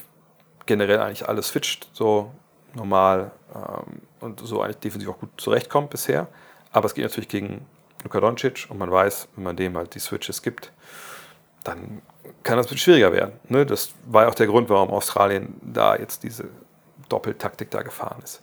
generell 0.66 1.00
eigentlich 1.00 1.28
alles 1.28 1.50
switcht, 1.50 1.90
so 1.94 2.32
normal 2.74 3.32
ähm, 3.54 4.02
und 4.20 4.40
so 4.40 4.62
eigentlich 4.62 4.78
defensiv 4.78 5.10
auch 5.10 5.20
gut 5.20 5.30
zurechtkommt 5.38 5.90
bisher. 5.90 6.28
Aber 6.72 6.86
es 6.86 6.94
geht 6.94 7.04
natürlich 7.04 7.30
gegen 7.30 7.66
Luka 8.04 8.20
Doncic 8.20 8.68
und 8.70 8.78
man 8.78 8.92
weiß, 8.92 9.30
wenn 9.36 9.44
man 9.44 9.56
dem 9.56 9.78
halt 9.78 9.96
die 9.96 10.00
Switches 10.00 10.42
gibt, 10.42 10.72
dann 11.64 12.02
kann 12.44 12.58
das 12.58 12.68
ein 12.68 12.70
bisschen 12.70 12.78
schwieriger 12.78 13.12
werden. 13.12 13.40
Ne? 13.50 13.66
Das 13.66 13.94
war 14.06 14.24
ja 14.24 14.30
auch 14.30 14.36
der 14.36 14.48
Grund, 14.48 14.70
warum 14.70 14.92
Australien 14.92 15.60
da 15.62 15.96
jetzt 15.96 16.24
diese 16.24 16.50
Doppeltaktik 17.10 17.70
da 17.72 17.82
gefahren 17.82 18.22
ist. 18.24 18.42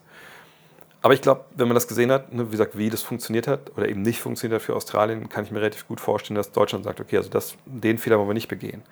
Aber 1.02 1.14
ich 1.14 1.20
glaube, 1.20 1.44
wenn 1.56 1.66
man 1.66 1.74
das 1.74 1.88
gesehen 1.88 2.12
hat, 2.12 2.32
ne, 2.32 2.46
wie 2.46 2.52
gesagt, 2.52 2.78
wie 2.78 2.88
das 2.88 3.02
funktioniert 3.02 3.48
hat 3.48 3.76
oder 3.76 3.88
eben 3.88 4.02
nicht 4.02 4.20
funktioniert 4.20 4.60
hat 4.60 4.64
für 4.64 4.76
Australien, 4.76 5.28
kann 5.28 5.44
ich 5.44 5.50
mir 5.50 5.58
relativ 5.60 5.88
gut 5.88 6.00
vorstellen, 6.00 6.36
dass 6.36 6.52
Deutschland 6.52 6.84
sagt, 6.84 7.00
okay, 7.00 7.16
also 7.16 7.28
das, 7.28 7.56
den 7.66 7.98
Fehler 7.98 8.18
wollen 8.18 8.28
wir 8.28 8.34
nicht 8.34 8.48
begehen. 8.48 8.82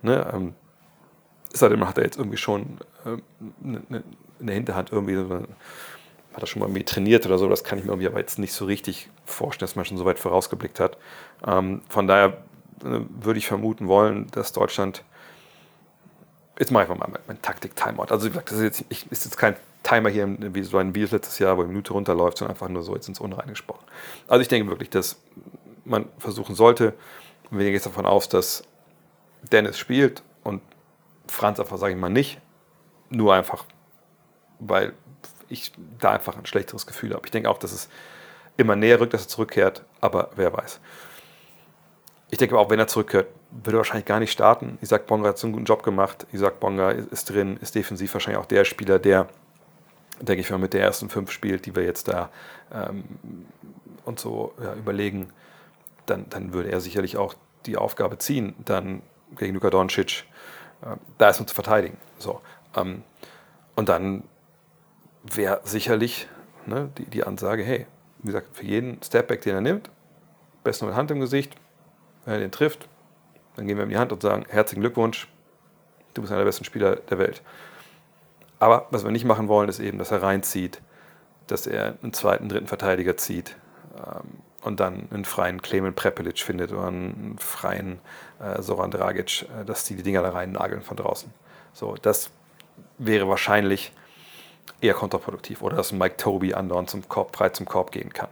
Ne, 0.00 0.30
ähm, 0.32 0.54
seitdem 1.52 1.86
hat 1.86 1.98
er 1.98 2.04
jetzt 2.04 2.16
irgendwie 2.16 2.38
schon 2.38 2.78
eine, 3.04 3.82
ne, 3.88 4.02
eine 4.40 4.52
Hinterhand 4.52 4.92
irgendwie, 4.92 5.16
hat 5.18 6.42
er 6.42 6.46
schon 6.46 6.62
mal 6.62 6.82
trainiert 6.84 7.26
oder 7.26 7.36
so, 7.36 7.48
das 7.48 7.64
kann 7.64 7.78
ich 7.78 7.84
mir 7.84 7.90
irgendwie 7.90 8.06
aber 8.06 8.18
jetzt 8.18 8.38
nicht 8.38 8.52
so 8.52 8.64
richtig 8.64 9.10
vorstellen, 9.26 9.66
dass 9.68 9.76
man 9.76 9.84
schon 9.84 9.98
so 9.98 10.04
weit 10.06 10.18
vorausgeblickt 10.18 10.80
hat. 10.80 10.96
Ähm, 11.46 11.82
von 11.88 12.06
daher 12.06 12.38
äh, 12.82 13.00
würde 13.20 13.38
ich 13.38 13.46
vermuten 13.46 13.88
wollen, 13.88 14.28
dass 14.30 14.52
Deutschland 14.52 15.04
Jetzt 16.58 16.72
mache 16.72 16.84
ich 16.84 16.88
mal 16.88 17.08
mein 17.26 17.40
Taktik-Timeout. 17.40 18.06
Also 18.10 18.26
wie 18.26 18.30
gesagt, 18.30 18.50
das 18.50 18.58
ist 18.58 18.64
jetzt, 18.64 18.84
ich, 18.88 19.10
ist 19.12 19.24
jetzt 19.24 19.36
kein 19.36 19.56
Timer 19.84 20.10
hier 20.10 20.28
wie 20.54 20.62
so 20.62 20.78
ein 20.78 20.94
Videos 20.94 21.12
letztes 21.12 21.38
Jahr, 21.38 21.56
wo 21.56 21.60
eine 21.60 21.68
Minute 21.68 21.92
runterläuft, 21.92 22.38
sondern 22.38 22.54
einfach 22.54 22.68
nur 22.68 22.82
so 22.82 22.94
jetzt 22.94 23.08
ins 23.08 23.20
Unreine 23.20 23.52
gesprochen. 23.52 23.84
Also 24.26 24.42
ich 24.42 24.48
denke 24.48 24.68
wirklich, 24.68 24.90
dass 24.90 25.20
man 25.84 26.06
versuchen 26.18 26.54
sollte, 26.54 26.94
wir 27.50 27.64
gehen 27.64 27.72
jetzt 27.72 27.86
davon 27.86 28.06
aus, 28.06 28.28
dass 28.28 28.64
Dennis 29.52 29.78
spielt 29.78 30.22
und 30.42 30.60
Franz 31.28 31.60
einfach, 31.60 31.78
sage 31.78 31.94
ich 31.94 31.98
mal, 31.98 32.10
nicht. 32.10 32.40
Nur 33.08 33.34
einfach, 33.34 33.64
weil 34.58 34.92
ich 35.48 35.72
da 35.98 36.10
einfach 36.12 36.36
ein 36.36 36.44
schlechteres 36.44 36.86
Gefühl 36.86 37.14
habe. 37.14 37.22
Ich 37.24 37.30
denke 37.30 37.48
auch, 37.48 37.58
dass 37.58 37.72
es 37.72 37.88
immer 38.56 38.76
näher 38.76 39.00
rückt, 39.00 39.14
dass 39.14 39.22
er 39.22 39.28
zurückkehrt, 39.28 39.84
aber 40.00 40.30
wer 40.36 40.52
weiß. 40.52 40.80
Ich 42.30 42.38
denke 42.38 42.58
auch, 42.58 42.70
wenn 42.70 42.78
er 42.78 42.86
zurückkehrt, 42.86 43.28
würde 43.50 43.76
er 43.76 43.78
wahrscheinlich 43.78 44.06
gar 44.06 44.20
nicht 44.20 44.32
starten. 44.32 44.78
Isaac 44.82 45.06
Bonga 45.06 45.30
hat 45.30 45.38
so 45.38 45.46
einen 45.46 45.54
guten 45.54 45.64
Job 45.64 45.82
gemacht. 45.82 46.26
Isaac 46.32 46.60
Bonga 46.60 46.90
ist 46.90 47.30
drin, 47.30 47.56
ist 47.60 47.74
defensiv 47.74 48.12
wahrscheinlich 48.12 48.40
auch 48.40 48.46
der 48.46 48.64
Spieler, 48.64 48.98
der 48.98 49.28
denke 50.20 50.40
ich 50.40 50.50
mal, 50.50 50.58
mit 50.58 50.72
der 50.72 50.82
ersten 50.82 51.08
fünf 51.08 51.30
spielt, 51.30 51.66
die 51.66 51.74
wir 51.74 51.84
jetzt 51.84 52.08
da 52.08 52.30
ähm, 52.72 53.04
und 54.04 54.18
so 54.18 54.52
ja, 54.62 54.74
überlegen, 54.74 55.30
dann, 56.06 56.26
dann 56.30 56.52
würde 56.52 56.70
er 56.70 56.80
sicherlich 56.80 57.16
auch 57.16 57.34
die 57.66 57.76
Aufgabe 57.76 58.18
ziehen, 58.18 58.54
dann 58.64 59.02
gegen 59.36 59.54
Luka 59.54 59.70
Doncic 59.70 60.24
äh, 60.82 60.96
da 61.18 61.26
erstmal 61.26 61.48
zu 61.48 61.54
verteidigen. 61.54 61.98
So, 62.18 62.40
ähm, 62.74 63.02
und 63.76 63.88
dann 63.88 64.24
wäre 65.22 65.60
sicherlich 65.64 66.28
ne, 66.66 66.90
die, 66.98 67.04
die 67.04 67.24
Ansage, 67.24 67.62
hey, 67.62 67.86
wie 68.18 68.28
gesagt, 68.28 68.56
für 68.56 68.64
jeden 68.64 69.00
Stepback, 69.02 69.42
den 69.42 69.54
er 69.54 69.60
nimmt, 69.60 69.90
besten 70.64 70.86
mit 70.86 70.94
Hand 70.94 71.10
im 71.10 71.20
Gesicht, 71.20 71.54
wenn 72.28 72.34
er 72.34 72.40
den 72.40 72.52
trifft, 72.52 72.86
dann 73.56 73.66
gehen 73.66 73.78
wir 73.78 73.84
ihm 73.84 73.90
die 73.90 73.96
Hand 73.96 74.12
und 74.12 74.20
sagen, 74.20 74.44
herzlichen 74.50 74.82
Glückwunsch, 74.82 75.28
du 76.12 76.20
bist 76.20 76.30
einer 76.30 76.40
der 76.40 76.46
besten 76.46 76.64
Spieler 76.64 76.96
der 76.96 77.18
Welt. 77.18 77.42
Aber 78.58 78.86
was 78.90 79.02
wir 79.04 79.10
nicht 79.10 79.24
machen 79.24 79.48
wollen, 79.48 79.68
ist 79.68 79.80
eben, 79.80 79.96
dass 79.96 80.10
er 80.10 80.22
reinzieht, 80.22 80.82
dass 81.46 81.66
er 81.66 81.96
einen 82.02 82.12
zweiten, 82.12 82.50
dritten 82.50 82.66
Verteidiger 82.66 83.16
zieht 83.16 83.56
ähm, 83.96 84.42
und 84.62 84.78
dann 84.78 85.08
einen 85.10 85.24
freien 85.24 85.62
Clemen 85.62 85.94
Prepelic 85.94 86.38
findet 86.40 86.70
oder 86.70 86.88
einen 86.88 87.38
freien 87.38 87.98
äh, 88.40 88.60
Soran 88.60 88.90
Dragic, 88.90 89.46
äh, 89.58 89.64
dass 89.64 89.84
die 89.84 89.96
die 89.96 90.02
Dinger 90.02 90.20
da 90.20 90.30
rein 90.30 90.52
nageln 90.52 90.82
von 90.82 90.98
draußen. 90.98 91.32
So, 91.72 91.94
das 91.94 92.30
wäre 92.98 93.26
wahrscheinlich 93.26 93.92
eher 94.82 94.94
kontraproduktiv 94.94 95.62
oder 95.62 95.76
dass 95.76 95.92
Mike 95.92 96.18
Toby 96.18 96.52
andauernd 96.52 96.90
zum 96.90 97.08
Korb, 97.08 97.34
frei 97.34 97.48
zum 97.48 97.64
Korb 97.64 97.90
gehen 97.90 98.12
kann. 98.12 98.28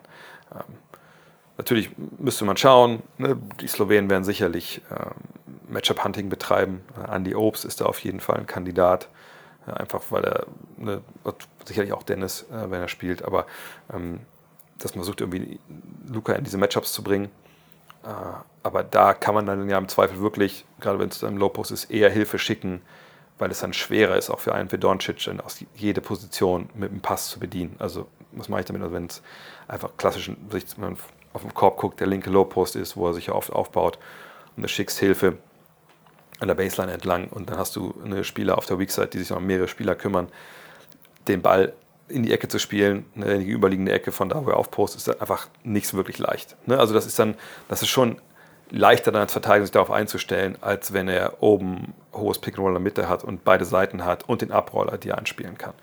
Ähm, 0.52 0.74
natürlich 1.58 1.90
müsste 2.18 2.44
man 2.44 2.56
schauen, 2.56 3.02
ne, 3.18 3.36
die 3.60 3.68
Slowenen 3.68 4.10
werden 4.10 4.24
sicherlich 4.24 4.82
ähm, 4.90 5.14
Matchup-Hunting 5.68 6.28
betreiben. 6.28 6.82
Andy 7.10 7.34
Obst 7.34 7.64
ist 7.64 7.80
da 7.80 7.86
auf 7.86 7.98
jeden 8.00 8.20
Fall 8.20 8.36
ein 8.38 8.46
Kandidat. 8.46 9.08
Ja, 9.66 9.74
einfach 9.74 10.02
weil 10.10 10.24
er, 10.24 10.46
ne, 10.76 11.02
sicherlich 11.64 11.92
auch 11.92 12.02
Dennis, 12.02 12.46
äh, 12.52 12.70
wenn 12.70 12.80
er 12.80 12.88
spielt, 12.88 13.24
aber 13.24 13.46
ähm, 13.92 14.20
dass 14.78 14.94
man 14.94 15.02
versucht, 15.02 15.20
irgendwie 15.20 15.58
Luca 16.08 16.34
in 16.34 16.44
diese 16.44 16.58
Matchups 16.58 16.92
zu 16.92 17.02
bringen. 17.02 17.30
Äh, 18.04 18.08
aber 18.62 18.84
da 18.84 19.14
kann 19.14 19.34
man 19.34 19.46
dann 19.46 19.68
ja 19.68 19.78
im 19.78 19.88
Zweifel 19.88 20.20
wirklich, 20.20 20.64
gerade 20.80 20.98
wenn 20.98 21.08
es 21.08 21.22
im 21.22 21.36
Low 21.36 21.48
Post 21.48 21.72
ist, 21.72 21.90
eher 21.90 22.10
Hilfe 22.10 22.38
schicken, 22.38 22.82
weil 23.38 23.50
es 23.50 23.60
dann 23.60 23.72
schwerer 23.72 24.16
ist, 24.16 24.30
auch 24.30 24.40
für 24.40 24.54
einen 24.54 24.70
wie 24.72 24.78
Doncic, 24.78 25.24
dann 25.24 25.40
aus 25.40 25.64
jede 25.74 26.00
Position 26.00 26.70
mit 26.74 26.90
dem 26.90 27.00
Pass 27.00 27.28
zu 27.28 27.38
bedienen. 27.38 27.76
Also, 27.78 28.06
was 28.32 28.48
mache 28.48 28.60
ich 28.60 28.66
damit? 28.66 28.82
Also, 28.82 28.94
wenn 28.94 29.06
es 29.06 29.22
einfach 29.68 29.90
klassisch, 29.96 30.30
wenn 30.76 30.96
auf 31.36 31.42
den 31.42 31.54
Korb 31.54 31.76
guckt, 31.76 32.00
der 32.00 32.06
linke 32.06 32.30
Low 32.30 32.44
Post 32.44 32.76
ist, 32.76 32.96
wo 32.96 33.06
er 33.06 33.14
sich 33.14 33.26
ja 33.26 33.34
oft 33.34 33.52
aufbaut 33.52 33.98
und 34.56 34.62
du 34.62 34.68
schickst 34.68 34.98
Hilfe, 34.98 35.38
an 36.38 36.48
der 36.48 36.54
Baseline 36.54 36.92
entlang 36.92 37.28
und 37.28 37.50
dann 37.50 37.58
hast 37.58 37.76
du 37.76 37.94
eine 38.04 38.24
Spieler 38.24 38.58
auf 38.58 38.66
der 38.66 38.78
Weakside, 38.78 39.08
die 39.08 39.18
sich 39.18 39.32
um 39.32 39.46
mehrere 39.46 39.68
Spieler 39.68 39.94
kümmern, 39.94 40.28
den 41.28 41.42
Ball 41.42 41.72
in 42.08 42.22
die 42.22 42.32
Ecke 42.32 42.48
zu 42.48 42.58
spielen, 42.58 43.06
in 43.14 43.40
die 43.40 43.50
überliegende 43.50 43.92
Ecke 43.92 44.12
von 44.12 44.28
da, 44.28 44.44
wo 44.44 44.50
er 44.50 44.56
aufpostet, 44.56 45.00
ist 45.00 45.20
einfach 45.20 45.48
nicht 45.64 45.88
so 45.88 45.96
wirklich 45.96 46.18
leicht. 46.18 46.56
Ne? 46.66 46.78
Also 46.78 46.94
das 46.94 47.06
ist 47.06 47.18
dann, 47.18 47.36
das 47.68 47.82
ist 47.82 47.88
schon 47.88 48.20
leichter 48.70 49.12
dann 49.12 49.22
als 49.22 49.32
Verteidiger 49.32 49.66
sich 49.66 49.72
darauf 49.72 49.90
einzustellen, 49.90 50.58
als 50.60 50.92
wenn 50.92 51.08
er 51.08 51.42
oben 51.42 51.94
hohes 52.12 52.38
Pick 52.38 52.54
and 52.54 52.60
Roll 52.60 52.70
in 52.70 52.74
der 52.74 52.82
Mitte 52.82 53.08
hat 53.08 53.22
und 53.22 53.44
beide 53.44 53.64
Seiten 53.64 54.04
hat 54.04 54.28
und 54.28 54.42
den 54.42 54.50
Abroller, 54.50 54.98
die 54.98 55.10
er 55.10 55.18
anspielen 55.18 55.56
kann. 55.56 55.74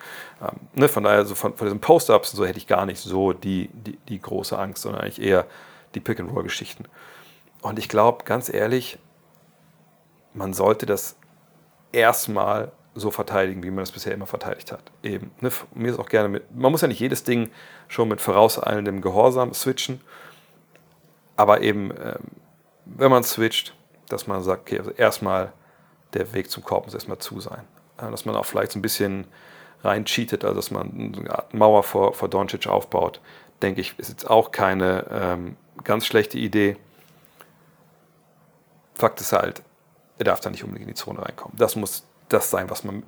Ähm, 0.42 0.60
ne, 0.74 0.88
von 0.90 1.04
daher, 1.04 1.26
so 1.26 1.36
von, 1.36 1.56
von 1.56 1.68
diesen 1.68 1.80
Post-Ups 1.80 2.32
so 2.32 2.46
hätte 2.46 2.58
ich 2.58 2.68
gar 2.68 2.86
nicht 2.86 3.00
so 3.00 3.34
die, 3.34 3.70
die, 3.74 3.98
die 4.10 4.20
große 4.20 4.58
Angst, 4.58 4.84
sondern 4.84 5.02
eigentlich 5.02 5.22
eher 5.22 5.46
die 5.96 6.00
Pick 6.00 6.20
and 6.20 6.32
Roll 6.32 6.44
Geschichten. 6.44 6.86
Und 7.62 7.80
ich 7.80 7.88
glaube, 7.88 8.26
ganz 8.26 8.54
ehrlich, 8.54 9.00
man 10.34 10.54
sollte 10.54 10.86
das 10.86 11.16
erstmal 11.92 12.72
so 12.96 13.12
verteidigen, 13.12 13.64
wie 13.64 13.72
man 13.72 13.80
das 13.80 13.92
bisher 13.92 14.14
immer 14.14 14.28
verteidigt 14.28 14.72
hat. 14.72 14.92
Eben. 15.02 15.32
Ne? 15.42 15.52
Mir 15.74 15.92
ist 15.92 16.00
auch 16.00 16.10
gerne 16.10 16.30
mit, 16.30 16.56
man 16.56 16.72
muss 16.72 16.82
ja 16.82 16.88
nicht 16.88 17.00
jedes 17.00 17.24
Ding 17.24 17.50
schon 17.88 18.08
mit 18.08 18.22
vorauseilendem 18.22 19.02
Gehorsam 19.02 19.54
switchen, 19.54 20.02
aber 21.36 21.62
eben, 21.62 21.92
ähm, 21.92 22.43
wenn 22.86 23.12
man 23.12 23.24
switcht, 23.24 23.74
dass 24.10 24.28
man 24.28 24.44
sagt, 24.44 24.64
okay, 24.64 24.80
also 24.80 24.92
erstmal 24.92 25.54
der 26.14 26.34
Weg 26.34 26.50
zum 26.50 26.64
Korb 26.64 26.86
muss 26.86 26.94
erstmal 26.94 27.18
zu 27.20 27.40
sein. 27.40 27.64
dass 27.98 28.26
man 28.26 28.36
auch 28.36 28.46
vielleicht 28.46 28.72
so 28.72 28.80
ein 28.80 28.82
bisschen 28.82 29.26
rein 29.84 30.06
cheatet, 30.06 30.44
also 30.44 30.56
dass 30.56 30.72
man 30.72 31.14
eine 31.18 31.32
Art 31.32 31.54
Mauer 31.54 31.84
vor, 31.84 32.14
vor 32.14 32.30
Doncic 32.30 32.68
aufbaut, 32.68 33.20
denke 33.62 33.82
ich, 33.82 33.98
ist 33.98 34.10
jetzt 34.10 34.30
auch 34.30 34.52
keine 34.52 35.06
ähm, 35.10 35.58
ganz 35.84 36.06
schlechte 36.06 36.38
Idee. 36.38 36.78
Fakt 38.96 39.22
ist 39.22 39.34
halt, 39.34 39.62
er 40.18 40.26
darf 40.26 40.40
da 40.40 40.50
nicht 40.50 40.64
unbedingt 40.64 40.90
in 40.90 40.96
die 40.96 41.00
Zone 41.00 41.22
reinkommen. 41.22 41.58
Das 41.58 41.76
muss 41.76 42.06
das 42.30 42.50
sein, 42.50 42.70
was 42.70 42.84
man 42.84 43.04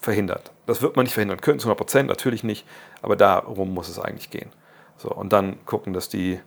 verhindert. 0.00 0.50
Das 0.66 0.82
wird 0.82 0.96
man 0.96 1.04
nicht 1.04 1.14
verhindern 1.14 1.40
können, 1.40 1.60
zu 1.60 1.66
100 1.66 1.78
Prozent, 1.78 2.08
natürlich 2.08 2.42
nicht, 2.42 2.66
aber 3.02 3.16
darum 3.16 3.72
muss 3.72 3.88
es 3.88 3.98
eigentlich 3.98 4.30
gehen. 4.30 4.50
So, 4.96 5.10
und 5.10 5.32
dann 5.32 5.64
gucken, 5.64 5.92
dass 5.92 6.08
die 6.08 6.40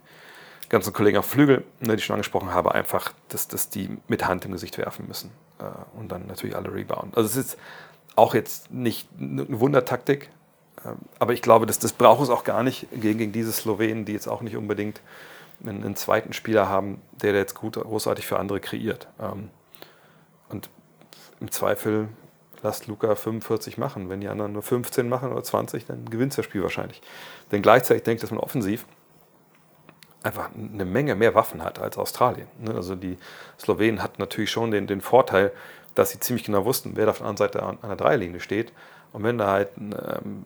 ganzen 0.75 0.91
Kollegen 0.91 1.17
auf 1.17 1.25
Flügel, 1.25 1.63
ne, 1.79 1.95
die 1.95 1.95
ich 1.95 2.05
schon 2.05 2.15
angesprochen 2.15 2.53
habe, 2.53 2.75
einfach, 2.75 3.13
dass, 3.29 3.47
dass 3.47 3.69
die 3.69 3.97
mit 4.09 4.27
Hand 4.27 4.43
im 4.43 4.51
Gesicht 4.51 4.77
werfen 4.77 5.07
müssen. 5.07 5.31
Äh, 5.59 5.63
und 5.97 6.11
dann 6.11 6.27
natürlich 6.27 6.55
alle 6.55 6.73
rebound. 6.73 7.15
Also 7.15 7.29
es 7.29 7.37
ist 7.37 7.57
auch 8.17 8.33
jetzt 8.33 8.71
nicht 8.71 9.07
eine 9.17 9.59
Wundertaktik, 9.59 10.29
äh, 10.83 10.89
aber 11.17 11.31
ich 11.31 11.41
glaube, 11.41 11.65
dass 11.65 11.79
das 11.79 11.93
braucht 11.93 12.23
es 12.23 12.29
auch 12.29 12.43
gar 12.43 12.61
nicht 12.61 12.87
gegen, 12.91 13.19
gegen 13.19 13.31
diese 13.31 13.53
Slowenen, 13.53 14.03
die 14.03 14.11
jetzt 14.11 14.27
auch 14.27 14.41
nicht 14.41 14.57
unbedingt 14.57 14.99
einen, 15.63 15.81
einen 15.81 15.95
zweiten 15.95 16.33
Spieler 16.33 16.67
haben, 16.67 17.01
der 17.21 17.33
jetzt 17.33 17.55
gut, 17.55 17.75
großartig 17.75 18.27
für 18.27 18.37
andere 18.37 18.59
kreiert. 18.59 19.07
Ähm, 19.17 19.49
und 20.49 20.69
im 21.39 21.51
Zweifel 21.51 22.09
lasst 22.63 22.87
Luca 22.87 23.15
45 23.15 23.77
machen. 23.77 24.09
Wenn 24.09 24.19
die 24.19 24.27
anderen 24.27 24.51
nur 24.51 24.61
15 24.61 25.07
machen 25.07 25.31
oder 25.31 25.43
20, 25.43 25.85
dann 25.85 26.03
gewinnt 26.09 26.37
das 26.37 26.43
Spiel 26.43 26.63
wahrscheinlich. 26.63 27.01
Denn 27.53 27.61
gleichzeitig 27.61 28.03
denke 28.03 28.17
ich, 28.17 28.21
dass 28.21 28.31
man 28.31 28.41
offensiv 28.41 28.85
einfach 30.25 30.49
eine 30.55 30.85
Menge 30.85 31.15
mehr 31.15 31.35
Waffen 31.35 31.63
hat 31.63 31.79
als 31.79 31.97
Australien. 31.97 32.47
Ne? 32.59 32.73
Also 32.73 32.95
die 32.95 33.17
Slowenen 33.59 34.01
hatten 34.01 34.19
natürlich 34.19 34.51
schon 34.51 34.71
den, 34.71 34.87
den 34.87 35.01
Vorteil, 35.01 35.51
dass 35.93 36.09
sie 36.09 36.19
ziemlich 36.19 36.45
genau 36.45 36.65
wussten, 36.65 36.93
wer 36.95 37.05
da 37.05 37.11
auf 37.11 37.19
der 37.19 37.27
anderen 37.27 37.51
Seite 37.51 37.63
an 37.63 37.77
der 37.83 37.95
Dreierlinie 37.95 38.39
steht. 38.39 38.73
Und 39.13 39.23
wenn 39.23 39.37
da 39.37 39.51
halt 39.51 39.77
ein, 39.77 39.93
ähm, 39.93 40.45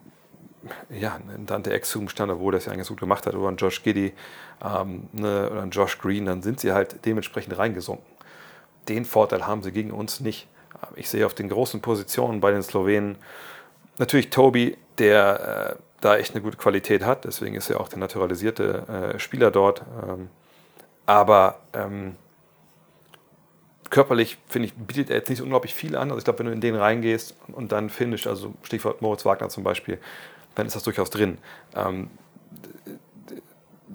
ja, 0.90 1.14
ein 1.14 1.46
Dante 1.46 1.72
Exum 1.72 2.08
stand, 2.08 2.30
obwohl 2.30 2.52
das 2.52 2.66
ja 2.66 2.72
eigentlich 2.72 2.88
gut 2.88 3.00
gemacht 3.00 3.26
hat, 3.26 3.34
oder 3.34 3.48
ein 3.48 3.56
Josh 3.56 3.82
Giddy 3.82 4.12
ähm, 4.62 5.08
ne, 5.12 5.50
oder 5.50 5.62
ein 5.62 5.70
Josh 5.70 5.98
Green, 5.98 6.26
dann 6.26 6.42
sind 6.42 6.60
sie 6.60 6.72
halt 6.72 7.04
dementsprechend 7.04 7.56
reingesunken. 7.56 8.04
Den 8.88 9.04
Vorteil 9.04 9.46
haben 9.46 9.62
sie 9.62 9.72
gegen 9.72 9.92
uns 9.92 10.20
nicht. 10.20 10.46
Ich 10.94 11.08
sehe 11.08 11.26
auf 11.26 11.34
den 11.34 11.48
großen 11.48 11.80
Positionen 11.80 12.40
bei 12.40 12.52
den 12.52 12.62
Slowenen 12.62 13.16
natürlich 13.98 14.30
Tobi, 14.30 14.76
der 14.98 15.78
äh, 15.78 15.82
da 16.00 16.16
echt 16.16 16.34
eine 16.34 16.42
gute 16.42 16.56
Qualität 16.56 17.04
hat. 17.04 17.24
Deswegen 17.24 17.54
ist 17.54 17.70
er 17.70 17.80
auch 17.80 17.88
der 17.88 17.98
naturalisierte 17.98 19.12
äh, 19.14 19.18
Spieler 19.18 19.50
dort. 19.50 19.82
Ähm, 20.08 20.28
aber 21.06 21.60
ähm, 21.72 22.16
körperlich, 23.90 24.38
finde 24.48 24.68
ich, 24.68 24.74
bietet 24.74 25.10
er 25.10 25.16
jetzt 25.16 25.28
nicht 25.28 25.42
unglaublich 25.42 25.74
viel 25.74 25.96
an. 25.96 26.10
Also 26.10 26.18
ich 26.18 26.24
glaube, 26.24 26.38
wenn 26.40 26.46
du 26.46 26.52
in 26.52 26.60
den 26.60 26.76
reingehst 26.76 27.34
und 27.52 27.72
dann 27.72 27.90
findest, 27.90 28.26
also 28.26 28.54
Stichwort 28.62 29.02
Moritz 29.02 29.24
Wagner 29.24 29.48
zum 29.48 29.64
Beispiel, 29.64 29.98
dann 30.54 30.66
ist 30.66 30.76
das 30.76 30.82
durchaus 30.82 31.10
drin. 31.10 31.38
Ähm, 31.74 32.10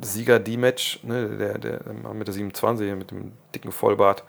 Sieger 0.02 0.40
D-Match, 0.40 1.00
ne, 1.04 1.30
der, 1.30 1.58
der 1.58 1.80
mit 2.14 2.28
der 2.28 2.34
27, 2.34 2.96
mit 2.96 3.12
dem 3.12 3.32
dicken 3.54 3.72
Vollbart, 3.72 4.24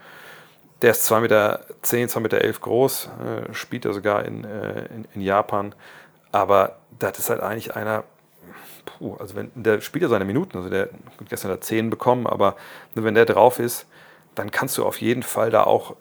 der 0.83 0.91
ist 0.91 1.11
2,10 1.11 1.21
Meter, 1.21 1.61
2,11 1.83 2.21
Meter 2.21 2.53
groß, 2.53 3.09
äh, 3.51 3.55
spielt 3.55 3.85
er 3.85 3.95
sogar 3.95 4.25
in, 4.25 4.45
äh, 4.45 4.87
in, 4.87 5.09
in, 5.15 5.21
Japan. 5.23 5.75
Aber 6.33 6.77
das 6.99 7.19
ist 7.19 7.31
halt 7.31 7.41
eigentlich 7.41 7.77
einer, 7.77 8.05
puh, 8.85 9.17
also 9.17 9.35
wenn 9.37 9.51
der 9.55 9.81
spielt 9.81 10.03
ja 10.03 10.09
seine 10.09 10.25
Minuten, 10.25 10.57
also 10.57 10.69
der 10.69 10.87
gut, 11.19 11.29
gestern 11.29 11.51
hat 11.51 11.59
er 11.59 11.63
10 11.63 11.91
bekommen, 11.91 12.27
aber 12.27 12.57
wenn 12.95 13.15
der 13.15 13.27
drauf 13.27 13.59
ist, 13.59 13.87
dann 14.35 14.51
kannst 14.51 14.77
du 14.79 14.85
auf 14.85 15.01
jeden 15.01 15.23
Fall 15.23 15.51
da 15.51 15.65
auch 15.65 15.93
äh, 15.93 15.95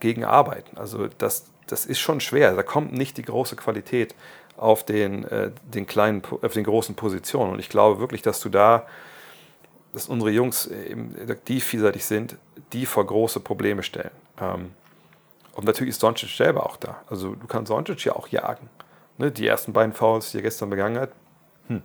gegen 0.00 0.24
arbeiten. 0.24 0.76
Also 0.76 1.08
das, 1.18 1.46
das 1.66 1.86
ist 1.86 2.00
schon 2.00 2.20
schwer. 2.20 2.54
Da 2.54 2.62
kommt 2.62 2.92
nicht 2.92 3.16
die 3.16 3.22
große 3.22 3.56
Qualität 3.56 4.14
auf 4.56 4.84
den, 4.84 5.24
äh, 5.24 5.50
den 5.62 5.86
kleinen, 5.86 6.22
auf 6.42 6.52
den 6.52 6.64
großen 6.64 6.94
Positionen. 6.94 7.52
Und 7.52 7.58
ich 7.58 7.68
glaube 7.68 8.00
wirklich, 8.00 8.22
dass 8.22 8.40
du 8.40 8.48
da, 8.48 8.86
dass 9.92 10.08
unsere 10.08 10.30
Jungs, 10.30 10.66
eben, 10.66 11.14
die 11.46 11.60
vielseitig 11.60 12.04
sind, 12.04 12.36
die 12.72 12.86
vor 12.86 13.06
große 13.06 13.40
Probleme 13.40 13.82
stellen. 13.82 14.10
Ähm, 14.40 14.72
und 15.54 15.64
natürlich 15.64 15.90
ist 15.90 16.02
Doncic 16.02 16.30
selber 16.30 16.66
auch 16.66 16.76
da. 16.76 17.02
Also 17.08 17.34
du 17.34 17.46
kannst 17.46 17.70
Doncic 17.70 18.04
ja 18.04 18.16
auch 18.16 18.28
jagen. 18.28 18.68
Ne, 19.16 19.30
die 19.30 19.46
ersten 19.46 19.72
beiden 19.72 19.92
Fouls, 19.92 20.32
die 20.32 20.38
er 20.38 20.42
gestern 20.42 20.70
begangen 20.70 20.98
hat, 20.98 21.10
hm, 21.68 21.82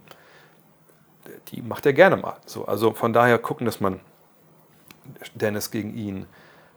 die 1.49 1.61
macht 1.61 1.85
er 1.85 1.93
gerne 1.93 2.17
mal. 2.17 2.37
So, 2.45 2.65
also 2.65 2.93
von 2.93 3.13
daher 3.13 3.37
gucken, 3.37 3.65
dass 3.65 3.79
man 3.79 3.99
Dennis 5.35 5.69
gegen 5.69 5.95
ihn 5.95 6.25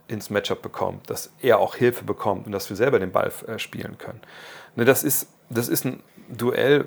ins 0.08 0.30
Matchup 0.30 0.60
bekommt, 0.60 1.08
dass 1.08 1.32
er 1.40 1.58
auch 1.58 1.76
Hilfe 1.76 2.04
bekommt 2.04 2.46
und 2.46 2.52
dass 2.52 2.68
wir 2.68 2.76
selber 2.76 2.98
den 2.98 3.12
Ball 3.12 3.32
äh, 3.46 3.58
spielen 3.58 3.96
können. 3.98 4.20
Ne, 4.76 4.84
das, 4.84 5.04
ist, 5.04 5.28
das 5.48 5.68
ist 5.68 5.84
ein 5.84 6.02
Duell, 6.28 6.86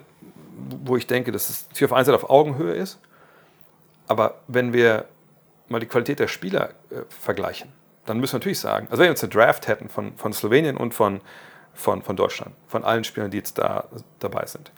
wo 0.83 0.95
ich 0.95 1.07
denke, 1.07 1.31
dass 1.31 1.49
es 1.49 1.83
auf 1.83 1.93
einer 1.93 2.05
Seite 2.05 2.15
auf 2.15 2.29
Augenhöhe 2.29 2.73
ist, 2.73 2.99
aber 4.07 4.41
wenn 4.47 4.73
wir 4.73 5.05
mal 5.67 5.79
die 5.79 5.87
Qualität 5.87 6.19
der 6.19 6.27
Spieler 6.27 6.69
äh, 6.91 7.01
vergleichen, 7.09 7.71
dann 8.05 8.19
müssen 8.19 8.33
wir 8.33 8.39
natürlich 8.39 8.59
sagen, 8.59 8.87
also 8.89 8.99
wenn 8.99 9.07
wir 9.07 9.11
jetzt 9.11 9.23
eine 9.23 9.33
Draft 9.33 9.67
hätten 9.67 9.89
von, 9.89 10.15
von 10.17 10.31
Slowenien 10.33 10.77
und 10.77 10.93
von, 10.93 11.21
von, 11.75 12.01
von 12.01 12.15
Deutschland, 12.15 12.55
von 12.67 12.83
allen 12.83 13.03
Spielern, 13.03 13.29
die 13.29 13.37
jetzt 13.37 13.57
da 13.57 13.87
dabei 14.19 14.45
sind, 14.45 14.71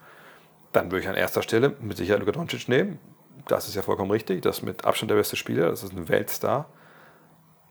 dann 0.74 0.92
würde 0.92 1.02
ich 1.02 1.08
an 1.08 1.16
erster 1.16 1.42
Stelle 1.42 1.76
mit 1.80 1.98
Sicherheit 1.98 2.20
Luka 2.20 2.34
Doncic 2.34 2.68
nehmen. 2.68 3.00
Das 3.48 3.68
ist 3.68 3.76
ja 3.76 3.82
vollkommen 3.82 4.12
richtig. 4.12 4.42
Das 4.42 4.58
ist 4.58 4.64
mit 4.64 4.84
Abstand 4.84 5.10
der 5.12 5.16
beste 5.16 5.36
Spieler. 5.36 5.70
Das 5.70 5.84
ist 5.84 5.94
ein 5.94 6.10
Weltstar. 6.10 6.68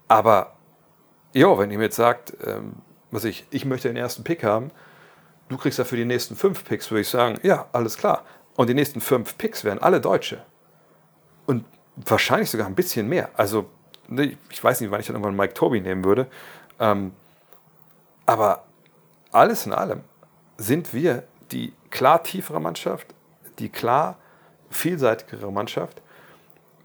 Aber, 0.09 0.55
ja, 1.33 1.59
wenn 1.59 1.70
ihr 1.70 1.79
mir 1.79 1.85
jetzt 1.85 1.97
sagt, 1.97 2.33
ähm, 2.45 2.77
was 3.11 3.24
ich, 3.24 3.47
ich 3.51 3.64
möchte 3.64 3.89
den 3.89 3.97
ersten 3.97 4.24
Pick 4.24 4.43
haben, 4.43 4.70
du 5.49 5.57
kriegst 5.59 5.79
dafür 5.79 5.99
die 5.99 6.05
nächsten 6.05 6.37
fünf 6.37 6.64
Picks, 6.64 6.91
würde 6.91 7.03
ich 7.03 7.09
sagen, 7.09 7.39
ja, 7.43 7.66
alles 7.72 7.99
klar. 7.99 8.24
Und 8.57 8.68
die 8.68 8.74
nächsten 8.74 9.01
fünf 9.01 9.37
Picks 9.37 9.64
wären 9.64 9.79
alle 9.79 10.01
Deutsche. 10.01 10.43
Und 11.47 11.64
wahrscheinlich 11.97 12.51
sogar 12.51 12.66
ein 12.66 12.74
bisschen 12.74 13.09
mehr. 13.09 13.31
Also, 13.35 13.66
ne, 14.09 14.37
ich 14.51 14.62
weiß 14.62 14.81
nicht, 14.81 14.91
wann 14.91 15.01
ich 15.01 15.07
dann 15.07 15.16
irgendwann 15.16 15.37
Mike 15.37 15.55
Toby 15.55 15.81
nehmen 15.81 16.05
würde. 16.05 16.27
Ähm, 16.81 17.12
aber 18.24 18.66
alles 19.37 19.66
in 19.66 19.72
allem 19.72 20.01
sind 20.57 20.95
wir 20.95 21.24
die 21.53 21.72
klar 21.91 22.22
tiefere 22.22 22.61
Mannschaft, 22.61 23.14
die 23.59 23.68
klar 23.68 24.16
vielseitigere 24.70 25.53
Mannschaft. 25.53 26.03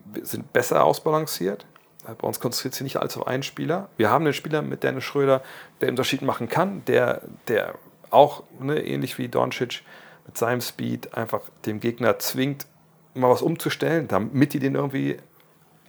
Wir 0.06 0.26
sind 0.26 0.52
besser 0.52 0.84
ausbalanciert. 0.84 1.66
Bei 2.04 2.28
uns 2.28 2.40
konzentriert 2.40 2.74
sich 2.74 2.84
nicht 2.84 2.98
allzu 2.98 3.22
auf 3.22 3.28
einen 3.28 3.44
Spieler. 3.44 3.90
Wir 3.96 4.10
haben 4.10 4.26
einen 4.26 4.34
Spieler 4.34 4.62
mit 4.62 4.84
Dennis 4.84 5.04
Schröder, 5.04 5.42
der 5.80 5.90
Unterschied 5.90 6.24
machen 6.24 6.50
kann, 6.50 6.84
der, 6.86 7.22
der 7.48 7.76
auch 8.10 8.44
ne, 8.60 8.84
ähnlich 8.84 9.18
wie 9.18 9.30
Doncic 9.30 9.84
mit 10.26 10.38
seinem 10.38 10.62
Speed 10.62 11.16
einfach 11.16 11.42
dem 11.66 11.80
Gegner 11.80 12.20
zwingt, 12.20 12.68
mal 13.14 13.30
was 13.30 13.42
umzustellen, 13.42 14.08
damit 14.08 14.54
die 14.54 14.60
den 14.60 14.76
irgendwie 14.76 15.18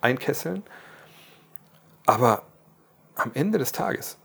einkesseln. 0.01 0.63
Aber 2.07 2.43
am 3.17 3.33
Ende 3.35 3.59
des 3.59 3.73
Tages 3.73 4.19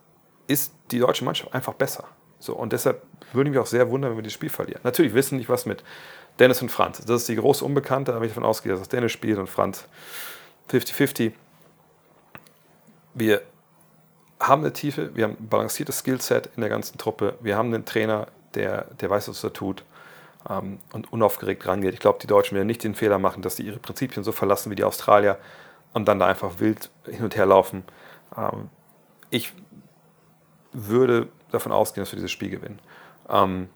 ist 0.48 0.74
die 0.92 1.00
deutsche 1.00 1.26
Mannschaft 1.26 1.54
einfach 1.54 1.74
besser. 1.74 2.06
So, 2.40 2.54
und 2.54 2.74
deshalb 2.74 3.02
würde 3.34 3.50
ich 3.50 3.56
mich 3.56 3.62
auch 3.62 3.68
sehr 3.68 3.90
wundern, 3.90 4.12
wenn 4.12 4.18
wir 4.18 4.24
das 4.24 4.34
Spiel 4.34 4.50
verlieren. 4.50 4.82
Natürlich 4.84 5.14
wissen 5.14 5.38
nicht, 5.38 5.50
was 5.50 5.66
mit 5.66 5.84
Dennis 6.40 6.62
und 6.62 6.70
Franz. 6.70 7.04
Das 7.06 7.22
ist 7.22 7.30
die 7.30 7.36
große 7.36 7.66
Unbekannte, 7.66 8.14
aber 8.14 8.26
ich 8.26 8.32
davon 8.32 8.46
ausgehe, 8.46 8.76
dass 8.76 8.88
Dennis 8.90 9.12
spielt 9.12 9.40
und 9.40 9.48
Franz 9.48 9.86
50-50. 10.70 11.32
Wir 13.14 13.42
haben 14.40 14.62
eine 14.62 14.74
Tiefe, 14.74 15.16
wir 15.16 15.24
haben 15.24 15.38
ein 15.40 15.50
balanciertes 15.50 16.00
Skillset 16.00 16.50
in 16.56 16.62
der 16.62 16.70
ganzen 16.70 16.98
Truppe. 16.98 17.36
Wir 17.42 17.58
haben 17.58 17.74
einen 17.74 17.86
Trainer, 17.86 18.28
der, 18.54 18.86
der 19.00 19.10
weiß, 19.10 19.30
was 19.30 19.44
er 19.44 19.54
tut 19.54 19.84
ähm, 20.50 20.80
und 20.92 21.12
unaufgeregt 21.12 21.66
rangeht. 21.66 21.94
Ich 21.94 22.00
glaube, 22.00 22.20
die 22.22 22.28
Deutschen 22.28 22.56
werden 22.56 22.68
nicht 22.68 22.84
den 22.84 22.94
Fehler 22.94 23.18
machen, 23.18 23.42
dass 23.42 23.56
sie 23.56 23.64
ihre 23.64 23.80
Prinzipien 23.80 24.24
so 24.24 24.32
verlassen 24.32 24.70
wie 24.70 24.76
die 24.76 24.84
Australier 24.84 25.38
und 25.94 26.08
dann 26.08 26.20
da 26.20 26.28
einfach 26.28 26.60
wild 26.60 26.92
hin 27.06 27.24
und 27.24 27.36
her 27.36 27.48
laufen. 27.48 27.84
Ähm, 28.38 28.70
ich 29.32 29.54
würde 30.72 31.30
davon 31.52 31.72
ausgehen, 31.72 32.04
dass 32.04 32.12
wir 32.12 32.18
dieses 32.18 32.32
Spiel 32.32 32.50
gewinnen. 32.50 32.80
Ähm, 33.30 33.70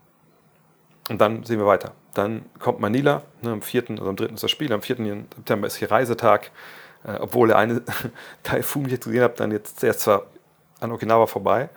und 1.09 1.19
dann 1.19 1.43
sehen 1.43 1.59
wir 1.59 1.65
weiter. 1.65 1.93
Dann 2.13 2.45
kommt 2.59 2.79
Manila, 2.79 3.23
ne, 3.41 3.51
am 3.51 3.61
4. 3.61 3.91
oder 3.91 4.07
am 4.07 4.15
3. 4.15 4.25
ist 4.25 4.43
das 4.43 4.51
Spiel, 4.51 4.71
am 4.71 4.81
4. 4.81 4.97
September 5.35 5.67
ist 5.67 5.75
hier 5.75 5.91
Reisetag. 5.91 6.51
Äh, 7.03 7.13
obwohl 7.19 7.47
der 7.47 7.57
eine 7.57 7.81
Taifun, 8.43 8.85
die 8.85 8.95
ich 8.95 8.99
gesehen 8.99 9.21
habe, 9.21 9.33
dann 9.35 9.51
jetzt 9.51 9.83
erst 9.83 10.01
zwar 10.01 10.27
an 10.79 10.91
Okinawa 10.91 11.27
vorbei, 11.27 11.69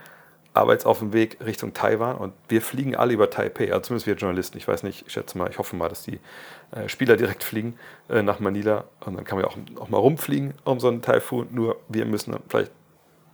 aber 0.52 0.72
jetzt 0.72 0.86
auf 0.86 0.98
dem 0.98 1.12
Weg 1.12 1.38
Richtung 1.44 1.74
Taiwan 1.74 2.16
und 2.16 2.32
wir 2.48 2.62
fliegen 2.62 2.94
alle 2.94 3.12
über 3.12 3.28
Taipei, 3.30 3.72
also 3.72 3.80
zumindest 3.80 4.06
wir 4.06 4.14
Journalisten. 4.14 4.58
Ich 4.58 4.68
weiß 4.68 4.82
nicht, 4.82 5.06
ich 5.06 5.12
schätze 5.12 5.36
mal, 5.36 5.50
ich 5.50 5.58
hoffe 5.58 5.76
mal, 5.76 5.88
dass 5.88 6.02
die 6.02 6.20
äh, 6.72 6.88
Spieler 6.88 7.16
direkt 7.16 7.42
fliegen 7.42 7.78
äh, 8.08 8.22
nach 8.22 8.40
Manila 8.40 8.84
und 9.04 9.16
dann 9.16 9.24
kann 9.24 9.38
man 9.38 9.46
ja 9.46 9.50
auch, 9.50 9.82
auch 9.82 9.88
mal 9.88 9.98
rumfliegen 9.98 10.54
um 10.64 10.78
so 10.80 10.88
einen 10.88 11.02
Taifun, 11.02 11.48
nur 11.50 11.76
wir 11.88 12.04
müssen 12.06 12.36
vielleicht 12.48 12.70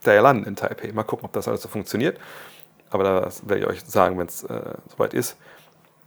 da 0.03 0.19
landen 0.21 0.45
in 0.45 0.57
Taipei. 0.57 0.93
Mal 0.93 1.05
gucken, 1.05 1.27
ob 1.27 1.33
das 1.33 1.49
alles 1.49 1.63
so 1.63 1.69
funktioniert. 1.69 2.19
Aber 2.91 3.05
das 3.05 3.49
werde 3.49 3.63
ich 3.63 3.67
euch 3.69 3.85
sagen, 3.85 4.19
wenn 4.19 4.27
es 4.27 4.45
äh, 4.45 4.75
soweit 4.89 5.15
ist. 5.15 5.37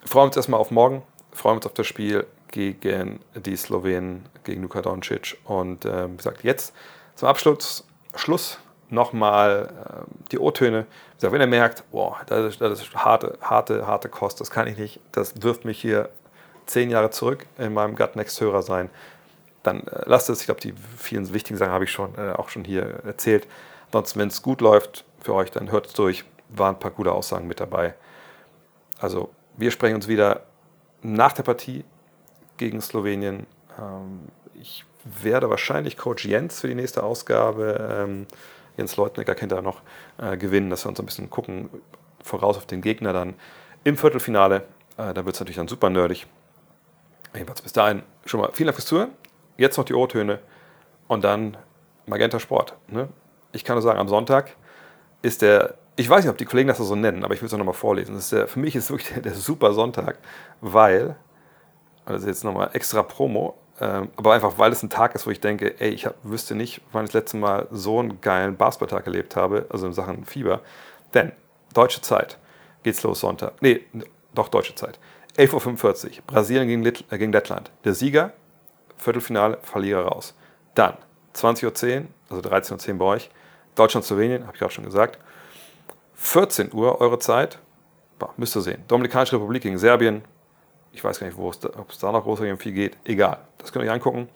Freuen 0.05 0.27
uns 0.27 0.35
erstmal 0.35 0.59
auf 0.59 0.71
morgen. 0.71 1.03
Freuen 1.31 1.57
uns 1.57 1.65
auf 1.65 1.73
das 1.73 1.87
Spiel 1.87 2.25
gegen 2.49 3.19
die 3.35 3.55
Slowenen, 3.55 4.25
gegen 4.43 4.61
Luka 4.61 4.81
Doncic. 4.81 5.37
Und 5.45 5.85
äh, 5.85 6.11
wie 6.11 6.17
gesagt, 6.17 6.43
jetzt 6.43 6.73
zum 7.15 7.27
Abschluss 7.27 7.85
Schluss 8.15 8.59
nochmal 8.89 9.69
äh, 9.69 10.29
die 10.31 10.39
O-Töne. 10.39 10.85
Wenn 11.19 11.41
ihr 11.41 11.47
merkt, 11.47 11.89
boah, 11.91 12.17
das 12.27 12.53
ist, 12.53 12.61
das 12.61 12.81
ist 12.81 12.93
harte, 12.95 13.37
harte, 13.41 13.87
harte 13.87 14.09
Kost, 14.09 14.41
das 14.41 14.51
kann 14.51 14.67
ich 14.67 14.77
nicht, 14.77 14.99
das 15.13 15.41
wirft 15.41 15.63
mich 15.63 15.79
hier 15.79 16.09
zehn 16.65 16.89
Jahre 16.89 17.09
zurück 17.11 17.45
in 17.57 17.73
meinem 17.73 17.95
Gut 17.95 18.15
Next 18.15 18.39
Hörer 18.41 18.61
sein, 18.61 18.89
dann 19.63 19.87
äh, 19.87 20.03
lasst 20.05 20.29
es. 20.29 20.41
Ich 20.41 20.45
glaube, 20.45 20.61
die 20.61 20.73
vielen 20.97 21.31
wichtigen 21.33 21.57
Sachen 21.57 21.71
habe 21.71 21.85
ich 21.85 21.91
schon, 21.91 22.13
äh, 22.17 22.33
auch 22.33 22.49
schon 22.49 22.65
hier 22.65 22.99
erzählt. 23.05 23.47
Ansonsten, 23.93 24.19
wenn 24.19 24.29
es 24.29 24.41
gut 24.41 24.61
läuft 24.61 25.05
für 25.19 25.35
euch, 25.35 25.51
dann 25.51 25.71
hört 25.71 25.85
es 25.85 25.93
durch. 25.93 26.25
Waren 26.49 26.75
ein 26.75 26.79
paar 26.79 26.91
gute 26.91 27.11
Aussagen 27.11 27.47
mit 27.47 27.59
dabei. 27.59 27.93
Also, 28.99 29.29
wir 29.55 29.69
sprechen 29.69 29.95
uns 29.95 30.07
wieder 30.07 30.41
nach 31.03 31.33
der 31.33 31.43
Partie 31.43 31.85
gegen 32.57 32.81
Slowenien. 32.81 33.45
Ähm, 33.79 34.21
ich 34.59 34.83
werde 35.03 35.49
wahrscheinlich 35.51 35.95
Coach 35.95 36.25
Jens 36.25 36.61
für 36.61 36.67
die 36.67 36.75
nächste 36.75 37.03
Ausgabe, 37.03 38.05
ähm, 38.07 38.27
Jens 38.77 38.97
Leutnecker 38.97 39.35
kennt 39.35 39.51
er 39.51 39.61
noch, 39.61 39.81
äh, 40.17 40.37
gewinnen, 40.37 40.71
dass 40.71 40.85
wir 40.85 40.89
uns 40.89 40.99
ein 40.99 41.05
bisschen 41.05 41.29
gucken, 41.29 41.69
voraus 42.23 42.57
auf 42.57 42.65
den 42.65 42.81
Gegner 42.81 43.13
dann 43.13 43.35
im 43.83 43.97
Viertelfinale. 43.97 44.63
Äh, 44.97 45.13
da 45.13 45.25
wird 45.25 45.35
es 45.35 45.39
natürlich 45.39 45.57
dann 45.57 45.67
super 45.67 45.91
nerdig. 45.91 46.25
Jedenfalls 47.33 47.61
bis 47.61 47.73
dahin 47.73 48.01
schon 48.25 48.39
mal 48.39 48.49
vielen 48.53 48.67
Dank 48.67 48.75
fürs 48.75 48.87
Zuhören. 48.87 49.11
Jetzt 49.57 49.77
noch 49.77 49.85
die 49.85 49.93
O-Töne 49.93 50.39
und 51.07 51.23
dann 51.23 51.57
Magenta 52.07 52.39
Sport. 52.39 52.75
Ne? 52.87 53.09
Ich 53.53 53.63
kann 53.63 53.75
nur 53.75 53.81
sagen, 53.81 53.99
am 53.99 54.09
Sonntag 54.09 54.55
ist 55.21 55.41
der, 55.41 55.75
ich 55.95 56.09
weiß 56.09 56.23
nicht, 56.23 56.31
ob 56.31 56.37
die 56.37 56.45
Kollegen 56.45 56.67
das 56.67 56.77
so 56.77 56.95
nennen, 56.95 57.23
aber 57.23 57.33
ich 57.33 57.41
will 57.41 57.47
es 57.47 57.53
nochmal 57.53 57.73
vorlesen. 57.73 58.15
Das 58.15 58.25
ist 58.25 58.31
der, 58.33 58.47
für 58.47 58.59
mich 58.59 58.75
ist 58.75 58.89
wirklich 58.89 59.13
der, 59.13 59.21
der 59.21 59.33
super 59.33 59.73
Sonntag, 59.73 60.17
weil, 60.59 61.15
das 62.05 62.21
ist 62.21 62.27
jetzt 62.27 62.43
nochmal 62.43 62.71
extra 62.73 63.03
Promo, 63.03 63.55
ähm, 63.79 64.09
aber 64.15 64.33
einfach, 64.33 64.57
weil 64.57 64.71
es 64.71 64.83
ein 64.83 64.89
Tag 64.89 65.15
ist, 65.15 65.25
wo 65.25 65.31
ich 65.31 65.39
denke, 65.39 65.79
ey, 65.79 65.89
ich 65.89 66.05
hab, 66.05 66.15
wüsste 66.23 66.55
nicht, 66.55 66.81
wann 66.91 67.05
ich 67.05 67.11
das 67.11 67.21
letzte 67.21 67.37
Mal 67.37 67.67
so 67.71 67.99
einen 67.99 68.21
geilen 68.21 68.57
Basketballtag 68.57 69.05
erlebt 69.05 69.35
habe, 69.35 69.65
also 69.69 69.87
in 69.87 69.93
Sachen 69.93 70.25
Fieber. 70.25 70.61
Denn, 71.13 71.31
deutsche 71.73 72.01
Zeit, 72.01 72.37
geht's 72.83 73.01
los 73.03 73.21
Sonntag. 73.21 73.53
Nee, 73.61 73.85
doch 74.33 74.49
deutsche 74.49 74.75
Zeit. 74.75 74.99
11.45 75.37 76.05
Uhr, 76.05 76.11
Brasilien 76.27 76.67
gegen, 76.67 76.83
Lit 76.83 77.05
äh, 77.09 77.17
gegen 77.17 77.31
Lettland. 77.31 77.71
Der 77.83 77.93
Sieger, 77.93 78.33
Viertelfinale, 78.97 79.57
Verlierer 79.63 80.05
raus. 80.05 80.35
Dann 80.75 80.95
20.10 81.35 82.01
Uhr, 82.01 82.05
also 82.29 82.49
13.10 82.49 82.91
Uhr 82.91 82.97
bei 82.99 83.05
euch, 83.05 83.31
Deutschland-Slowenien, 83.75 84.43
habe 84.43 84.53
ich 84.53 84.59
gerade 84.59 84.73
schon 84.73 84.85
gesagt. 84.85 85.19
14 86.15 86.73
Uhr 86.73 87.01
eure 87.01 87.19
Zeit, 87.19 87.59
boah, 88.19 88.33
müsst 88.37 88.55
ihr 88.55 88.61
sehen. 88.61 88.83
Dominikanische 88.87 89.35
Republik 89.35 89.63
gegen 89.63 89.77
Serbien, 89.77 90.23
ich 90.93 91.03
weiß 91.03 91.19
gar 91.19 91.27
nicht, 91.27 91.37
ob 91.37 91.89
es 91.89 91.97
da 91.97 92.11
noch 92.11 92.23
groß 92.23 92.39
um 92.39 92.57
viel 92.57 92.71
geht. 92.71 92.97
Egal, 93.03 93.39
das 93.57 93.71
könnt 93.71 93.83
ihr 93.83 93.89
euch 93.89 93.95
angucken. 93.95 94.29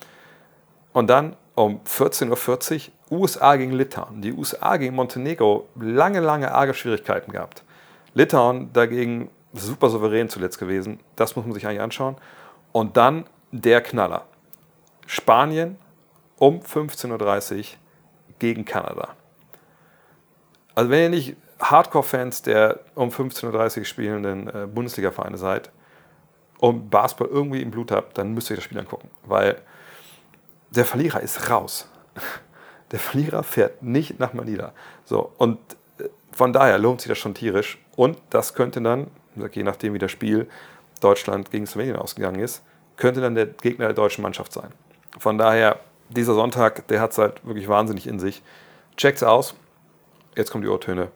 Und 0.91 1.07
dann 1.07 1.35
um 1.53 1.81
14.40 1.85 2.89
Uhr 3.09 3.19
USA 3.19 3.55
gegen 3.55 3.71
Litauen. 3.71 4.21
Die 4.21 4.33
USA 4.33 4.77
gegen 4.77 4.95
Montenegro 4.95 5.67
lange, 5.75 6.19
lange 6.19 6.51
arge 6.51 6.73
Schwierigkeiten 6.73 7.31
gehabt. 7.31 7.63
Litauen 8.13 8.73
dagegen 8.73 9.29
super 9.53 9.89
souverän 9.89 10.29
zuletzt 10.29 10.59
gewesen. 10.59 10.99
Das 11.15 11.35
muss 11.35 11.45
man 11.45 11.53
sich 11.53 11.65
eigentlich 11.65 11.81
anschauen. 11.81 12.15
Und 12.71 12.97
dann 12.97 13.25
der 13.51 13.81
Knaller. 13.81 14.25
Spanien 15.05 15.77
um 16.37 16.59
15.30 16.59 17.57
Uhr 17.57 17.63
gegen 18.39 18.65
Kanada. 18.65 19.09
Also 20.77 20.91
wenn 20.91 21.01
ihr 21.01 21.09
nicht 21.09 21.35
Hardcore-Fans 21.59 22.43
der 22.43 22.81
um 22.93 23.09
15.30 23.09 23.79
Uhr 23.79 23.85
spielenden 23.85 24.47
äh, 24.47 24.67
Bundesliga-Vereine 24.67 25.37
seid, 25.37 25.71
und 26.59 26.89
Basketball 26.89 27.27
irgendwie 27.27 27.61
im 27.61 27.71
Blut 27.71 27.91
habt, 27.91 28.17
dann 28.17 28.33
müsst 28.33 28.49
ihr 28.49 28.55
das 28.55 28.65
Spiel 28.65 28.79
angucken. 28.79 29.09
Weil 29.23 29.61
der 30.71 30.85
Verlierer 30.85 31.21
ist 31.21 31.49
raus. 31.49 31.89
Der 32.91 32.99
Verlierer 32.99 33.43
fährt 33.43 33.83
nicht 33.83 34.17
nach 34.17 34.31
Manila. 34.31 34.71
So, 35.03 35.33
und 35.37 35.57
äh, 35.99 36.05
von 36.31 36.53
daher 36.53 36.77
lohnt 36.77 37.01
sich 37.01 37.09
das 37.09 37.17
schon 37.17 37.33
tierisch. 37.33 37.77
Und 37.97 38.17
das 38.29 38.53
könnte 38.53 38.81
dann, 38.81 39.07
je 39.51 39.63
nachdem 39.63 39.93
wie 39.93 39.99
das 39.99 40.11
Spiel 40.11 40.47
Deutschland 41.01 41.51
gegen 41.51 41.67
Slowenien 41.67 41.97
ausgegangen 41.97 42.39
ist, 42.39 42.63
könnte 42.95 43.19
dann 43.19 43.35
der 43.35 43.47
Gegner 43.47 43.87
der 43.87 43.93
deutschen 43.93 44.21
Mannschaft 44.21 44.53
sein. 44.53 44.71
Von 45.19 45.37
daher, 45.37 45.81
dieser 46.07 46.33
Sonntag, 46.33 46.87
der 46.87 47.01
hat 47.01 47.11
es 47.11 47.17
halt 47.17 47.45
wirklich 47.45 47.67
wahnsinnig 47.67 48.07
in 48.07 48.19
sich. 48.19 48.41
Checkt's 48.95 49.21
aus. 49.21 49.53
Jetzt 50.37 50.51
kommen 50.51 50.61
die 50.61 50.69
Ohrtöne. 50.69 51.07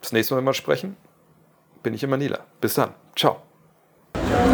Das 0.00 0.12
nächste 0.12 0.32
Mal, 0.32 0.38
wenn 0.38 0.44
wir 0.44 0.54
sprechen, 0.54 0.96
bin 1.82 1.92
ich 1.92 2.04
in 2.04 2.10
Manila. 2.10 2.38
Bis 2.60 2.74
dann. 2.74 2.90
Ciao. 3.16 3.38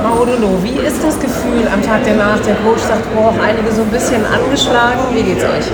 Maudolo, 0.02 0.58
wie 0.62 0.86
ist 0.86 1.04
das 1.04 1.20
Gefühl 1.20 1.68
am 1.68 1.82
Tag 1.82 2.00
danach? 2.02 2.40
Der 2.40 2.54
Coach 2.54 2.80
sagt, 2.80 3.14
boah, 3.14 3.34
einige 3.42 3.70
so 3.70 3.82
ein 3.82 3.90
bisschen 3.90 4.24
angeschlagen. 4.24 5.00
Wie 5.12 5.22
geht's 5.22 5.44
euch? 5.44 5.66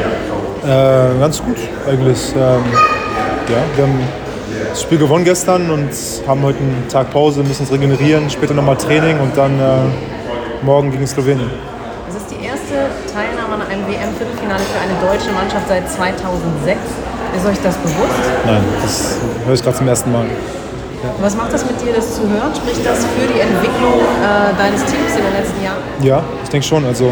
Äh, 0.64 1.20
ganz 1.20 1.40
gut 1.40 1.56
eigentlich. 1.86 2.32
Ähm, 2.34 2.64
ja, 3.48 3.62
wir 3.76 3.84
haben 3.84 4.00
das 4.70 4.82
Spiel 4.82 4.98
gewonnen 4.98 5.24
gestern 5.24 5.70
und 5.70 5.90
haben 6.26 6.42
heute 6.42 6.58
einen 6.58 6.88
Tag 6.88 7.12
Pause, 7.12 7.44
müssen 7.44 7.62
uns 7.62 7.70
regenerieren, 7.70 8.28
später 8.28 8.54
nochmal 8.54 8.76
Training 8.76 9.20
und 9.20 9.36
dann 9.36 9.56
äh, 9.60 10.64
morgen 10.64 10.90
gegen 10.90 11.06
Slowenien. 11.06 11.48
Das 12.08 12.16
ist 12.16 12.28
die 12.28 12.44
erste 12.44 12.90
Teilnahme 13.14 13.54
an 13.54 13.62
einem 13.70 13.86
WM-Viertelfinale 13.86 14.62
für 14.64 14.80
eine 14.80 15.12
deutsche 15.12 15.30
Mannschaft 15.30 15.68
seit 15.68 15.88
2006. 15.88 16.80
Ist 17.36 17.46
euch 17.46 17.58
das 17.62 17.76
bewusst? 17.76 18.22
Nein, 18.46 18.62
das 18.82 19.18
höre 19.46 19.54
ich 19.54 19.62
gerade 19.62 19.76
zum 19.76 19.88
ersten 19.88 20.12
Mal. 20.12 20.26
Was 21.20 21.34
macht 21.36 21.52
das 21.52 21.64
mit 21.64 21.80
dir, 21.80 21.94
das 21.94 22.14
zu 22.14 22.22
hören? 22.22 22.54
Spricht 22.54 22.86
das 22.86 22.98
für 22.98 23.26
die 23.26 23.40
Entwicklung 23.40 23.98
äh, 23.98 24.54
deines 24.56 24.84
Teams 24.84 25.16
in 25.16 25.24
den 25.24 25.34
letzten 25.34 25.64
Jahren? 25.64 25.82
Ja, 26.02 26.22
ich 26.44 26.48
denke 26.50 26.66
schon. 26.66 26.84
Also, 26.84 27.10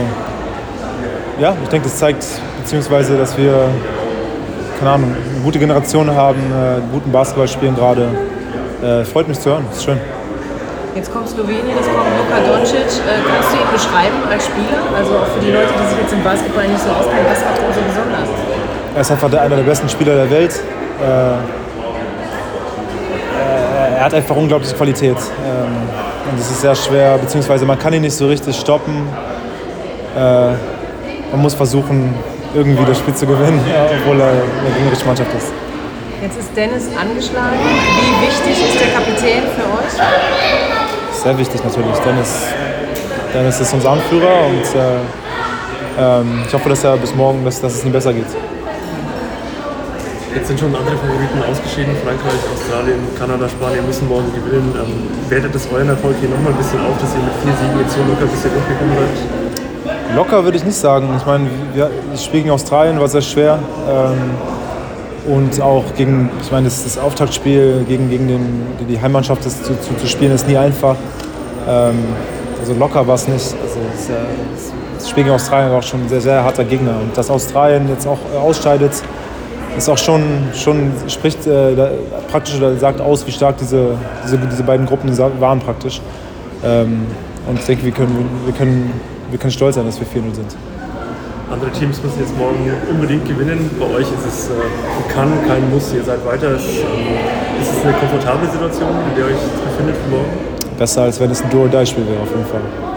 ja, 1.40 1.54
ich 1.62 1.68
denke, 1.70 1.88
das 1.88 1.98
zeigt, 1.98 2.24
beziehungsweise, 2.62 3.16
dass 3.16 3.36
wir, 3.36 3.68
keine 4.78 4.90
Ahnung, 4.92 5.14
eine 5.14 5.42
gute 5.42 5.58
Generation 5.58 6.14
haben, 6.14 6.38
äh, 6.38 6.80
guten 6.92 7.10
Basketball 7.10 7.48
spielen 7.48 7.74
gerade. 7.74 8.08
Äh, 8.82 9.04
freut 9.04 9.26
mich 9.26 9.40
zu 9.40 9.50
hören, 9.50 9.64
ist 9.72 9.84
schön. 9.84 9.98
Jetzt 10.94 11.12
kommt 11.12 11.28
Slowenien, 11.28 11.74
jetzt 11.74 11.88
kommt 11.88 12.06
Luka 12.18 12.38
Doncic. 12.46 12.78
Äh, 12.78 13.22
kannst 13.26 13.50
du 13.50 13.56
ihn 13.56 13.72
beschreiben 13.72 14.18
als 14.30 14.44
Spieler? 14.44 14.78
Also 14.94 15.18
auch 15.18 15.26
für 15.34 15.40
die 15.40 15.50
Leute, 15.50 15.72
die 15.74 15.86
sich 15.90 15.98
jetzt 16.02 16.12
im 16.12 16.22
Basketball 16.22 16.68
nicht 16.68 16.82
so 16.82 16.90
auskennen, 16.90 17.26
was 17.26 17.40
macht 17.42 17.58
er 17.58 17.74
so 17.74 17.80
besonders? 17.82 18.49
Er 18.95 19.01
ist 19.03 19.11
einfach 19.11 19.32
einer 19.32 19.57
der 19.57 19.62
besten 19.62 19.88
Spieler 19.88 20.14
der 20.16 20.30
Welt. 20.30 20.53
Äh, 21.01 21.61
er 23.99 24.05
hat 24.05 24.14
einfach 24.14 24.34
unglaubliche 24.34 24.74
Qualität. 24.74 25.16
Ähm, 25.16 25.76
und 26.30 26.38
es 26.38 26.51
ist 26.51 26.61
sehr 26.61 26.74
schwer, 26.74 27.16
beziehungsweise 27.18 27.64
man 27.64 27.78
kann 27.78 27.93
ihn 27.93 28.03
nicht 28.03 28.16
so 28.16 28.26
richtig 28.26 28.57
stoppen. 28.57 29.07
Äh, 30.16 30.20
man 31.30 31.41
muss 31.41 31.55
versuchen, 31.55 32.14
irgendwie 32.55 32.84
das 32.84 32.99
Spiel 32.99 33.14
zu 33.14 33.26
gewinnen, 33.26 33.61
obwohl 34.01 34.20
er 34.20 34.28
eine 34.28 34.74
gegnerische 34.74 35.07
Mannschaft 35.07 35.30
ist. 35.36 35.53
Jetzt 36.20 36.38
ist 36.38 36.57
Dennis 36.57 36.88
angeschlagen. 37.01 37.59
Wie 37.61 38.26
wichtig 38.26 38.68
ist 38.68 38.80
der 38.80 38.88
Kapitän 38.93 39.43
für 39.55 39.62
euch? 39.78 41.22
Sehr 41.22 41.38
wichtig 41.38 41.62
natürlich. 41.62 41.97
Dennis, 41.99 42.47
Dennis 43.32 43.61
ist 43.61 43.72
unser 43.72 43.91
Anführer 43.91 44.47
und 44.47 44.64
äh, 44.74 44.99
ähm, 45.99 46.43
ich 46.47 46.53
hoffe, 46.53 46.68
dass 46.68 46.82
er 46.84 46.97
bis 46.97 47.14
morgen, 47.14 47.45
dass, 47.45 47.61
dass 47.61 47.74
es 47.74 47.84
ihm 47.84 47.93
besser 47.93 48.12
geht. 48.12 48.26
Jetzt 50.35 50.47
sind 50.47 50.61
schon 50.61 50.74
andere 50.74 50.97
Favoriten 50.97 51.43
ausgeschieden. 51.43 51.97
Frankreich, 52.05 52.39
Australien, 52.55 53.01
Kanada, 53.18 53.49
Spanien 53.49 53.85
müssen 53.85 54.07
morgen 54.07 54.31
gewinnen. 54.33 54.72
Ähm, 54.78 55.28
wertet 55.28 55.53
das 55.53 55.66
euren 55.72 55.89
Erfolg 55.89 56.14
hier 56.20 56.28
nochmal 56.28 56.53
ein 56.53 56.59
bisschen 56.59 56.78
auf, 56.87 56.97
dass 57.01 57.11
ihr 57.14 57.22
mit 57.22 57.35
vier 57.43 57.53
Siegen 57.59 57.81
jetzt 57.81 57.95
so 57.95 58.01
locker 58.07 58.22
ein 58.22 58.31
bisschen 58.31 58.51
durchgekommen 58.55 58.95
seid? 58.95 60.16
Locker 60.16 60.45
würde 60.45 60.57
ich 60.57 60.64
nicht 60.64 60.76
sagen. 60.76 61.09
Ich 61.18 61.26
meine, 61.26 61.51
das 62.12 62.24
Spiel 62.24 62.41
gegen 62.43 62.53
Australien 62.53 63.01
war 63.01 63.09
sehr 63.09 63.22
schwer. 63.22 63.59
Ähm, 63.89 65.35
und 65.35 65.61
auch 65.61 65.85
gegen, 65.97 66.31
ich 66.41 66.53
meine, 66.53 66.66
das, 66.66 66.85
das 66.85 66.97
Auftaktspiel 66.97 67.85
gegen, 67.89 68.09
gegen 68.09 68.28
den, 68.28 68.66
die 68.89 69.01
Heimmannschaft 69.01 69.45
das 69.45 69.61
zu, 69.64 69.78
zu, 69.81 69.97
zu 69.97 70.07
spielen, 70.07 70.33
ist 70.33 70.47
nie 70.47 70.57
einfach. 70.57 70.95
Ähm, 71.68 71.99
also 72.61 72.74
locker 72.74 73.05
war 73.05 73.16
es 73.16 73.26
nicht. 73.26 73.55
Also 73.61 73.81
das, 73.93 74.72
das 74.97 75.11
Spiel 75.11 75.24
gegen 75.24 75.35
Australien 75.35 75.72
war 75.72 75.78
auch 75.78 75.83
schon 75.83 76.03
ein 76.03 76.09
sehr, 76.09 76.20
sehr 76.20 76.45
harter 76.45 76.64
Gegner. 76.64 76.95
Und 77.03 77.16
dass 77.16 77.31
Australien 77.31 77.89
jetzt 77.89 78.07
auch 78.07 78.18
ausscheidet, 78.41 78.93
ist 79.76 79.88
auch 79.88 79.98
schon, 79.98 80.22
schon 80.54 80.92
spricht 81.08 81.46
äh, 81.46 81.74
praktisch 82.30 82.56
oder 82.56 82.76
sagt 82.76 83.00
aus, 83.00 83.26
wie 83.26 83.32
stark 83.32 83.56
diese, 83.58 83.96
diese, 84.24 84.38
diese 84.38 84.62
beiden 84.62 84.86
Gruppen 84.86 85.16
waren 85.40 85.60
praktisch. 85.60 86.00
Ähm, 86.64 87.06
und 87.46 87.58
ich 87.58 87.64
denke, 87.64 87.84
wir 87.84 87.92
können, 87.92 88.28
wir, 88.44 88.54
können, 88.54 88.92
wir 89.30 89.38
können 89.38 89.52
stolz 89.52 89.76
sein, 89.76 89.86
dass 89.86 89.98
wir 89.98 90.06
4-0 90.06 90.34
sind. 90.34 90.56
Andere 91.50 91.70
Teams 91.72 92.00
müssen 92.02 92.20
jetzt 92.20 92.36
morgen 92.38 92.70
unbedingt 92.90 93.26
gewinnen. 93.26 93.70
Bei 93.80 93.86
euch 93.86 94.06
ist 94.06 94.26
es 94.26 94.48
äh, 94.50 95.12
kann, 95.12 95.32
kein 95.48 95.68
Muss. 95.70 95.92
Ihr 95.92 96.04
seid 96.04 96.24
weiter. 96.24 96.54
Ist, 96.54 96.64
äh, 96.64 97.60
ist 97.60 97.76
es 97.76 97.84
eine 97.84 97.92
komfortable 97.94 98.48
Situation, 98.48 98.90
in 99.10 99.16
der 99.16 99.28
ihr 99.28 99.34
euch 99.34 99.40
befindet 99.68 99.96
für 99.96 100.10
morgen? 100.10 100.30
Besser, 100.78 101.02
als 101.02 101.18
wenn 101.18 101.30
es 101.30 101.42
ein 101.42 101.50
Do-or-Die-Spiel 101.50 102.06
wäre, 102.06 102.22
auf 102.22 102.30
jeden 102.30 102.46
Fall. 102.46 102.89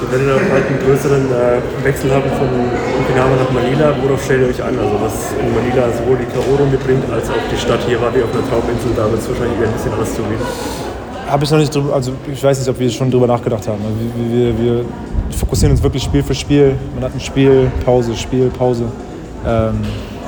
Ihr 0.00 0.10
werdet 0.10 0.32
auch 0.32 0.48
bald 0.48 0.64
einen 0.66 0.80
größeren 0.80 1.24
äh, 1.28 1.84
Wechsel 1.84 2.10
haben 2.10 2.30
von 2.40 2.48
Okinawa 2.48 3.36
nach 3.36 3.50
Manila. 3.52 3.92
Worauf 4.02 4.24
stellt 4.24 4.42
ihr 4.42 4.48
euch 4.48 4.62
an? 4.62 4.78
Also 4.78 4.96
was 4.96 5.36
in 5.36 5.52
Manila 5.52 5.92
sowohl 5.92 6.16
die 6.16 6.30
K.O.-Runde 6.32 6.78
bringt, 6.80 7.04
als 7.12 7.28
auch 7.28 7.44
die 7.52 7.60
Stadt 7.60 7.80
hier 7.86 8.00
war 8.00 8.08
wie 8.14 8.22
auf 8.22 8.32
einer 8.32 8.48
Trauminsel. 8.48 8.96
Da 8.96 9.04
wird 9.10 9.20
es 9.20 9.28
wahrscheinlich 9.28 9.58
wieder 9.60 9.68
ein 9.68 9.74
bisschen 9.74 9.92
anders 9.92 10.14
zugehen. 10.16 10.40
Habe 11.28 11.44
ich 11.44 11.50
noch 11.50 11.58
nicht 11.58 11.74
drüber, 11.74 11.94
also 11.94 12.12
ich 12.32 12.42
weiß 12.42 12.58
nicht, 12.58 12.68
ob 12.68 12.78
wir 12.78 12.90
schon 12.90 13.10
drüber 13.10 13.26
nachgedacht 13.26 13.68
haben. 13.68 13.78
Also 13.84 13.96
wir, 14.00 14.58
wir, 14.58 14.58
wir, 14.58 14.84
fokussieren 15.36 15.72
uns 15.72 15.82
wirklich 15.82 16.02
Spiel 16.02 16.22
für 16.22 16.34
Spiel. 16.34 16.74
Man 16.94 17.04
hat 17.04 17.14
ein 17.14 17.20
Spiel, 17.20 17.70
Pause, 17.84 18.16
Spiel, 18.16 18.50
Pause. 18.50 18.84
Ähm, 19.46 19.80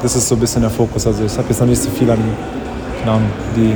das 0.03 0.14
ist 0.14 0.29
so 0.29 0.35
ein 0.35 0.41
bisschen 0.41 0.62
der 0.62 0.70
Fokus. 0.70 1.07
Also 1.07 1.25
ich 1.25 1.33
habe 1.37 1.49
jetzt 1.49 1.61
noch 1.61 1.66
nicht 1.66 1.83
so 1.83 1.91
viel 1.91 2.11
an 2.11 2.18
Ahnung, 3.07 3.23
die, 3.57 3.75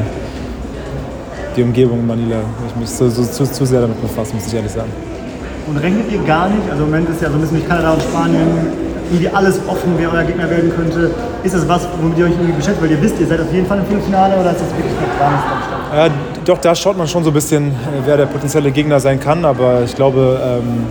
die 1.56 1.62
Umgebung 1.62 2.00
in 2.00 2.06
Manila. 2.06 2.40
Ich 2.68 2.76
mich 2.76 2.88
so, 2.88 3.08
so 3.08 3.24
zu, 3.24 3.50
zu 3.50 3.64
sehr 3.64 3.80
damit 3.80 4.00
befasst, 4.00 4.34
muss 4.34 4.46
ich 4.46 4.54
ehrlich 4.54 4.70
sagen. 4.70 4.90
Und 5.66 5.76
rechnet 5.78 6.10
ihr 6.12 6.22
gar 6.22 6.48
nicht, 6.48 6.62
also 6.70 6.84
im 6.84 6.90
Moment 6.90 7.08
ist 7.10 7.20
ja 7.20 7.28
so 7.28 7.34
ein 7.34 7.40
bisschen 7.40 7.58
mit 7.58 7.68
Kanada 7.68 7.92
und 7.92 8.02
Spanien, 8.02 8.46
irgendwie 9.10 9.28
alles 9.28 9.60
offen, 9.66 9.94
wer 9.96 10.12
euer 10.12 10.24
Gegner 10.24 10.48
werden 10.50 10.72
könnte. 10.74 11.10
Ist 11.42 11.54
das 11.54 11.68
was, 11.68 11.86
womit 12.00 12.18
ihr 12.18 12.24
euch 12.26 12.32
irgendwie 12.32 12.52
beschäftigt? 12.52 12.82
Weil 12.82 12.90
ihr 12.90 13.02
wisst, 13.02 13.20
ihr 13.20 13.26
seid 13.26 13.40
auf 13.40 13.52
jeden 13.52 13.66
Fall 13.66 13.78
im 13.78 13.86
Viertelfinale 13.86 14.34
oder 14.36 14.50
ist 14.52 14.60
das 14.60 14.70
wirklich 14.76 14.92
noch 14.94 15.18
gar 15.18 15.30
nicht? 15.30 15.44
Ja, 15.94 16.08
doch, 16.44 16.58
da 16.58 16.74
schaut 16.74 16.96
man 16.98 17.06
schon 17.06 17.24
so 17.24 17.30
ein 17.30 17.34
bisschen, 17.34 17.68
äh, 17.68 17.72
wer 18.04 18.16
der 18.16 18.26
potenzielle 18.26 18.70
Gegner 18.70 19.00
sein 19.00 19.18
kann, 19.20 19.44
aber 19.44 19.82
ich 19.84 19.94
glaube, 19.94 20.40
ähm, 20.42 20.84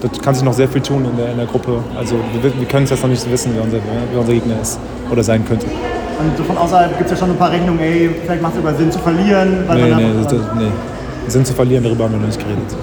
das 0.00 0.20
kann 0.20 0.34
sich 0.34 0.44
noch 0.44 0.54
sehr 0.54 0.68
viel 0.68 0.80
tun 0.80 1.04
in 1.04 1.16
der, 1.16 1.30
in 1.32 1.36
der 1.36 1.46
Gruppe. 1.46 1.78
Also 1.98 2.16
wir, 2.40 2.58
wir 2.58 2.66
können 2.66 2.84
es 2.84 2.90
jetzt 2.90 3.02
noch 3.02 3.10
nicht 3.10 3.20
so 3.22 3.30
wissen, 3.30 3.52
wer 3.54 3.64
unser, 3.64 3.78
wer 4.12 4.20
unser 4.20 4.32
Gegner 4.32 4.54
ist 4.60 4.78
oder 5.10 5.22
sein 5.22 5.44
könnte. 5.46 5.66
Und 5.66 6.36
so 6.36 6.44
von 6.44 6.56
außerhalb 6.56 6.96
gibt 6.96 7.10
es 7.10 7.12
ja 7.12 7.16
schon 7.16 7.30
ein 7.34 7.38
paar 7.38 7.50
Rechnungen, 7.50 7.80
ey, 7.80 8.10
vielleicht 8.24 8.42
macht 8.42 8.52
es 8.54 8.58
sogar 8.60 8.74
Sinn 8.74 8.90
zu 8.90 8.98
verlieren. 8.98 9.64
Weil 9.66 9.76
Nee, 9.78 9.94
nee, 9.94 10.24
das, 10.24 10.32
nee. 10.32 10.70
Sinn 11.28 11.44
zu 11.44 11.52
verlieren, 11.54 11.84
darüber 11.84 12.04
haben 12.04 12.12
wir 12.12 12.20
noch 12.20 12.26
nicht 12.26 12.38
geredet. 12.38 12.76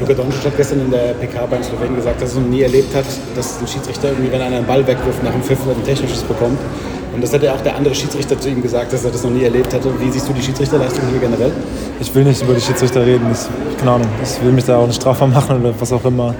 Luka 0.00 0.12
Doncic 0.12 0.44
hat 0.44 0.56
gestern 0.56 0.80
in 0.80 0.90
der 0.90 1.14
PK 1.14 1.46
beim 1.46 1.62
Slowenien 1.62 1.94
gesagt, 1.96 2.20
dass 2.20 2.34
er 2.34 2.40
noch 2.40 2.48
nie 2.48 2.62
erlebt 2.62 2.94
hat, 2.94 3.04
dass 3.36 3.60
ein 3.60 3.68
Schiedsrichter 3.68 4.08
irgendwie, 4.08 4.32
wenn 4.32 4.40
einer 4.40 4.56
einen 4.56 4.66
Ball 4.66 4.84
wegwirft, 4.86 5.22
nach 5.22 5.30
dem 5.30 5.42
Pfiff 5.42 5.58
ein 5.68 5.84
technisches 5.84 6.22
bekommt. 6.22 6.58
Und 7.14 7.22
das 7.22 7.32
hat 7.32 7.44
ja 7.44 7.54
auch 7.54 7.60
der 7.60 7.76
andere 7.76 7.94
Schiedsrichter 7.94 8.38
zu 8.38 8.48
ihm 8.48 8.60
gesagt, 8.60 8.92
dass 8.92 9.04
er 9.04 9.12
das 9.12 9.22
noch 9.22 9.30
nie 9.30 9.44
erlebt 9.44 9.72
hatte. 9.72 9.88
Wie 10.00 10.10
siehst 10.10 10.28
du 10.28 10.32
die 10.32 10.42
Schiedsrichterleistung 10.42 11.04
hier 11.10 11.20
generell? 11.20 11.52
Ich 12.00 12.12
will 12.12 12.24
nicht 12.24 12.42
über 12.42 12.54
die 12.54 12.60
Schiedsrichter 12.60 13.06
reden. 13.06 13.26
Ich, 13.32 13.78
keine 13.78 13.92
Ahnung, 13.92 14.08
ich 14.20 14.44
will 14.44 14.50
mich 14.50 14.64
da 14.64 14.78
auch 14.78 14.86
nicht 14.88 15.00
strafbar 15.00 15.28
machen 15.38 15.60
oder 15.60 15.72
was 15.78 15.92
auch 15.92 16.04
immer. 16.04 16.34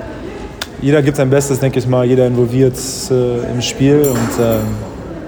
Jeder 0.82 1.00
gibt 1.02 1.16
sein 1.16 1.30
Bestes, 1.30 1.60
denke 1.60 1.78
ich 1.78 1.86
mal. 1.86 2.04
Jeder 2.04 2.26
involviert 2.26 2.76
äh, 3.10 3.52
im 3.52 3.62
Spiel 3.62 4.00
und 4.00 4.44
äh, 4.44 4.56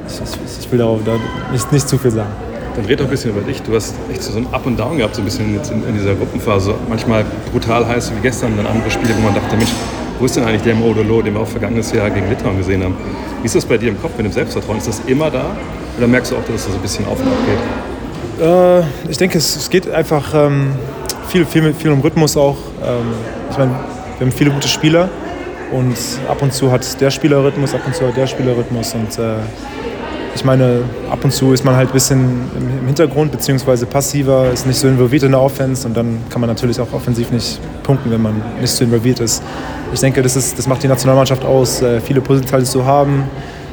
ich, 0.09 0.21
ich, 0.21 0.65
ich 0.65 0.73
will 0.73 0.81
darauf 0.81 0.99
da 1.07 1.13
nicht, 1.53 1.73
nicht 1.73 1.89
zu 1.89 1.97
viel 1.97 2.11
sagen. 2.11 2.31
Dann 2.77 2.85
red 2.85 3.01
doch 3.01 3.07
ein 3.07 3.11
bisschen 3.11 3.31
über 3.31 3.41
dich. 3.41 3.63
Du 3.63 3.75
hast 3.75 3.95
echt 4.13 4.23
so 4.23 4.37
ein 4.37 4.47
Up 4.53 4.67
und 4.67 4.79
Down 4.79 4.99
gehabt, 4.99 5.15
so 5.15 5.23
ein 5.23 5.25
bisschen 5.25 5.55
jetzt 5.55 5.71
in, 5.71 5.83
in 5.89 5.95
dieser 5.95 6.15
Gruppenphase. 6.15 6.75
Manchmal 6.89 7.25
brutal 7.51 7.87
heiß 7.87 8.13
wie 8.15 8.21
gestern, 8.21 8.57
dann 8.57 8.67
andere 8.67 8.91
Spiele, 8.91 9.15
wo 9.17 9.23
man 9.23 9.35
dachte, 9.35 9.57
Mensch, 9.57 9.71
wo 10.19 10.27
ist 10.27 10.37
denn 10.37 10.45
eigentlich 10.45 10.63
der 10.63 10.75
Modolo, 10.75 11.23
den 11.23 11.35
wir 11.35 11.41
auch 11.41 11.49
vergangenes 11.49 11.93
Jahr 11.93 12.11
gegen 12.11 12.29
Litauen 12.29 12.59
gesehen 12.59 12.85
haben? 12.85 12.95
Wie 13.41 13.47
ist 13.47 13.55
das 13.55 13.65
bei 13.65 13.79
dir 13.79 13.89
im 13.89 14.01
Kopf 14.01 14.13
mit 14.17 14.27
dem 14.27 14.33
Selbstvertrauen? 14.33 14.79
Ist 14.79 14.89
das 14.89 15.01
immer 15.07 15.31
da? 15.31 15.57
Oder 15.97 16.07
merkst 16.07 16.33
du 16.33 16.37
auch, 16.37 16.45
dass 16.45 16.65
das 16.65 16.67
so 16.67 16.73
ein 16.73 16.83
bisschen 16.83 17.07
auf 17.07 17.19
und 17.21 17.29
ab 17.29 17.39
geht? 17.47 18.47
Äh, 18.47 19.11
ich 19.11 19.17
denke, 19.17 19.39
es, 19.39 19.57
es 19.57 19.71
geht 19.71 19.91
einfach 19.91 20.35
ähm, 20.35 20.73
viel, 21.29 21.47
viel, 21.47 21.73
viel 21.73 21.91
um 21.91 22.01
Rhythmus 22.01 22.37
auch. 22.37 22.57
Ähm, 22.83 23.15
ich 23.51 23.59
meine, 23.59 23.73
wir 24.19 24.27
haben 24.27 24.33
viele 24.33 24.51
gute 24.51 24.69
Spieler 24.69 25.09
und 25.73 25.97
ab 26.29 26.43
und 26.43 26.53
zu 26.53 26.71
hat 26.71 27.01
der 27.01 27.11
Spieler 27.11 27.43
Rhythmus, 27.43 27.75
ab 27.75 27.81
und 27.87 27.95
zu 27.95 28.07
hat 28.07 28.17
der 28.17 28.27
Spieler 28.27 28.57
Rhythmus. 28.57 28.95
Und 28.95 29.19
äh, 29.19 29.37
ich 30.37 30.45
meine, 30.45 30.83
ab 31.11 31.25
und 31.25 31.33
zu 31.33 31.53
ist 31.53 31.65
man 31.65 31.75
halt 31.75 31.89
ein 31.89 31.93
bisschen 31.93 32.21
im, 32.57 32.87
Hintergrund 32.87 33.33
beziehungsweise 33.33 33.87
passiver, 33.87 34.51
ist 34.53 34.67
nicht 34.67 34.79
so 34.79 34.87
involviert 34.87 35.23
in 35.23 35.33
der 35.33 35.41
Offense 35.41 35.89
und 35.89 35.97
dann 35.97 36.19
kann 36.31 36.41
man 36.41 36.49
natürlich 36.49 36.79
auch 36.79 36.93
offensiv 36.93 37.33
nicht 37.33 37.59
punkten, 37.83 38.11
wenn 38.11 38.23
man 38.23 38.41
nicht 38.61 38.71
so 38.71 38.85
involviert 38.85 39.19
ist. 39.21 39.43
Ich 39.93 40.01
denke, 40.01 40.23
das, 40.23 40.37
ist, 40.37 40.59
das 40.59 40.67
macht 40.69 40.83
die 40.83 40.89
Nationalmannschaft 40.89 41.45
aus, 41.45 41.83
äh, 41.83 42.01
viele 42.01 42.21
Puzzleteile 42.21 42.65
zu 42.65 42.85
haben, 42.85 43.25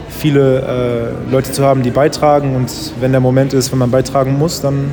viele 0.09 1.15
äh, 1.27 1.31
Leute 1.31 1.51
zu 1.51 1.63
haben, 1.63 1.83
die 1.83 1.91
beitragen 1.91 2.55
und 2.55 2.71
wenn 2.99 3.11
der 3.11 3.21
Moment 3.21 3.53
ist, 3.53 3.71
wenn 3.71 3.79
man 3.79 3.91
beitragen 3.91 4.37
muss, 4.37 4.61
dann 4.61 4.91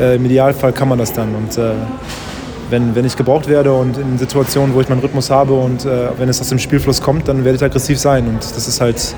äh, 0.00 0.16
im 0.16 0.24
Idealfall 0.24 0.72
kann 0.72 0.88
man 0.88 0.98
das 0.98 1.12
dann. 1.12 1.34
Und 1.34 1.56
äh, 1.58 1.72
wenn, 2.70 2.94
wenn 2.94 3.04
ich 3.04 3.16
gebraucht 3.16 3.48
werde 3.48 3.72
und 3.72 3.98
in 3.98 4.18
Situationen, 4.18 4.74
wo 4.74 4.80
ich 4.80 4.88
meinen 4.88 5.00
Rhythmus 5.00 5.30
habe 5.30 5.52
und 5.52 5.84
äh, 5.84 6.08
wenn 6.16 6.28
es 6.28 6.40
aus 6.40 6.48
dem 6.48 6.58
Spielfluss 6.58 7.00
kommt, 7.00 7.28
dann 7.28 7.44
werde 7.44 7.56
ich 7.56 7.62
aggressiv 7.62 8.00
sein 8.00 8.26
und 8.26 8.40
das 8.40 8.66
ist 8.66 8.80
halt, 8.80 9.14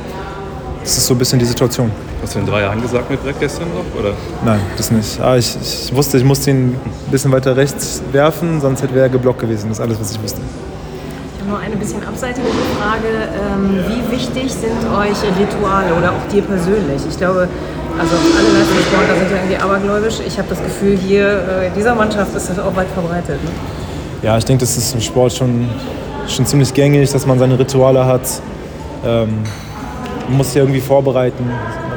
das 0.85 0.99
ist 0.99 1.07
so 1.07 1.15
ein 1.15 1.19
bisschen 1.19 1.39
die 1.39 1.47
Situation. 1.47 1.91
Hast 2.23 2.35
du 2.35 2.41
den 2.41 2.47
Dreier 2.47 2.71
angesagt 2.71 3.11
mit 3.11 3.23
Brett 3.23 3.41
gestern 3.41 3.69
noch? 3.69 4.01
Oder? 4.01 4.13
Nein, 4.45 4.61
das 4.77 4.91
nicht. 4.91 5.19
Aber 5.19 5.39
ich, 5.39 5.57
ich 5.61 5.95
wusste, 5.97 6.19
ich 6.19 6.25
musste 6.25 6.51
ihn 6.51 6.77
ein 6.77 7.11
bisschen 7.11 7.33
weiter 7.33 7.57
rechts 7.57 8.03
werfen, 8.13 8.61
sonst 8.61 8.83
hätte 8.83 8.99
er 8.99 9.09
geblockt 9.09 9.41
gewesen. 9.41 9.71
Das 9.71 9.79
ist 9.79 9.83
alles, 9.83 9.99
was 9.99 10.13
ich 10.13 10.23
wusste. 10.23 10.43
Ich 11.35 11.41
habe 11.41 11.53
noch 11.53 11.67
eine 11.67 11.77
bisschen 11.77 12.07
abseitige 12.07 12.47
Frage. 12.79 13.09
Ähm, 13.09 13.83
wie 13.89 14.15
wichtig 14.15 14.53
sind 14.53 14.77
euch 14.95 15.17
Rituale 15.41 15.95
oder 15.95 16.13
auch 16.13 16.29
dir 16.31 16.43
persönlich? 16.43 17.01
Ich 17.09 17.17
glaube, 17.17 17.49
also 17.99 18.15
alle 18.17 18.59
Leistungssportler 18.59 19.17
sind 19.17 19.31
ja 19.31 19.37
irgendwie 19.37 19.57
abergläubisch. 19.57 20.21
Ich 20.27 20.39
habe 20.39 20.49
das 20.49 20.63
Gefühl, 20.63 20.99
hier 20.99 21.27
äh, 21.27 21.67
in 21.69 21.75
dieser 21.75 21.95
Mannschaft 21.95 22.35
ist 22.35 22.51
das 22.51 22.59
auch 22.59 22.77
weit 22.77 22.89
verbreitet. 22.93 23.43
Ne? 23.43 23.51
Ja, 24.23 24.37
ich 24.37 24.45
denke, 24.45 24.61
das 24.61 24.77
ist 24.77 24.95
im 24.95 25.01
Sport 25.01 25.33
schon, 25.33 25.67
schon 26.29 26.45
ziemlich 26.45 26.75
gängig, 26.75 27.11
dass 27.11 27.27
man 27.27 27.39
seine 27.39 27.59
Rituale 27.59 28.05
hat. 28.05 28.23
Ähm, 29.05 29.45
man 30.29 30.39
muss 30.39 30.53
sich 30.53 30.57
irgendwie 30.57 30.81
vorbereiten. 30.81 31.45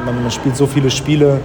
Man, 0.04 0.22
man 0.22 0.30
spielt 0.30 0.56
so 0.56 0.66
viele 0.66 0.90
Spiele 0.90 1.40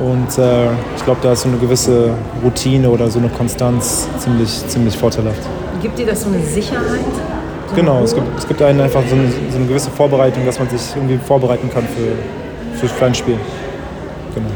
und 0.00 0.38
äh, 0.38 0.66
ich 0.96 1.04
glaube, 1.04 1.20
da 1.22 1.32
ist 1.32 1.42
so 1.42 1.48
eine 1.48 1.58
gewisse 1.58 2.10
Routine 2.42 2.88
oder 2.88 3.10
so 3.10 3.18
eine 3.18 3.28
Konstanz 3.28 4.08
ziemlich, 4.18 4.66
ziemlich 4.66 4.96
vorteilhaft. 4.96 5.42
Gibt 5.82 5.98
dir 5.98 6.06
das 6.06 6.22
so 6.22 6.28
eine 6.28 6.42
Sicherheit? 6.42 7.00
So 7.14 7.20
eine 7.20 7.40
Genau, 7.74 8.02
es 8.02 8.14
gibt, 8.14 8.26
es 8.36 8.48
gibt 8.48 8.60
einen 8.62 8.80
einfach 8.80 9.02
so 9.08 9.14
eine, 9.14 9.28
so 9.50 9.56
eine 9.56 9.66
gewisse 9.66 9.90
Vorbereitung, 9.90 10.44
dass 10.44 10.58
man 10.58 10.68
sich 10.68 10.80
irgendwie 10.96 11.18
vorbereiten 11.18 11.70
kann 11.70 11.84
für, 11.84 12.88
für 12.88 13.04
ein 13.04 13.14
Spiel. 13.14 13.36
Genau. 14.34 14.48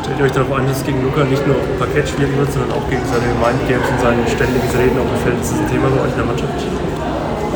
Stellt 0.00 0.18
ihr 0.18 0.24
euch 0.24 0.32
darauf 0.32 0.52
an, 0.52 0.66
dass 0.66 0.78
es 0.78 0.84
gegen 0.84 1.02
Luca 1.02 1.24
nicht 1.24 1.46
nur 1.46 1.56
auf 1.56 1.62
dem 1.62 1.78
Parkett 1.78 2.08
spielen 2.08 2.36
wird, 2.38 2.50
sondern 2.52 2.72
auch 2.72 2.88
gegen 2.88 3.02
seine 3.04 3.28
Mindgames 3.36 3.88
und 3.88 4.00
sein 4.00 4.16
ständiges 4.28 4.72
Reden 4.78 4.96
auf 4.98 5.08
dem 5.12 5.20
Feld. 5.24 5.40
Ist 5.42 5.52
das 5.52 5.60
ein 5.60 5.70
Thema 5.70 5.88
bei 5.88 6.00
euch 6.04 6.12
in 6.12 6.16
der 6.16 6.24
Mannschaft? 6.24 6.58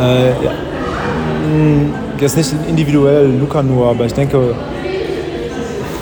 Äh, 0.01 0.29
ja. 0.45 0.53
Mm, 1.49 1.95
Jetzt 2.21 2.37
nicht 2.37 2.53
individuell 2.69 3.31
Luca 3.39 3.63
nur, 3.63 3.91
aber 3.91 4.05
ich 4.05 4.13
denke, 4.13 4.53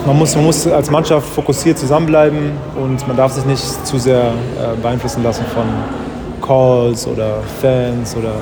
man 0.07 0.17
muss, 0.17 0.35
man 0.35 0.45
muss 0.47 0.67
als 0.67 0.91
Mannschaft 0.91 1.29
fokussiert 1.29 1.79
zusammenbleiben 1.79 2.53
und 2.75 3.07
man 3.07 3.17
darf 3.17 3.33
sich 3.33 3.45
nicht 3.45 3.87
zu 3.87 3.99
sehr 3.99 4.23
äh, 4.23 4.81
beeinflussen 4.81 5.23
lassen 5.23 5.45
von 5.53 5.65
Calls 6.41 7.07
oder 7.07 7.43
Fans 7.61 8.17
oder 8.17 8.33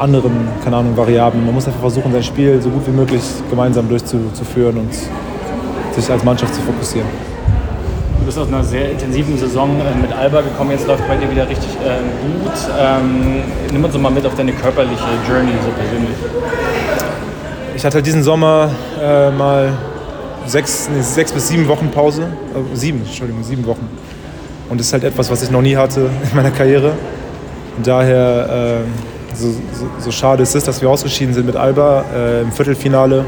anderen, 0.00 0.32
keine 0.64 0.76
Ahnung, 0.78 0.96
Variablen. 0.96 1.44
Man 1.44 1.54
muss 1.54 1.66
einfach 1.66 1.80
versuchen, 1.80 2.10
sein 2.10 2.24
Spiel 2.24 2.60
so 2.60 2.70
gut 2.70 2.86
wie 2.88 2.92
möglich 2.92 3.22
gemeinsam 3.48 3.88
durchzuführen 3.88 4.78
und 4.78 4.92
sich 5.94 6.10
als 6.10 6.24
Mannschaft 6.24 6.54
zu 6.54 6.60
fokussieren. 6.62 7.08
Du 8.18 8.26
bist 8.26 8.38
aus 8.38 8.48
einer 8.48 8.64
sehr 8.64 8.90
intensiven 8.90 9.38
Saison 9.38 9.70
äh, 9.80 10.00
mit 10.00 10.12
Alba 10.12 10.40
gekommen, 10.40 10.72
jetzt 10.72 10.88
läuft 10.88 11.06
bei 11.06 11.16
dir 11.16 11.30
wieder 11.30 11.48
richtig 11.48 11.70
ähm, 11.86 12.42
gut. 12.42 12.52
Ähm, 12.80 13.42
nimm 13.72 13.84
uns 13.84 13.96
mal 13.96 14.10
mit 14.10 14.26
auf 14.26 14.34
deine 14.34 14.52
körperliche 14.52 15.04
Journey 15.28 15.52
so 15.62 15.70
persönlich. 15.70 16.16
Ich 17.74 17.84
hatte 17.84 18.02
diesen 18.02 18.22
Sommer 18.22 18.70
äh, 19.00 19.30
mal 19.30 19.72
sechs, 20.46 20.88
nee, 20.94 21.00
sechs 21.00 21.32
bis 21.32 21.48
sieben 21.48 21.66
Wochen 21.68 21.90
Pause. 21.90 22.22
Äh, 22.22 22.76
sieben, 22.76 23.00
Entschuldigung, 23.04 23.42
sieben 23.42 23.66
Wochen. 23.66 23.88
Und 24.68 24.78
das 24.78 24.88
ist 24.88 24.92
halt 24.92 25.04
etwas, 25.04 25.30
was 25.30 25.42
ich 25.42 25.50
noch 25.50 25.62
nie 25.62 25.76
hatte 25.76 26.00
in 26.30 26.36
meiner 26.36 26.50
Karriere. 26.50 26.92
Und 27.76 27.86
daher, 27.86 28.82
äh, 28.84 29.34
so, 29.36 29.48
so, 29.48 29.86
so 29.98 30.10
schade 30.10 30.42
es 30.42 30.54
ist, 30.54 30.68
dass 30.68 30.80
wir 30.82 30.90
ausgeschieden 30.90 31.34
sind 31.34 31.46
mit 31.46 31.56
Alba 31.56 32.04
äh, 32.14 32.42
im 32.42 32.52
Viertelfinale. 32.52 33.24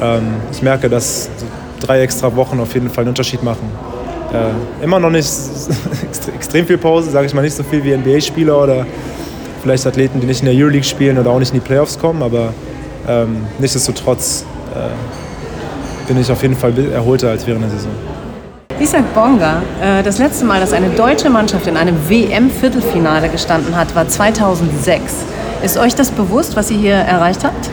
Ähm, 0.00 0.22
ich 0.52 0.60
merke, 0.62 0.88
dass 0.90 1.24
so 1.24 1.46
drei 1.80 2.02
extra 2.02 2.34
Wochen 2.36 2.60
auf 2.60 2.74
jeden 2.74 2.90
Fall 2.90 3.02
einen 3.02 3.10
Unterschied 3.10 3.42
machen. 3.42 3.68
Äh, 4.32 4.84
immer 4.84 4.98
noch 5.00 5.10
nicht 5.10 5.26
extre- 6.12 6.34
extrem 6.34 6.66
viel 6.66 6.78
Pause, 6.78 7.10
sage 7.10 7.26
ich 7.26 7.34
mal 7.34 7.42
nicht 7.42 7.56
so 7.56 7.62
viel 7.62 7.82
wie 7.84 7.96
NBA-Spieler 7.96 8.62
oder 8.62 8.86
vielleicht 9.62 9.86
Athleten, 9.86 10.20
die 10.20 10.26
nicht 10.26 10.40
in 10.42 10.46
der 10.46 10.54
Euroleague 10.54 10.84
spielen 10.84 11.16
oder 11.18 11.30
auch 11.30 11.38
nicht 11.38 11.54
in 11.54 11.60
die 11.60 11.66
Playoffs 11.66 11.98
kommen, 11.98 12.22
aber 12.22 12.52
ähm, 13.08 13.46
nichtsdestotrotz 13.58 14.44
äh, 14.74 16.08
bin 16.08 16.20
ich 16.20 16.30
auf 16.30 16.42
jeden 16.42 16.56
Fall 16.56 16.72
erholter 16.92 17.30
als 17.30 17.46
während 17.46 17.64
der 17.64 17.70
Saison. 17.70 17.90
Isak 18.80 19.14
Bonga, 19.14 19.62
äh, 19.80 20.02
das 20.02 20.18
letzte 20.18 20.44
Mal, 20.44 20.60
dass 20.60 20.72
eine 20.72 20.90
deutsche 20.90 21.30
Mannschaft 21.30 21.66
in 21.66 21.76
einem 21.76 21.96
WM-Viertelfinale 22.08 23.28
gestanden 23.28 23.76
hat, 23.76 23.94
war 23.94 24.08
2006. 24.08 25.14
Ist 25.62 25.78
euch 25.78 25.94
das 25.94 26.10
bewusst, 26.10 26.56
was 26.56 26.70
ihr 26.70 26.78
hier 26.78 26.94
erreicht 26.94 27.44
habt? 27.44 27.70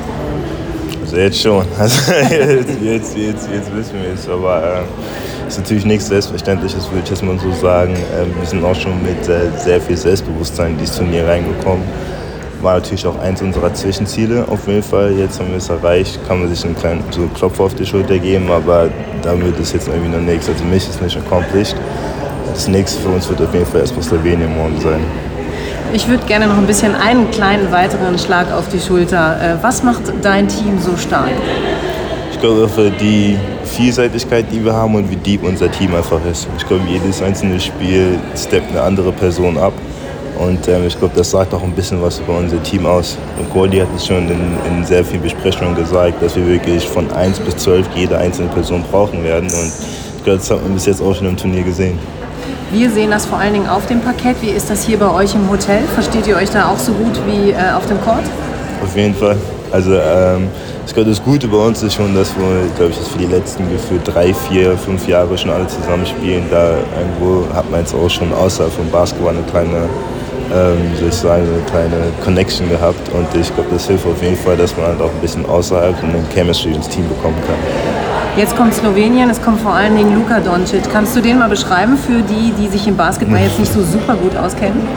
Also 1.01 1.17
jetzt 1.17 1.41
schon. 1.41 1.65
Also 1.77 2.13
jetzt, 2.13 2.81
jetzt, 2.81 3.17
jetzt, 3.17 3.49
jetzt 3.51 3.75
wissen 3.75 3.95
wir 4.01 4.13
es. 4.13 4.29
Aber 4.29 4.63
äh, 4.63 4.81
es 5.47 5.55
ist 5.55 5.59
natürlich 5.59 5.85
nichts 5.85 6.07
Selbstverständliches, 6.07 6.89
würde 6.89 7.01
ich 7.03 7.09
jetzt 7.09 7.23
mal 7.23 7.37
so 7.37 7.51
sagen. 7.51 7.95
Ähm, 8.17 8.33
wir 8.39 8.47
sind 8.47 8.63
auch 8.63 8.75
schon 8.75 9.01
mit 9.03 9.27
äh, 9.27 9.49
sehr 9.57 9.81
viel 9.81 9.97
Selbstbewusstsein 9.97 10.71
in 10.71 10.77
dieses 10.77 10.95
Turnier 10.95 11.27
reingekommen. 11.27 11.83
War 12.61 12.75
natürlich 12.75 13.05
auch 13.07 13.17
eins 13.19 13.41
unserer 13.41 13.73
Zwischenziele 13.73 14.45
auf 14.47 14.67
jeden 14.67 14.83
Fall. 14.83 15.13
Jetzt 15.13 15.39
haben 15.39 15.49
wir 15.49 15.57
es 15.57 15.69
erreicht. 15.69 16.19
Kann 16.27 16.41
man 16.41 16.49
sich 16.53 16.63
einen 16.63 16.75
kleinen 16.75 17.03
so 17.09 17.27
Klopfer 17.33 17.63
auf 17.63 17.73
die 17.73 17.85
Schulter 17.85 18.19
geben, 18.19 18.51
aber 18.51 18.89
damit 19.23 19.57
ist 19.59 19.73
jetzt 19.73 19.87
irgendwie 19.87 20.09
noch 20.09 20.21
nichts. 20.21 20.47
Also 20.47 20.63
mich 20.65 20.87
ist 20.87 21.01
nicht 21.01 21.17
accomplished. 21.17 21.75
Das 22.53 22.67
nächste 22.67 23.01
für 23.01 23.09
uns 23.09 23.27
wird 23.29 23.41
auf 23.41 23.53
jeden 23.53 23.65
Fall 23.65 23.81
erstmal 23.81 24.03
Slowenien 24.03 24.55
morgen 24.55 24.79
sein. 24.79 24.99
Ich 25.93 26.07
würde 26.07 26.23
gerne 26.25 26.47
noch 26.47 26.57
ein 26.57 26.67
bisschen 26.67 26.95
einen 26.95 27.31
kleinen 27.31 27.71
weiteren 27.71 28.17
Schlag 28.19 28.51
auf 28.51 28.69
die 28.69 28.79
Schulter. 28.79 29.37
Äh, 29.41 29.63
was 29.63 29.83
macht 29.83 30.03
dein 30.21 30.47
Team 30.47 30.79
so 30.79 30.95
stark? 30.95 31.31
Ich 32.31 32.39
glaube, 32.39 32.69
für 32.69 32.89
die 32.91 33.37
Vielseitigkeit, 33.65 34.45
die 34.51 34.63
wir 34.63 34.73
haben 34.73 34.95
und 34.95 35.09
wie 35.09 35.15
deep 35.15 35.43
unser 35.43 35.71
Team 35.71 35.93
einfach 35.95 36.19
ist. 36.29 36.47
Ich 36.57 36.67
glaube, 36.67 36.83
jedes 36.87 37.21
einzelne 37.21 37.59
Spiel 37.59 38.19
steppt 38.35 38.71
eine 38.71 38.81
andere 38.81 39.11
Person 39.11 39.57
ab. 39.57 39.73
Und 40.41 40.67
ähm, 40.67 40.87
ich 40.87 40.97
glaube, 40.97 41.13
das 41.15 41.29
sagt 41.29 41.53
auch 41.53 41.61
ein 41.61 41.73
bisschen 41.73 42.01
was 42.01 42.19
über 42.19 42.37
unser 42.37 42.61
Team 42.63 42.85
aus. 42.85 43.17
Und 43.37 43.49
Gordy 43.53 43.77
hat 43.77 43.87
es 43.95 44.07
schon 44.07 44.27
in, 44.29 44.57
in 44.67 44.83
sehr 44.85 45.05
vielen 45.05 45.21
Besprechungen 45.21 45.75
gesagt, 45.75 46.21
dass 46.21 46.35
wir 46.35 46.47
wirklich 46.47 46.87
von 46.87 47.11
1 47.11 47.39
bis 47.41 47.57
12 47.57 47.87
jede 47.95 48.17
einzelne 48.17 48.47
Person 48.49 48.83
brauchen 48.89 49.23
werden. 49.23 49.49
Und 49.49 49.71
ich 50.17 50.23
glaube, 50.23 50.39
das 50.39 50.49
hat 50.49 50.63
man 50.63 50.73
bis 50.73 50.85
jetzt 50.87 51.01
auch 51.01 51.13
schon 51.13 51.27
im 51.27 51.37
Turnier 51.37 51.63
gesehen. 51.63 51.99
Wir 52.71 52.89
sehen 52.89 53.11
das 53.11 53.25
vor 53.25 53.37
allen 53.37 53.53
Dingen 53.53 53.67
auf 53.67 53.85
dem 53.87 54.01
Parkett. 54.01 54.37
Wie 54.41 54.49
ist 54.49 54.69
das 54.69 54.85
hier 54.85 54.97
bei 54.97 55.11
euch 55.11 55.35
im 55.35 55.49
Hotel? 55.49 55.83
Versteht 55.93 56.25
ihr 56.25 56.37
euch 56.37 56.49
da 56.49 56.69
auch 56.69 56.77
so 56.77 56.93
gut 56.93 57.19
wie 57.27 57.51
äh, 57.51 57.71
auf 57.75 57.85
dem 57.85 58.01
Court? 58.01 58.23
Auf 58.81 58.95
jeden 58.95 59.13
Fall. 59.13 59.37
Also 59.71 59.93
ähm, 59.93 60.47
ich 60.85 60.93
glaube, 60.93 61.09
das 61.09 61.23
Gute 61.23 61.47
bei 61.47 61.57
uns 61.57 61.81
ist 61.83 61.93
schon, 61.93 62.13
dass 62.15 62.35
wir, 62.35 62.67
glaube 62.75 62.91
ich, 62.91 62.97
das 62.97 63.07
für 63.07 63.17
die 63.17 63.27
letzten 63.27 63.69
gefühlt 63.71 64.01
drei, 64.05 64.33
vier, 64.33 64.77
fünf 64.77 65.07
Jahre 65.07 65.37
schon 65.37 65.51
alle 65.51 65.67
zusammen 65.67 66.05
spielen. 66.05 66.43
Da 66.49 66.75
irgendwo 66.97 67.45
hat 67.53 67.69
man 67.69 67.81
jetzt 67.81 67.93
auch 67.93 68.09
schon 68.09 68.33
außerhalb 68.33 68.73
vom 68.73 68.89
Basketball 68.89 69.33
eine 69.33 69.43
kleine, 69.43 69.87
ähm, 70.53 70.77
soll 70.99 71.09
ich 71.09 71.15
sagen, 71.15 71.43
eine 71.43 71.63
kleine 71.69 72.11
Connection 72.23 72.69
gehabt. 72.69 73.09
Und 73.13 73.27
ich 73.39 73.53
glaube, 73.53 73.69
das 73.71 73.87
hilft 73.87 74.05
auf 74.05 74.21
jeden 74.21 74.37
Fall, 74.37 74.57
dass 74.57 74.75
man 74.77 74.87
halt 74.87 75.01
auch 75.01 75.09
ein 75.09 75.21
bisschen 75.21 75.45
außerhalb 75.45 76.01
und 76.03 76.09
eine 76.09 76.23
Chemistry 76.33 76.73
ins 76.73 76.87
Team 76.87 77.07
bekommen 77.07 77.37
kann. 77.47 77.55
Jetzt 78.37 78.55
kommt 78.55 78.73
Slowenien, 78.73 79.29
es 79.29 79.41
kommt 79.41 79.59
vor 79.59 79.73
allen 79.73 79.95
Dingen 79.95 80.15
Luka 80.15 80.39
Doncic. 80.39 80.83
Kannst 80.91 81.15
du 81.15 81.21
den 81.21 81.37
mal 81.37 81.49
beschreiben 81.49 81.97
für 81.97 82.21
die, 82.21 82.53
die 82.57 82.69
sich 82.69 82.87
im 82.87 82.95
Basketball 82.95 83.41
jetzt 83.41 83.59
nicht 83.59 83.73
so 83.73 83.81
super 83.81 84.15
gut 84.15 84.35
auskennen? 84.37 84.87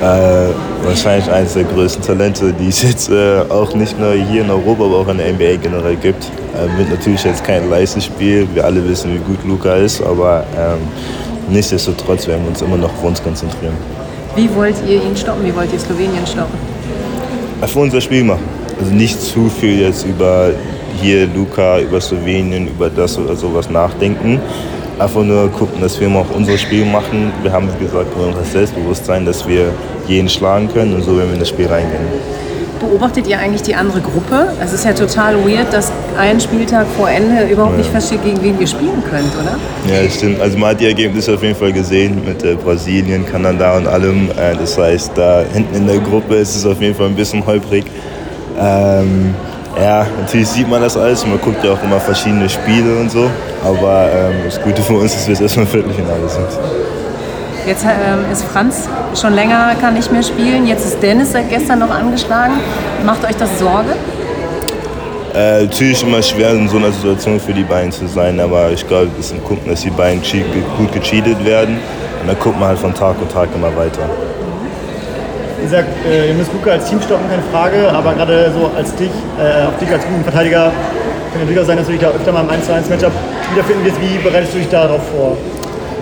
Äh, 0.00 0.52
wahrscheinlich 0.84 1.28
eines 1.28 1.54
der 1.54 1.64
größten 1.64 2.04
Talente, 2.04 2.52
die 2.52 2.68
es 2.68 2.82
jetzt 2.82 3.10
äh, 3.10 3.40
auch 3.48 3.74
nicht 3.74 3.98
nur 3.98 4.12
hier 4.12 4.42
in 4.42 4.50
Europa, 4.50 4.84
aber 4.84 4.98
auch 4.98 5.08
in 5.08 5.18
der 5.18 5.32
NBA 5.32 5.56
generell 5.60 5.96
gibt. 5.96 6.30
Äh, 6.54 6.78
wird 6.78 6.90
natürlich 6.90 7.24
jetzt 7.24 7.42
kein 7.42 7.68
leichtes 7.68 8.04
Spiel. 8.04 8.46
Wir 8.54 8.64
alle 8.64 8.88
wissen, 8.88 9.12
wie 9.12 9.18
gut 9.18 9.44
Luca 9.44 9.74
ist, 9.74 10.00
aber 10.00 10.44
ähm, 10.56 10.78
nichtsdestotrotz 11.48 12.28
werden 12.28 12.42
wir 12.42 12.50
uns 12.50 12.62
immer 12.62 12.76
noch 12.76 12.90
auf 12.90 13.02
uns 13.02 13.20
konzentrieren. 13.20 13.74
Wie 14.38 14.48
wollt 14.54 14.76
ihr 14.86 15.02
ihn 15.02 15.16
stoppen? 15.16 15.44
Wie 15.44 15.52
wollt 15.56 15.72
ihr 15.72 15.80
Slowenien 15.80 16.24
stoppen? 16.24 16.56
Einfach 17.60 17.80
unser 17.80 18.00
Spiel 18.00 18.22
machen. 18.22 18.44
Also 18.78 18.92
nicht 18.92 19.20
zu 19.20 19.48
viel 19.48 19.80
jetzt 19.80 20.06
über 20.06 20.52
hier 21.02 21.26
Luca, 21.26 21.80
über 21.80 22.00
Slowenien, 22.00 22.68
über 22.68 22.88
das 22.88 23.18
oder 23.18 23.34
sowas 23.34 23.68
nachdenken. 23.68 24.40
Einfach 24.96 25.24
nur 25.24 25.48
gucken, 25.50 25.80
dass 25.80 25.98
wir 25.98 26.06
immer 26.06 26.20
auch 26.20 26.30
unser 26.36 26.56
Spiel 26.56 26.84
machen. 26.84 27.32
Wir 27.42 27.50
haben, 27.50 27.68
wie 27.80 27.84
gesagt, 27.84 28.06
das 28.38 28.52
Selbstbewusstsein, 28.52 29.26
dass 29.26 29.44
wir 29.48 29.72
jeden 30.06 30.28
schlagen 30.28 30.68
können 30.72 30.94
und 30.94 31.02
so 31.02 31.16
werden 31.16 31.30
wir 31.30 31.34
in 31.34 31.40
das 31.40 31.48
Spiel 31.48 31.66
reingehen. 31.66 32.06
Beobachtet 32.80 33.26
ihr 33.26 33.38
eigentlich 33.38 33.62
die 33.62 33.74
andere 33.74 34.00
Gruppe? 34.00 34.52
Es 34.62 34.72
ist 34.72 34.84
ja 34.84 34.92
total 34.92 35.36
weird, 35.44 35.72
dass 35.72 35.90
ein 36.16 36.40
Spieltag 36.40 36.86
vor 36.96 37.10
Ende 37.10 37.48
überhaupt 37.52 37.76
nicht 37.76 37.90
feststeht, 37.90 38.22
gegen 38.22 38.40
wen 38.42 38.60
ihr 38.60 38.66
spielen 38.66 39.02
könnt, 39.10 39.34
oder? 39.34 39.56
Ja, 39.92 40.04
das 40.04 40.14
stimmt. 40.14 40.40
Also 40.40 40.56
man 40.58 40.70
hat 40.70 40.80
die 40.80 40.86
Ergebnisse 40.86 41.34
auf 41.34 41.42
jeden 41.42 41.56
Fall 41.56 41.72
gesehen 41.72 42.22
mit 42.24 42.44
äh, 42.44 42.54
Brasilien, 42.54 43.26
Kanada 43.26 43.76
und 43.76 43.88
allem. 43.88 44.30
Äh, 44.30 44.54
das 44.56 44.78
heißt, 44.78 45.12
da 45.16 45.44
hinten 45.52 45.74
in 45.74 45.86
der 45.88 45.98
Gruppe 45.98 46.36
ist 46.36 46.54
es 46.54 46.64
auf 46.64 46.80
jeden 46.80 46.94
Fall 46.94 47.06
ein 47.06 47.16
bisschen 47.16 47.44
holprig. 47.44 47.84
Ähm, 48.60 49.34
ja, 49.80 50.06
natürlich 50.20 50.48
sieht 50.48 50.68
man 50.68 50.80
das 50.80 50.96
alles. 50.96 51.26
Man 51.26 51.40
guckt 51.40 51.64
ja 51.64 51.72
auch 51.72 51.82
immer 51.82 51.98
verschiedene 51.98 52.48
Spiele 52.48 52.96
und 53.00 53.10
so. 53.10 53.28
Aber 53.64 54.08
ähm, 54.12 54.34
das 54.44 54.60
Gute 54.60 54.82
für 54.82 54.94
uns 54.94 55.14
ist, 55.14 55.20
dass 55.20 55.26
wir 55.26 55.32
jetzt 55.34 55.42
erstmal 55.42 55.66
Viertelfinale 55.66 56.28
sind. 56.28 56.46
Jetzt 57.68 57.84
ähm, 57.84 58.32
ist 58.32 58.44
Franz 58.44 58.88
schon 59.14 59.34
länger 59.34 59.74
kann 59.78 59.92
nicht 59.92 60.10
mehr 60.10 60.22
spielen. 60.22 60.66
Jetzt 60.66 60.86
ist 60.86 61.02
Dennis 61.02 61.32
seit 61.32 61.50
gestern 61.50 61.80
noch 61.80 61.90
angeschlagen. 61.90 62.54
Macht 63.04 63.22
euch 63.26 63.36
das 63.36 63.58
Sorge? 63.58 63.90
Äh, 65.34 65.64
natürlich 65.64 66.02
immer 66.02 66.22
schwer 66.22 66.52
in 66.52 66.66
so 66.66 66.78
einer 66.78 66.90
Situation 66.90 67.38
für 67.38 67.52
die 67.52 67.64
beiden 67.64 67.92
zu 67.92 68.06
sein, 68.06 68.40
aber 68.40 68.70
ich 68.72 68.88
glaube, 68.88 69.08
wir 69.08 69.16
müssen 69.18 69.44
gucken, 69.44 69.68
dass 69.68 69.82
die 69.82 69.90
beiden 69.90 70.22
gut 70.78 70.92
gecheatet 70.92 71.44
werden. 71.44 71.76
Und 72.22 72.28
dann 72.28 72.38
guckt 72.38 72.58
man 72.58 72.70
halt 72.70 72.78
von 72.78 72.94
Tag 72.94 73.20
und 73.20 73.30
Tag 73.30 73.50
immer 73.54 73.76
weiter. 73.76 74.08
Ihr 75.62 75.68
sagt, 75.68 75.88
äh, 76.06 76.28
ihr 76.28 76.34
müsst 76.34 76.50
Luca 76.54 76.70
als 76.70 76.88
Team 76.88 77.02
stoppen, 77.02 77.28
keine 77.28 77.42
Frage, 77.52 77.92
aber 77.92 78.14
gerade 78.14 78.50
so 78.58 78.70
als 78.74 78.94
dich, 78.94 79.10
äh, 79.38 79.66
auch 79.66 79.78
dich 79.78 79.92
als 79.92 80.06
guten 80.06 80.22
Verteidiger, 80.22 80.72
kann 81.32 81.40
ja 81.40 81.44
durchaus 81.44 81.66
sein, 81.66 81.76
dass 81.76 81.84
du 81.84 81.92
dich 81.92 82.00
da 82.00 82.08
öfter 82.08 82.32
mal 82.32 82.44
im 82.44 82.50
1 82.50 82.64
zu 82.64 82.72
1 82.72 82.88
Matchup 82.88 83.12
wiederfinden 83.52 83.84
wirst. 83.84 84.00
Wie 84.00 84.16
bereitest 84.26 84.54
du 84.54 84.58
dich 84.58 84.70
darauf 84.70 85.02
vor? 85.14 85.36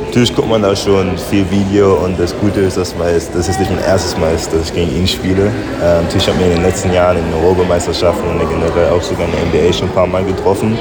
Natürlich 0.06 0.34
guckt 0.34 0.48
man 0.48 0.62
da 0.62 0.74
schon 0.74 1.18
viel 1.18 1.44
Video 1.50 1.94
und 1.96 2.18
das 2.18 2.34
Gute 2.38 2.60
ist, 2.60 2.76
dass, 2.76 2.94
jetzt, 3.12 3.34
dass 3.34 3.48
es 3.48 3.58
nicht 3.58 3.70
mein 3.70 3.84
erstes 3.84 4.16
Mal 4.16 4.34
ist, 4.34 4.52
dass 4.52 4.68
ich 4.68 4.74
gegen 4.74 4.96
ihn 4.96 5.06
spiele. 5.06 5.46
Ähm, 5.82 6.04
natürlich 6.04 6.28
haben 6.28 6.38
wir 6.38 6.46
in 6.46 6.52
den 6.54 6.62
letzten 6.62 6.92
Jahren 6.92 7.18
in 7.18 7.24
den 7.24 7.34
Europameisterschaften 7.34 8.26
und 8.28 8.38
generell 8.38 8.90
auch 8.90 9.02
sogar 9.02 9.26
in 9.26 9.32
der 9.32 9.62
NBA 9.62 9.72
schon 9.72 9.88
ein 9.88 9.94
paar 9.94 10.06
Mal 10.06 10.24
getroffen. 10.24 10.78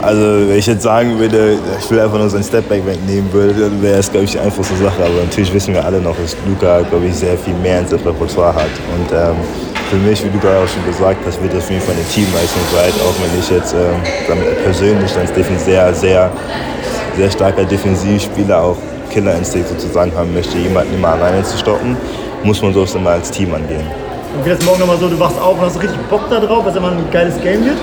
Also 0.00 0.48
wenn 0.48 0.58
ich 0.58 0.66
jetzt 0.66 0.82
sagen 0.82 1.18
würde, 1.18 1.58
ich 1.80 1.90
will 1.90 1.98
einfach 1.98 2.18
nur 2.18 2.30
seinen 2.30 2.44
Stepback 2.44 2.86
wegnehmen 2.86 3.32
würde, 3.32 3.54
dann 3.54 3.82
wäre 3.82 3.98
es, 3.98 4.10
glaube 4.10 4.26
ich, 4.26 4.32
die 4.32 4.38
einfachste 4.38 4.76
Sache. 4.76 5.04
Aber 5.04 5.14
natürlich 5.24 5.52
wissen 5.52 5.74
wir 5.74 5.84
alle 5.84 6.00
noch, 6.00 6.16
dass 6.16 6.36
Luca, 6.46 6.82
glaube 6.82 7.06
ich, 7.06 7.14
sehr 7.16 7.36
viel 7.36 7.54
mehr 7.54 7.80
in 7.80 7.88
seinem 7.88 8.06
Repertoire 8.06 8.54
hat. 8.54 8.70
Und 8.96 9.10
ähm, 9.12 9.34
für 9.90 9.96
mich, 9.96 10.22
wie 10.22 10.28
Luca 10.28 10.48
auch 10.62 10.68
schon 10.68 10.84
gesagt 10.86 11.26
hat, 11.26 11.42
wird 11.42 11.52
das 11.52 11.64
auf 11.64 11.70
jeden 11.70 11.82
Fall 11.82 11.94
eine 11.94 12.04
Teamleistung 12.04 12.62
sein, 12.72 12.92
auch 13.02 13.14
wenn 13.20 13.40
ich 13.40 13.50
jetzt 13.50 13.74
ähm, 13.74 14.00
damit 14.28 14.62
persönlich 14.62 15.16
als 15.16 15.32
Defen 15.32 15.58
sehr, 15.58 15.92
sehr, 15.94 16.30
sehr 17.18 17.30
starker 17.32 17.64
Defensivspieler 17.64 18.62
auch 18.62 18.76
Killerinstinkt 19.10 19.68
sozusagen 19.68 20.12
haben 20.14 20.32
möchte, 20.32 20.56
jemanden 20.56 20.94
immer 20.94 21.08
alleine 21.08 21.42
zu 21.42 21.58
stoppen, 21.58 21.96
muss 22.44 22.62
man 22.62 22.72
sowas 22.72 22.94
immer 22.94 23.10
als 23.10 23.28
Team 23.30 23.52
angehen. 23.52 23.86
Und 24.36 24.44
wird 24.44 24.58
das 24.58 24.64
morgen 24.64 24.78
nochmal 24.78 24.98
so, 24.98 25.08
du 25.08 25.18
wachst 25.18 25.40
auf 25.40 25.58
und 25.58 25.64
hast 25.64 25.82
richtig 25.82 25.98
Bock 26.08 26.20
da 26.30 26.38
drauf, 26.38 26.64
es 26.66 26.76
immer 26.76 26.92
ein 26.92 27.10
geiles 27.10 27.34
Game 27.40 27.64
wird? 27.64 27.76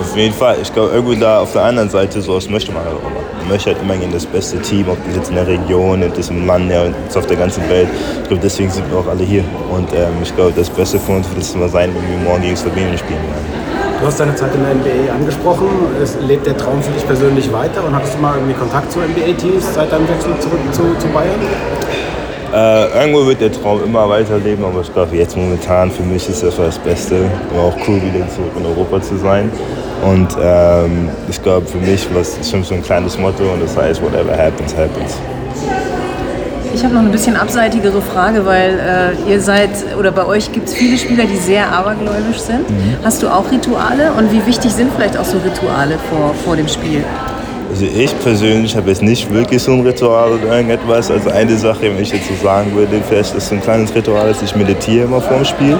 Auf 0.00 0.16
jeden 0.16 0.32
Fall. 0.32 0.56
Ich 0.62 0.72
glaube, 0.72 0.92
irgendwo 0.92 1.12
da 1.14 1.40
auf 1.40 1.52
der 1.52 1.62
anderen 1.62 1.90
Seite, 1.90 2.22
so 2.22 2.36
das 2.36 2.48
möchte 2.48 2.72
man 2.72 2.82
halt 2.82 2.94
auch 2.94 3.02
immer. 3.10 3.20
Man 3.40 3.48
möchte 3.48 3.70
halt 3.70 3.82
immer 3.82 3.96
gegen 3.98 4.12
das 4.12 4.24
beste 4.24 4.58
Team, 4.60 4.88
ob 4.88 4.96
das 5.04 5.16
jetzt 5.16 5.28
in 5.28 5.34
der 5.34 5.46
Region, 5.46 6.02
ob 6.02 6.14
das 6.14 6.30
im 6.30 6.46
Land, 6.46 6.70
ja, 6.70 6.84
jetzt 6.86 7.18
auf 7.18 7.26
der 7.26 7.36
ganzen 7.36 7.68
Welt. 7.68 7.88
Ich 8.22 8.28
glaube, 8.28 8.42
deswegen 8.42 8.70
sind 8.70 8.90
wir 8.90 8.98
auch 8.98 9.06
alle 9.06 9.24
hier. 9.24 9.44
Und 9.70 9.92
ähm, 9.92 10.14
ich 10.22 10.34
glaube, 10.34 10.54
das 10.56 10.70
Beste 10.70 10.98
für 10.98 11.12
uns 11.12 11.28
wird 11.28 11.42
es 11.42 11.54
immer 11.54 11.68
sein, 11.68 11.90
wenn 11.94 12.10
wir 12.10 12.24
morgen 12.24 12.40
gegen 12.40 12.56
Slowenien 12.56 12.96
spielen 12.96 13.20
werden. 13.20 13.79
Du 14.00 14.06
hast 14.06 14.18
deine 14.18 14.34
Zeit 14.34 14.54
in 14.54 14.62
der 14.62 14.74
NBA 14.74 15.12
angesprochen. 15.12 15.68
Es 16.02 16.16
lebt 16.26 16.46
der 16.46 16.56
Traum 16.56 16.82
für 16.82 16.90
dich 16.90 17.06
persönlich 17.06 17.52
weiter 17.52 17.84
und 17.84 17.94
hattest 17.94 18.14
du 18.14 18.18
mal 18.18 18.34
irgendwie 18.34 18.54
Kontakt 18.54 18.90
zu 18.90 18.98
NBA-Teams 18.98 19.74
seit 19.74 19.92
deinem 19.92 20.08
Wechsel 20.08 20.32
zurück 20.38 20.60
zu, 20.72 20.82
zu 20.98 21.06
Bayern? 21.08 21.38
Äh, 22.50 22.98
irgendwo 22.98 23.26
wird 23.26 23.42
der 23.42 23.52
Traum 23.52 23.84
immer 23.84 24.08
weiterleben, 24.08 24.64
aber 24.64 24.80
ich 24.80 24.92
glaube, 24.92 25.14
jetzt 25.16 25.36
momentan 25.36 25.90
für 25.90 26.02
mich 26.02 26.26
ist 26.30 26.42
das 26.42 26.56
das 26.56 26.78
Beste. 26.78 27.30
War 27.54 27.64
auch 27.64 27.76
cool, 27.86 28.00
wieder 28.02 28.26
zurück 28.30 28.52
in 28.56 28.64
Europa 28.64 29.02
zu 29.02 29.18
sein. 29.18 29.50
Und 30.02 30.34
ähm, 30.40 31.10
ich 31.28 31.42
glaube, 31.42 31.66
für 31.66 31.78
mich 31.78 32.08
was 32.14 32.38
ist 32.38 32.50
schon 32.50 32.64
so 32.64 32.74
ein 32.74 32.82
kleines 32.82 33.18
Motto 33.18 33.44
und 33.52 33.62
das 33.62 33.76
heißt, 33.76 34.02
whatever 34.02 34.32
happens, 34.32 34.74
happens. 34.74 35.18
Ich 36.72 36.84
habe 36.84 36.94
noch 36.94 37.00
eine 37.00 37.10
bisschen 37.10 37.36
abseitigere 37.36 38.00
Frage, 38.00 38.46
weil 38.46 38.78
äh, 39.26 39.30
ihr 39.30 39.40
seid, 39.40 39.70
oder 39.98 40.12
bei 40.12 40.24
euch 40.24 40.52
gibt 40.52 40.68
es 40.68 40.74
viele 40.74 40.96
Spieler, 40.96 41.24
die 41.24 41.36
sehr 41.36 41.70
abergläubisch 41.72 42.38
sind. 42.38 42.64
Hast 43.02 43.22
du 43.22 43.28
auch 43.28 43.50
Rituale 43.50 44.12
und 44.12 44.32
wie 44.32 44.44
wichtig 44.46 44.72
sind 44.72 44.92
vielleicht 44.94 45.16
auch 45.16 45.24
so 45.24 45.38
Rituale 45.38 45.96
vor, 46.08 46.34
vor 46.44 46.56
dem 46.56 46.68
Spiel? 46.68 47.04
Also 47.70 47.84
ich 47.84 48.18
persönlich 48.20 48.76
habe 48.76 48.88
jetzt 48.88 49.02
nicht 49.02 49.32
wirklich 49.32 49.62
so 49.62 49.72
ein 49.72 49.86
Ritual 49.86 50.32
oder 50.32 50.56
irgendetwas. 50.56 51.10
Also 51.10 51.30
eine 51.30 51.56
Sache, 51.56 51.82
wenn 51.82 52.00
ich 52.00 52.12
jetzt 52.12 52.28
so 52.28 52.34
sagen 52.42 52.74
würde, 52.74 53.00
vielleicht 53.08 53.34
ist 53.34 53.48
so 53.48 53.54
ein 53.54 53.62
kleines 53.62 53.94
Ritual, 53.94 54.28
dass 54.28 54.42
ich 54.42 54.54
meditiere 54.54 55.04
immer 55.04 55.20
vorm 55.20 55.44
Spiel. 55.44 55.78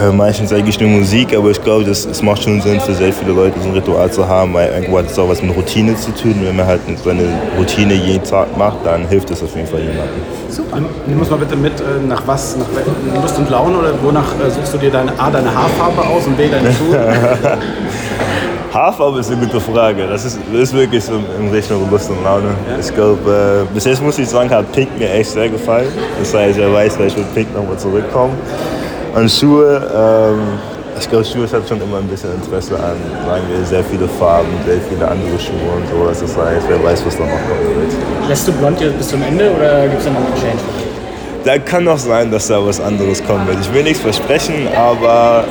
Höre 0.00 0.12
meistens 0.12 0.50
eigentlich 0.50 0.80
nur 0.80 0.88
Musik, 0.88 1.36
aber 1.36 1.50
ich 1.50 1.62
glaube, 1.62 1.84
das, 1.84 2.06
es 2.06 2.22
macht 2.22 2.42
schon 2.42 2.58
Sinn 2.62 2.80
für 2.80 2.94
sehr 2.94 3.12
viele 3.12 3.32
Leute, 3.32 3.60
so 3.60 3.68
ein 3.68 3.74
Ritual 3.74 4.10
zu 4.10 4.26
haben, 4.26 4.54
weil 4.54 4.70
irgendwo 4.72 4.98
hat 4.98 5.10
es 5.10 5.18
auch 5.18 5.28
was 5.28 5.42
mit 5.42 5.54
Routine 5.54 5.94
zu 5.94 6.10
tun. 6.12 6.36
Wenn 6.42 6.56
man 6.56 6.66
halt 6.66 6.80
seine 7.04 7.24
Routine 7.58 7.92
jeden 7.92 8.24
Tag 8.24 8.56
macht, 8.56 8.78
dann 8.84 9.06
hilft 9.08 9.30
es 9.30 9.42
auf 9.42 9.54
jeden 9.54 9.68
Fall 9.68 9.80
jemandem. 9.80 10.08
Super. 10.48 10.78
Nimm 11.06 11.20
uns 11.20 11.28
mal 11.28 11.36
bitte 11.36 11.54
mit, 11.54 11.78
äh, 11.80 12.06
nach 12.08 12.22
was, 12.26 12.56
nach 12.56 13.22
Lust 13.22 13.38
und 13.38 13.50
Laune 13.50 13.76
oder 13.76 13.92
wonach 14.02 14.34
äh, 14.42 14.50
suchst 14.50 14.72
du 14.72 14.78
dir 14.78 14.90
deine, 14.90 15.12
A, 15.18 15.30
deine 15.30 15.54
Haarfarbe 15.54 16.00
aus 16.00 16.26
und 16.26 16.36
B, 16.36 16.48
deine 16.48 16.72
Schuhe? 16.72 16.98
Haarfarbe 18.72 19.18
ist 19.20 19.30
eine 19.30 19.44
gute 19.44 19.60
Frage. 19.60 20.06
Das 20.06 20.24
ist, 20.24 20.38
das 20.50 20.62
ist 20.62 20.72
wirklich 20.72 21.04
so 21.04 21.12
in 21.38 21.50
Richtung 21.50 21.90
Lust 21.90 22.08
und 22.08 22.24
Laune. 22.24 22.54
Ich 22.80 22.94
glaube, 22.94 23.66
äh, 23.70 23.74
bis 23.74 23.84
jetzt 23.84 24.02
muss 24.02 24.18
ich 24.18 24.28
sagen, 24.28 24.48
hat 24.48 24.72
Pink 24.72 24.98
mir 24.98 25.10
echt 25.10 25.30
sehr 25.30 25.50
gefallen. 25.50 25.88
Das 26.18 26.32
heißt, 26.32 26.56
wer 26.58 26.72
weiß, 26.72 26.96
vielleicht 26.96 27.18
wird 27.18 27.34
Pink 27.34 27.54
nochmal 27.54 27.76
zurückkommen. 27.76 28.32
Und 29.14 29.30
Schuhe, 29.30 29.82
ähm, 29.92 30.58
ich 30.98 31.08
glaube, 31.08 31.24
Schuhe 31.24 31.44
hat 31.50 31.68
schon 31.68 31.80
immer 31.80 31.98
ein 31.98 32.06
bisschen 32.06 32.30
Interesse 32.34 32.76
an, 32.76 32.96
sagen 33.26 33.42
wir, 33.50 33.64
sehr 33.64 33.82
viele 33.84 34.06
Farben, 34.06 34.48
sehr 34.66 34.80
viele 34.88 35.06
andere 35.08 35.38
Schuhe 35.38 35.72
und 35.76 35.88
so. 35.88 36.06
Das 36.06 36.22
heißt, 36.22 36.66
wer 36.68 36.84
weiß, 36.84 37.04
was 37.06 37.16
da 37.16 37.24
noch 37.24 37.30
kommen 37.30 37.82
wird. 37.82 38.28
Lässt 38.28 38.46
du 38.46 38.52
blond 38.52 38.80
jetzt 38.80 38.98
bis 38.98 39.08
zum 39.08 39.22
Ende 39.22 39.50
oder 39.50 39.88
gibt 39.88 39.98
es 39.98 40.04
da 40.04 40.10
noch 40.10 40.20
einen 40.20 40.34
Change? 40.34 40.62
Da 41.44 41.58
kann 41.58 41.84
noch 41.84 41.98
sein, 41.98 42.30
dass 42.30 42.48
da 42.48 42.64
was 42.64 42.80
anderes 42.80 43.24
kommen 43.24 43.46
wird. 43.46 43.58
Ich 43.60 43.72
will 43.72 43.82
nichts 43.82 44.00
versprechen, 44.00 44.68
aber 44.76 45.44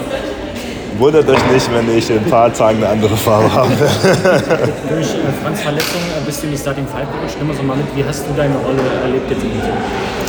wundert 0.99 1.27
euch 1.27 1.51
nicht, 1.51 1.67
wenn 1.73 1.97
ich 1.97 2.09
in 2.09 2.19
ein 2.19 2.29
paar 2.29 2.53
Tagen 2.53 2.77
eine 2.77 2.89
andere 2.89 3.17
Farbe 3.17 3.51
habe. 3.53 3.71
Durch 3.71 5.07
äh, 5.07 5.43
Franz 5.43 5.61
Verletzung 5.61 6.01
äh, 6.15 6.25
bist 6.25 6.41
du 6.43 6.45
in 6.45 6.51
die 6.53 6.57
Starting 6.57 6.85
Five 6.85 7.07
gerutscht. 7.11 7.35
Nimm 7.39 7.47
mal 7.47 7.57
so 7.57 7.63
mal 7.63 7.75
mit, 7.75 7.87
wie 7.95 8.05
hast 8.05 8.25
du 8.27 8.33
deine 8.37 8.55
Rolle 8.57 8.81
erlebt 9.03 9.29
jetzt 9.29 9.43
in 9.43 9.51
diesem 9.51 9.65
Team? 9.65 10.28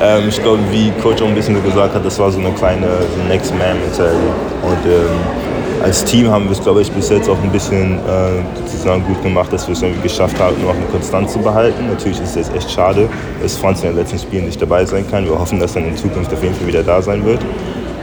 Ähm, 0.00 0.28
ich 0.28 0.42
glaube, 0.42 0.60
wie 0.70 0.90
Coach 1.02 1.22
auch 1.22 1.26
ein 1.26 1.34
bisschen 1.34 1.62
gesagt 1.62 1.94
hat, 1.94 2.04
das 2.04 2.18
war 2.18 2.30
so 2.30 2.38
eine 2.38 2.52
kleine 2.52 2.86
so 2.86 3.28
Next 3.28 3.52
Man 3.52 3.80
Mentality. 3.80 4.16
Und 4.62 4.86
ähm, 4.86 5.82
als 5.82 6.04
Team 6.04 6.30
haben 6.30 6.44
wir 6.44 6.52
es, 6.52 6.62
glaube 6.62 6.82
ich, 6.82 6.90
bis 6.90 7.08
jetzt 7.08 7.28
auch 7.28 7.42
ein 7.42 7.50
bisschen 7.50 7.98
äh, 7.98 8.66
zusammen 8.66 9.04
gut 9.06 9.22
gemacht, 9.22 9.52
dass 9.52 9.66
wir 9.66 9.72
es 9.72 9.82
irgendwie 9.82 10.02
geschafft 10.02 10.38
haben, 10.38 10.60
noch 10.62 10.74
eine 10.74 10.84
Konstanz 10.86 11.32
zu 11.32 11.38
behalten. 11.38 11.88
Natürlich 11.88 12.20
ist 12.20 12.36
es 12.36 12.50
echt 12.50 12.70
schade, 12.70 13.08
dass 13.42 13.56
Franz 13.56 13.82
in 13.82 13.88
den 13.88 13.96
letzten 13.96 14.18
Spielen 14.18 14.46
nicht 14.46 14.60
dabei 14.60 14.84
sein 14.84 15.08
kann. 15.10 15.24
Wir 15.24 15.38
hoffen, 15.38 15.58
dass 15.60 15.76
er 15.76 15.86
in 15.86 15.96
Zukunft 15.96 16.32
auf 16.32 16.42
jeden 16.42 16.54
Fall 16.54 16.66
wieder 16.66 16.82
da 16.82 17.00
sein 17.00 17.24
wird. 17.24 17.40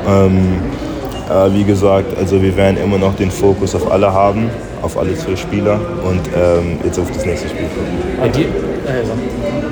Ähm, 0.08 0.62
äh, 1.30 1.54
wie 1.54 1.64
gesagt, 1.64 2.18
also 2.18 2.42
wir 2.42 2.56
werden 2.58 2.78
immer 2.78 2.98
noch 2.98 3.16
den 3.16 3.32
Fokus 3.32 3.76
auf 3.76 3.92
alle 3.92 4.12
haben, 4.12 4.50
auf 4.84 4.98
alle 4.98 5.18
zwölf 5.18 5.40
Spieler 5.40 5.80
und 6.04 6.22
ähm, 6.36 6.78
jetzt 6.84 7.00
auf 7.00 7.10
das 7.12 7.26
nächste 7.26 7.50
Spiel 7.50 7.66
gucken. 7.74 8.32
Die, 8.36 8.46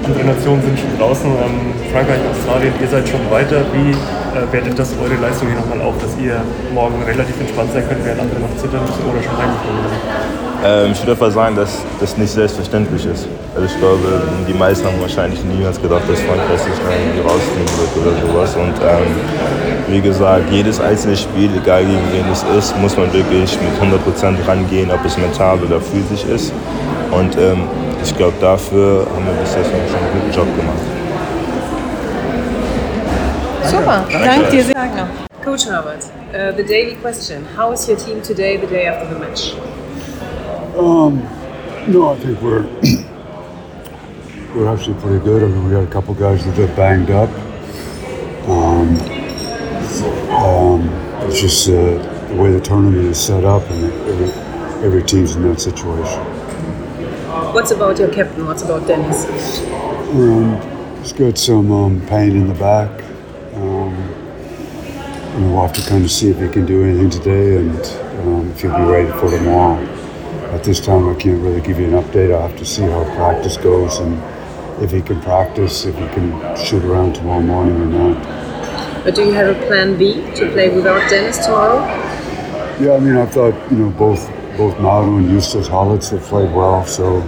andere 0.06 0.24
Nationen 0.24 0.62
sind 0.64 0.80
schon 0.80 0.98
draußen, 0.98 1.30
ähm, 1.30 1.74
Frankreich, 1.92 2.20
Australien, 2.32 2.74
ihr 2.82 2.88
seid 2.88 3.08
schon 3.08 3.20
weiter. 3.30 3.62
Wie 3.74 3.92
äh, 3.92 4.52
wertet 4.52 4.80
das 4.80 4.96
eure 5.04 5.16
Leistung 5.22 5.50
hier 5.50 5.58
nochmal 5.58 5.82
auf, 5.82 5.96
dass 6.00 6.18
ihr 6.18 6.42
morgen 6.74 7.04
relativ 7.04 7.40
entspannt 7.40 7.72
sein 7.74 7.84
könnt, 7.88 8.04
während 8.06 8.22
andere 8.22 8.40
noch 8.40 8.56
zittern 8.58 8.82
müssen 8.82 9.04
oder 9.04 9.22
schon 9.22 9.38
heimgekommen 9.38 9.84
sind? 9.84 10.32
Ähm, 10.64 10.92
ich 10.92 11.00
würde 11.02 11.14
einfach 11.14 11.32
sagen, 11.32 11.56
dass 11.56 11.80
das 12.00 12.18
nicht 12.18 12.32
selbstverständlich 12.32 13.06
ist. 13.06 13.28
Also 13.56 13.66
ich 13.66 13.78
glaube, 13.80 14.22
die 14.48 14.54
meisten 14.54 14.86
haben 14.86 15.02
wahrscheinlich 15.02 15.44
niemals 15.44 15.82
gedacht, 15.82 16.04
dass 16.08 16.20
Frankreich 16.22 16.60
sich 16.62 16.78
dann 16.86 16.94
irgendwie 16.94 17.22
rausziehen 17.22 17.68
wird 17.78 17.92
oder 17.98 18.14
sowas. 18.22 18.56
Und 18.56 18.78
ähm, 18.80 19.10
wie 19.88 20.02
gesagt, 20.02 20.52
jedes 20.52 20.80
einzelne 20.80 21.18
Spiel, 21.18 21.50
egal 21.58 21.84
gegen 21.84 22.06
wen 22.14 22.32
es 22.32 22.46
ist, 22.58 22.78
muss 22.78 22.96
man 22.96 23.12
wirklich 23.12 23.58
mit 23.60 23.74
100% 23.82 24.48
rangehen, 24.48 24.92
ob 24.92 25.01
es 25.06 25.18
mental 25.18 25.60
oder 25.60 25.80
physisch 25.80 26.26
ist. 26.26 26.54
Und 27.12 27.38
ähm, 27.38 27.64
ich 28.04 28.16
glaube, 28.16 28.34
dafür 28.40 29.06
haben 29.14 29.26
wir 29.26 29.34
bis 29.34 29.56
jetzt 29.56 29.70
schon 29.70 30.00
einen 30.00 30.14
guten 30.14 30.32
Job 30.34 30.48
gemacht. 30.58 30.78
Super, 33.64 34.04
danke 34.12 34.52
dir 34.52 34.64
sehr. 34.64 34.76
Coach 35.44 35.66
Herbert, 35.66 36.06
uh, 36.36 36.56
the 36.56 36.64
daily 36.64 36.96
question. 37.02 37.44
How 37.58 37.72
is 37.72 37.88
your 37.88 37.98
team 37.98 38.22
today, 38.22 38.58
the 38.58 38.68
day 38.68 38.86
after 38.86 39.12
the 39.12 39.20
match? 39.20 39.56
Um, 40.78 41.24
no, 41.88 42.14
I 42.14 42.16
think 42.20 42.40
we're 42.42 42.64
we're 44.56 44.72
actually 44.72 45.00
pretty 45.02 45.20
good. 45.26 45.42
I 45.42 45.48
mean, 45.48 45.68
we 45.68 45.74
had 45.74 45.84
a 45.84 45.92
couple 45.92 46.14
guys 46.14 46.46
that 46.46 46.56
got 46.56 46.76
banged 46.76 47.10
up. 47.10 47.30
Um, 48.48 48.98
um, 50.32 50.90
it's 51.28 51.42
just 51.42 51.68
uh, 51.68 51.74
the 52.28 52.36
way 52.36 52.52
the 52.52 52.62
tournament 52.62 53.06
is 53.06 53.20
set 53.20 53.44
up, 53.44 53.64
and 53.72 53.92
every, 54.08 54.41
every 54.84 55.04
team's 55.04 55.36
in 55.36 55.44
that 55.44 55.62
situation. 55.62 56.20
What's 57.54 57.72
about 57.72 58.00
your 58.00 58.12
captain? 58.14 58.46
What's 58.46 58.64
about 58.64 58.88
Dennis? 58.88 59.26
Um, 60.10 60.60
he's 61.00 61.14
got 61.14 61.38
some 61.38 61.72
um, 61.72 62.06
pain 62.08 62.32
in 62.32 62.48
the 62.48 62.54
back. 62.56 62.90
Um, 63.54 63.94
and 65.34 65.52
we'll 65.52 65.62
have 65.62 65.74
to 65.74 65.90
kind 65.90 66.04
of 66.04 66.12
see 66.12 66.30
if 66.30 66.40
he 66.40 66.50
can 66.50 66.66
do 66.66 66.84
anything 66.84 67.10
today 67.10 67.58
and 67.58 67.78
um, 68.22 68.50
if 68.52 68.62
he'll 68.62 68.76
be 68.76 68.84
ready 68.84 69.10
for 69.20 69.30
tomorrow. 69.30 69.82
At 70.52 70.64
this 70.64 70.80
time, 70.80 71.08
I 71.08 71.14
can't 71.16 71.42
really 71.42 71.62
give 71.62 71.80
you 71.80 71.86
an 71.86 72.04
update. 72.04 72.34
I'll 72.34 72.48
have 72.48 72.58
to 72.58 72.66
see 72.66 72.82
how 72.82 73.04
practice 73.16 73.56
goes 73.58 74.00
and 74.00 74.22
if 74.84 74.92
he 74.92 75.02
can 75.02 75.22
practice, 75.22 75.86
if 75.86 75.96
he 75.96 76.08
can 76.08 76.58
shoot 76.58 76.84
around 76.84 77.14
tomorrow 77.14 77.42
morning 77.42 77.80
or 77.80 77.86
not. 77.86 79.04
But 79.04 79.16
do 79.16 79.26
you 79.26 79.32
have 79.32 79.56
a 79.56 79.68
plan 79.68 79.98
B 79.98 80.16
to 80.36 80.52
play 80.52 80.76
without 80.76 81.10
Dennis 81.10 81.38
tomorrow? 81.46 81.80
Yeah, 82.80 82.94
I 82.94 83.00
mean, 83.00 83.16
I 83.16 83.26
thought 83.26 83.54
you 83.72 83.78
know 83.78 83.90
both 83.92 84.30
both 84.58 84.80
Mauro 84.80 85.18
and 85.18 85.30
Eustace 85.30 85.68
Hollits 85.68 86.10
have 86.12 86.22
played 86.24 86.54
well, 86.54 86.86
so 86.86 87.22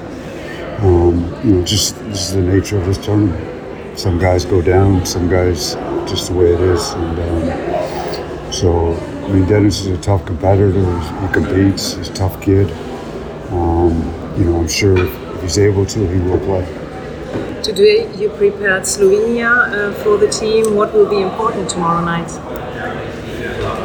um, 0.80 1.24
you 1.44 1.56
know, 1.56 1.64
just 1.64 1.96
this 2.10 2.30
is 2.30 2.34
the 2.34 2.42
nature 2.42 2.78
of 2.78 2.86
this 2.86 2.98
tournament. 2.98 3.98
Some 3.98 4.20
guys 4.20 4.46
go 4.46 4.62
down, 4.62 5.06
some 5.06 5.30
guys 5.30 5.76
just 6.10 6.30
the 6.30 6.34
way 6.34 6.54
it 6.54 6.60
is, 6.60 6.92
and 6.92 7.20
um, 7.20 8.52
so 8.52 8.94
I 9.24 9.28
mean, 9.30 9.46
Dennis 9.48 9.82
is 9.82 9.88
a 9.88 10.02
tough 10.02 10.26
competitor. 10.26 10.72
He's, 10.72 11.10
he 11.10 11.28
competes. 11.34 11.94
He's 11.94 12.10
a 12.10 12.14
tough 12.14 12.42
kid. 12.42 12.70
Um, 13.52 13.94
you 14.38 14.46
know, 14.46 14.58
I'm 14.60 14.68
sure 14.68 14.98
if 14.98 15.42
he's 15.42 15.58
able 15.58 15.86
to, 15.86 16.08
he 16.08 16.20
will 16.20 16.40
play. 16.40 16.66
Today 17.64 18.14
you 18.18 18.30
prepared 18.30 18.84
Slovenia 18.84 19.72
uh, 19.72 19.94
for 20.04 20.18
the 20.18 20.28
team. 20.28 20.76
What 20.76 20.94
will 20.94 21.10
be 21.10 21.22
important 21.22 21.70
tomorrow 21.70 22.04
night? 22.04 22.30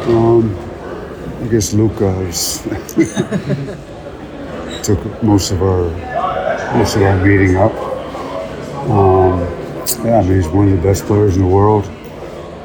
Um, 0.09 0.68
I 1.49 1.51
guess 1.51 1.73
Luca 1.73 2.13
has 2.13 2.61
took 4.83 5.23
most 5.23 5.49
of 5.49 5.63
our 5.63 5.89
most 6.77 6.95
of 6.95 7.01
our 7.01 7.25
meeting 7.25 7.55
up. 7.55 7.73
Um, 8.87 9.39
yeah, 10.05 10.19
I 10.19 10.21
mean 10.21 10.35
he's 10.35 10.47
one 10.47 10.67
of 10.67 10.77
the 10.77 10.83
best 10.83 11.05
players 11.05 11.37
in 11.37 11.41
the 11.41 11.47
world, 11.47 11.85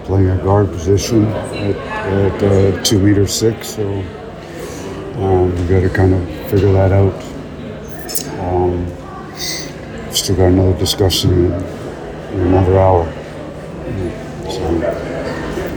playing 0.05 0.28
a 0.28 0.37
guard 0.37 0.68
position 0.68 1.24
at, 1.24 1.76
at 1.76 2.43
uh, 2.43 2.85
two 2.85 2.99
meters 2.99 3.32
six. 3.32 3.68
So 3.68 3.91
um, 5.14 5.51
we 5.53 5.66
got 5.66 5.80
to 5.80 5.89
kind 5.89 6.12
of 6.12 6.28
figure 6.51 6.72
that 6.72 6.93
out. 6.93 7.14
Um, 8.39 8.87
still 10.12 10.37
got 10.37 10.49
another 10.49 10.78
discussion 10.78 11.32
in, 11.32 11.53
in 12.35 12.41
another 12.49 12.78
hour. 12.78 13.11
So. 14.51 15.23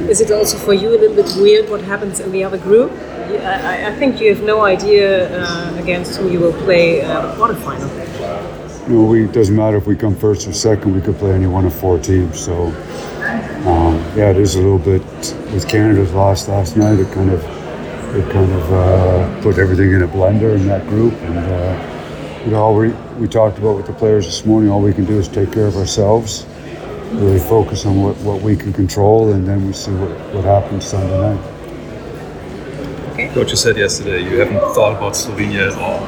Is 0.09 0.21
it 0.21 0.31
also 0.31 0.57
for 0.57 0.73
you 0.73 0.89
a 0.89 0.97
little 0.97 1.15
bit 1.15 1.35
weird 1.37 1.69
what 1.69 1.81
happens 1.81 2.19
in 2.19 2.31
the 2.31 2.43
other 2.43 2.57
group? 2.57 2.91
I, 2.91 3.87
I 3.87 3.95
think 3.95 4.21
you 4.21 4.33
have 4.33 4.43
no 4.43 4.61
idea 4.61 5.29
uh, 5.41 5.75
against 5.77 6.17
who 6.17 6.29
you 6.29 6.39
will 6.39 6.53
play 6.63 7.01
uh, 7.01 7.35
quarterfinal. 7.35 8.87
No, 8.87 9.03
we, 9.03 9.25
it 9.25 9.33
doesn't 9.33 9.55
matter 9.55 9.75
if 9.75 9.85
we 9.85 9.97
come 9.97 10.15
first 10.15 10.47
or 10.47 10.53
second, 10.53 10.95
we 10.95 11.01
could 11.01 11.17
play 11.17 11.33
any 11.33 11.47
one 11.47 11.65
of 11.65 11.73
four 11.73 11.99
teams. 11.99 12.39
So, 12.39 12.67
um, 13.67 13.95
yeah, 14.15 14.29
it 14.29 14.37
is 14.37 14.55
a 14.55 14.61
little 14.61 14.79
bit 14.79 15.03
with 15.53 15.67
Canada's 15.67 16.13
loss 16.13 16.47
last 16.47 16.77
night. 16.77 16.97
It 16.97 17.11
kind 17.11 17.29
of, 17.29 17.43
it 18.15 18.31
kind 18.31 18.49
of 18.49 18.73
uh, 18.73 19.41
put 19.41 19.57
everything 19.57 19.91
in 19.91 20.03
a 20.03 20.07
blender 20.07 20.55
in 20.55 20.65
that 20.67 20.87
group. 20.87 21.13
And 21.13 21.37
uh, 21.37 22.43
you 22.45 22.51
know, 22.51 22.63
all 22.63 22.75
we 22.75 22.93
we 23.19 23.27
talked 23.27 23.57
about 23.57 23.75
with 23.75 23.87
the 23.87 23.93
players 23.93 24.25
this 24.25 24.45
morning. 24.45 24.69
All 24.69 24.81
we 24.81 24.93
can 24.93 25.03
do 25.03 25.19
is 25.19 25.27
take 25.27 25.51
care 25.51 25.67
of 25.67 25.75
ourselves, 25.75 26.45
really 27.13 27.39
focus 27.39 27.85
on 27.85 28.01
what, 28.01 28.17
what 28.17 28.41
we 28.41 28.55
can 28.55 28.73
control, 28.73 29.33
and 29.33 29.47
then 29.47 29.65
we 29.65 29.73
see 29.73 29.91
what, 29.91 30.11
what 30.33 30.43
happens 30.43 30.85
Sunday 30.85 31.17
night. 31.17 31.53
Coach, 33.33 33.51
you 33.51 33.57
said 33.57 33.77
yesterday 33.77 34.23
you 34.23 34.39
haven't 34.39 34.59
thought 34.75 34.95
about 34.95 35.13
Slovenia 35.13 35.71
at 35.71 35.77
all. 35.77 35.99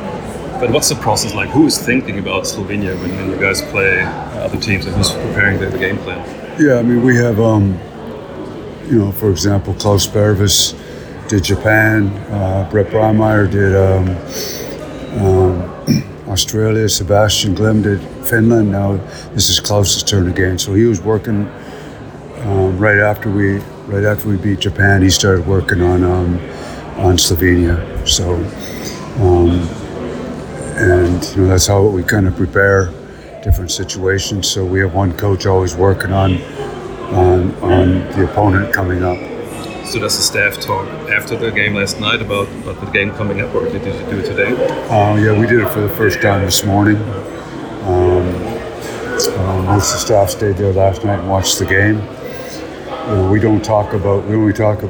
But 0.60 0.72
what's 0.72 0.90
the 0.90 0.96
process 0.96 1.34
like? 1.34 1.50
Who 1.50 1.66
is 1.66 1.78
thinking 1.78 2.20
about 2.20 2.44
Slovenia 2.44 3.00
when, 3.00 3.16
when 3.16 3.30
you 3.30 3.38
guys 3.40 3.62
play 3.62 4.02
other 4.04 4.60
teams 4.60 4.86
and 4.86 4.96
who's 4.96 5.12
preparing 5.12 5.58
the, 5.60 5.68
the 5.68 5.78
game 5.78 5.98
plan? 6.00 6.20
Yeah, 6.60 6.76
I 6.76 6.82
mean, 6.84 7.02
we 7.02 7.16
have, 7.16 7.40
um, 7.40 7.80
you 8.86 9.00
know, 9.00 9.12
for 9.14 9.32
example, 9.32 9.74
Klaus 9.76 10.06
Pervis 10.06 10.76
did 11.30 11.46
Japan, 11.46 12.10
uh, 12.30 12.68
Brett 12.70 12.88
Breimeyer 12.88 13.50
did 13.50 13.74
um, 13.74 14.10
um, 15.26 15.49
Australia, 16.30 16.88
Sebastian 16.88 17.56
Glim 17.56 17.82
did 17.82 18.00
Finland. 18.24 18.72
Now 18.72 18.98
this 19.34 19.50
is 19.50 19.60
Klaus's 19.60 20.04
turn 20.04 20.30
again. 20.30 20.60
So 20.60 20.76
he 20.76 20.86
was 20.86 21.02
working 21.02 21.48
um, 22.44 22.78
right 22.78 23.00
after 23.00 23.32
we 23.32 23.58
right 23.88 24.04
after 24.04 24.30
we 24.30 24.38
beat 24.38 24.60
Japan. 24.60 25.02
He 25.02 25.10
started 25.10 25.48
working 25.48 25.82
on 25.82 26.04
um, 26.04 26.40
on 26.98 27.18
Slovenia. 27.18 27.78
So, 28.08 28.36
um, 29.26 29.68
and 30.78 31.24
you 31.36 31.42
know 31.42 31.48
that's 31.48 31.66
how 31.66 31.88
we 31.88 32.04
kind 32.04 32.28
of 32.28 32.36
prepare 32.36 32.92
different 33.44 33.72
situations. 33.72 34.48
So 34.48 34.64
we 34.64 34.80
have 34.82 34.94
one 34.94 35.14
coach 35.18 35.48
always 35.48 35.76
working 35.76 36.14
on 36.14 36.40
on 37.12 37.56
on 37.56 37.88
the 38.12 38.30
opponent 38.30 38.72
coming 38.72 39.04
up. 39.04 39.39
So 39.90 39.98
does 39.98 40.16
the 40.18 40.22
staff 40.22 40.60
talk 40.60 40.88
after 41.10 41.36
the 41.36 41.50
game 41.50 41.74
last 41.74 42.00
night 42.00 42.22
about, 42.22 42.48
about 42.48 42.80
the 42.80 42.92
game 42.92 43.10
coming 43.10 43.42
up, 43.42 43.56
or 43.56 43.68
did 43.68 43.84
you 43.84 43.92
do 44.12 44.20
it 44.20 44.26
today? 44.28 44.52
Uh, 44.88 45.16
yeah, 45.16 45.36
we 45.36 45.48
did 45.48 45.62
it 45.62 45.70
for 45.70 45.82
the 45.82 45.90
first 45.90 46.22
time 46.22 46.46
this 46.46 46.64
morning. 46.64 46.98
Um, 46.98 48.28
uh, 49.40 49.64
most 49.64 49.92
of 49.92 49.94
the 49.94 49.98
staff 49.98 50.30
stayed 50.30 50.58
there 50.58 50.72
last 50.74 51.04
night 51.04 51.18
and 51.18 51.28
watched 51.28 51.58
the 51.58 51.66
game. 51.66 51.96
You 51.96 53.16
know, 53.16 53.30
we 53.32 53.40
don't 53.40 53.66
talk 53.66 53.94
about 53.94 54.28
we 54.28 54.36
only 54.36 54.54
talk 54.54 54.84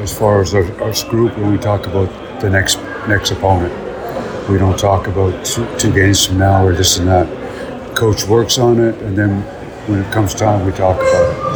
as 0.00 0.18
far 0.18 0.40
as 0.40 0.54
our, 0.54 0.64
our 0.82 0.94
group. 1.10 1.36
We 1.36 1.58
talk 1.58 1.86
about 1.86 2.40
the 2.40 2.48
next 2.48 2.78
next 3.08 3.32
opponent. 3.32 3.74
We 4.48 4.56
don't 4.56 4.78
talk 4.78 5.06
about 5.06 5.44
two, 5.44 5.68
two 5.76 5.92
games 5.92 6.24
from 6.24 6.38
now 6.38 6.64
or 6.64 6.72
this 6.72 6.96
and 6.96 7.06
that. 7.08 7.94
Coach 7.94 8.24
works 8.24 8.58
on 8.58 8.80
it, 8.80 8.94
and 9.02 9.18
then 9.18 9.42
when 9.86 10.00
it 10.00 10.10
comes 10.14 10.32
time, 10.32 10.64
we 10.64 10.72
talk 10.72 10.96
about 10.96 11.34
it. 11.34 11.49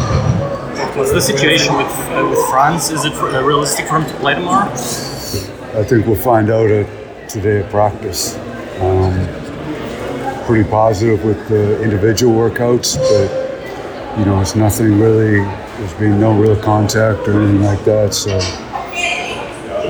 What's 0.94 1.10
the 1.10 1.20
situation 1.20 1.76
with 1.76 1.88
uh, 1.88 2.24
with 2.30 2.38
France? 2.48 2.90
Is 2.90 3.04
it 3.04 3.14
uh, 3.14 3.42
realistic 3.42 3.88
for 3.88 3.98
him 3.98 4.08
to 4.08 4.14
play 4.20 4.34
tomorrow? 4.34 4.70
I 4.70 5.82
think 5.82 6.06
we'll 6.06 6.14
find 6.14 6.50
out 6.50 6.70
at, 6.70 7.28
today 7.28 7.62
at 7.62 7.70
practice. 7.70 8.36
Um, 8.78 9.12
pretty 10.46 10.70
positive 10.70 11.24
with 11.24 11.48
the 11.48 11.82
individual 11.82 12.32
workouts, 12.32 12.96
but 12.96 14.18
you 14.20 14.24
know, 14.24 14.40
it's 14.40 14.54
nothing 14.54 15.00
really. 15.00 15.40
There's 15.78 15.94
been 15.94 16.20
no 16.20 16.32
real 16.32 16.54
contact 16.62 17.26
or 17.26 17.42
anything 17.42 17.62
like 17.62 17.84
that, 17.86 18.14
so 18.14 18.38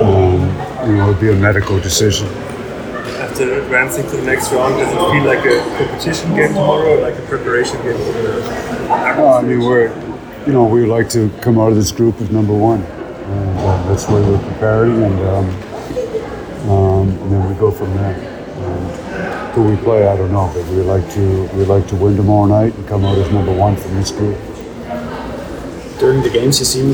um, 0.01 0.41
you 0.89 0.97
know, 0.97 1.11
it'll 1.11 1.21
be 1.21 1.29
a 1.29 1.37
medical 1.37 1.79
decision. 1.81 2.29
After 3.21 3.61
advancing 3.61 4.09
to 4.09 4.17
the 4.17 4.23
next 4.23 4.51
round, 4.53 4.79
does 4.79 4.91
it 4.91 4.97
feel 4.97 5.25
like 5.25 5.45
a 5.45 5.61
competition 5.77 6.35
game 6.35 6.49
tomorrow 6.49 6.97
or 6.97 7.01
like 7.03 7.19
a 7.19 7.27
preparation 7.27 7.77
game 7.83 7.99
for 7.99 8.13
the 8.23 9.17
No, 9.17 9.35
I 9.35 9.43
mean, 9.43 9.61
we're, 9.61 9.93
you 10.47 10.53
know, 10.53 10.64
we 10.64 10.80
would 10.80 10.90
like 10.90 11.09
to 11.11 11.30
come 11.40 11.59
out 11.59 11.68
of 11.68 11.76
this 11.76 11.90
group 11.90 12.20
as 12.20 12.30
number 12.30 12.53
one. 12.53 12.82
Um, 12.82 13.59
uh, 13.59 13.88
that's 13.88 14.07
where 14.09 14.22
we're 14.22 14.53
preparing, 14.53 15.03
and, 15.03 15.20
um, 15.20 16.70
um, 16.70 17.09
and 17.09 17.32
then 17.32 17.49
we 17.49 17.55
go 17.55 17.70
from 17.70 17.95
there. 17.97 18.14
And 18.14 19.53
who 19.55 19.64
we 19.64 19.76
play, 19.76 20.07
I 20.07 20.16
don't 20.16 20.32
know, 20.32 20.51
but 20.55 20.66
we 20.68 20.82
like 20.82 21.09
to 21.12 21.49
we 21.55 21.64
like 21.64 21.86
to 21.88 21.97
win 21.97 22.16
tomorrow 22.16 22.47
night 22.47 22.74
and 22.74 22.86
come 22.86 23.05
out 23.05 23.16
as 23.16 23.30
number 23.32 23.55
one 23.55 23.76
from 23.76 23.95
this 23.95 24.11
group. 24.11 24.36
During 25.99 26.22
the 26.22 26.30
games, 26.30 26.59
you 26.59 26.66
seem 26.66 26.90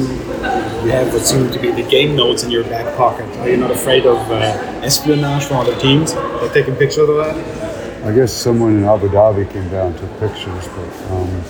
you 0.85 0.91
have 0.93 1.13
what 1.13 1.23
seem 1.23 1.51
to 1.51 1.59
be 1.59 1.73
the 1.73 1.89
game 1.89 2.15
notes 2.15 2.45
in 2.45 2.51
your 2.51 2.65
back 2.65 2.97
pocket. 2.97 3.27
Are 3.39 3.49
you 3.49 3.57
not 3.57 3.71
afraid 3.73 4.07
of 4.07 4.19
uh, 4.31 4.37
espionage 4.85 5.45
from 5.45 5.57
other 5.57 5.77
teams? 5.81 6.15
They 6.15 6.51
taking 6.53 6.77
pictures 6.77 7.09
of 7.09 7.17
that? 7.17 8.05
I 8.05 8.13
guess 8.15 8.33
someone 8.33 8.77
in 8.77 8.85
Abu 8.85 9.09
Dhabi 9.09 9.51
came 9.53 9.69
down 9.71 9.93
and 9.93 9.99
took 9.99 10.11
pictures, 10.21 10.69
but 10.69 11.13
um, 11.13 11.43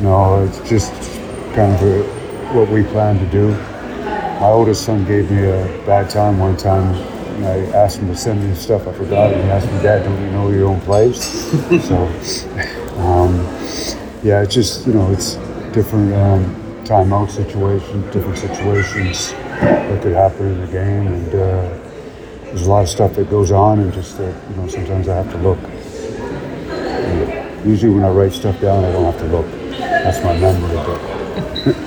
no, 0.00 0.44
it's 0.44 0.68
just 0.68 0.92
kind 1.54 1.72
of 1.72 1.82
a, 1.82 2.02
what 2.52 2.68
we 2.68 2.82
plan 2.84 3.18
to 3.18 3.26
do. 3.30 3.50
My 4.40 4.50
oldest 4.50 4.84
son 4.84 5.04
gave 5.04 5.30
me 5.30 5.44
a 5.44 5.64
bad 5.86 6.10
time 6.10 6.38
one 6.38 6.56
time. 6.56 6.94
And 7.36 7.46
I 7.46 7.58
asked 7.76 7.98
him 7.98 8.08
to 8.08 8.16
send 8.16 8.48
me 8.48 8.54
stuff. 8.54 8.86
I 8.86 8.92
forgot 8.92 9.32
it. 9.32 9.42
He 9.42 9.50
asked 9.50 9.66
me, 9.66 9.82
Dad, 9.82 10.04
don't 10.04 10.20
you 10.20 10.30
know 10.30 10.50
your 10.50 10.68
own 10.68 10.80
place? 10.82 11.24
so, 11.86 12.06
um, 12.98 13.36
yeah, 14.22 14.42
it's 14.42 14.54
just, 14.54 14.86
you 14.86 14.92
know, 14.92 15.10
it's 15.10 15.34
different 15.72 16.12
um, 16.14 16.54
timeout 16.84 17.30
situations, 17.30 18.12
different 18.12 18.38
situations 18.38 19.32
that 19.32 20.02
could 20.02 20.12
happen 20.12 20.46
in 20.46 20.60
the 20.60 20.66
game. 20.68 21.06
And 21.08 21.28
uh, 21.28 21.78
there's 22.44 22.66
a 22.66 22.70
lot 22.70 22.82
of 22.82 22.88
stuff 22.88 23.14
that 23.14 23.30
goes 23.30 23.50
on, 23.50 23.80
and 23.80 23.92
just 23.92 24.18
that, 24.18 24.50
you 24.50 24.56
know, 24.56 24.68
sometimes 24.68 25.08
I 25.08 25.16
have 25.16 25.30
to 25.32 25.38
look. 25.38 25.58
And 26.68 27.68
usually 27.68 27.92
when 27.92 28.04
I 28.04 28.10
write 28.10 28.32
stuff 28.32 28.60
down, 28.60 28.84
I 28.84 28.92
don't 28.92 29.04
have 29.04 29.20
to 29.20 29.26
look. 29.28 29.63
That's 30.04 30.22
my 30.22 30.36
memory. 30.36 30.76
But 31.64 31.83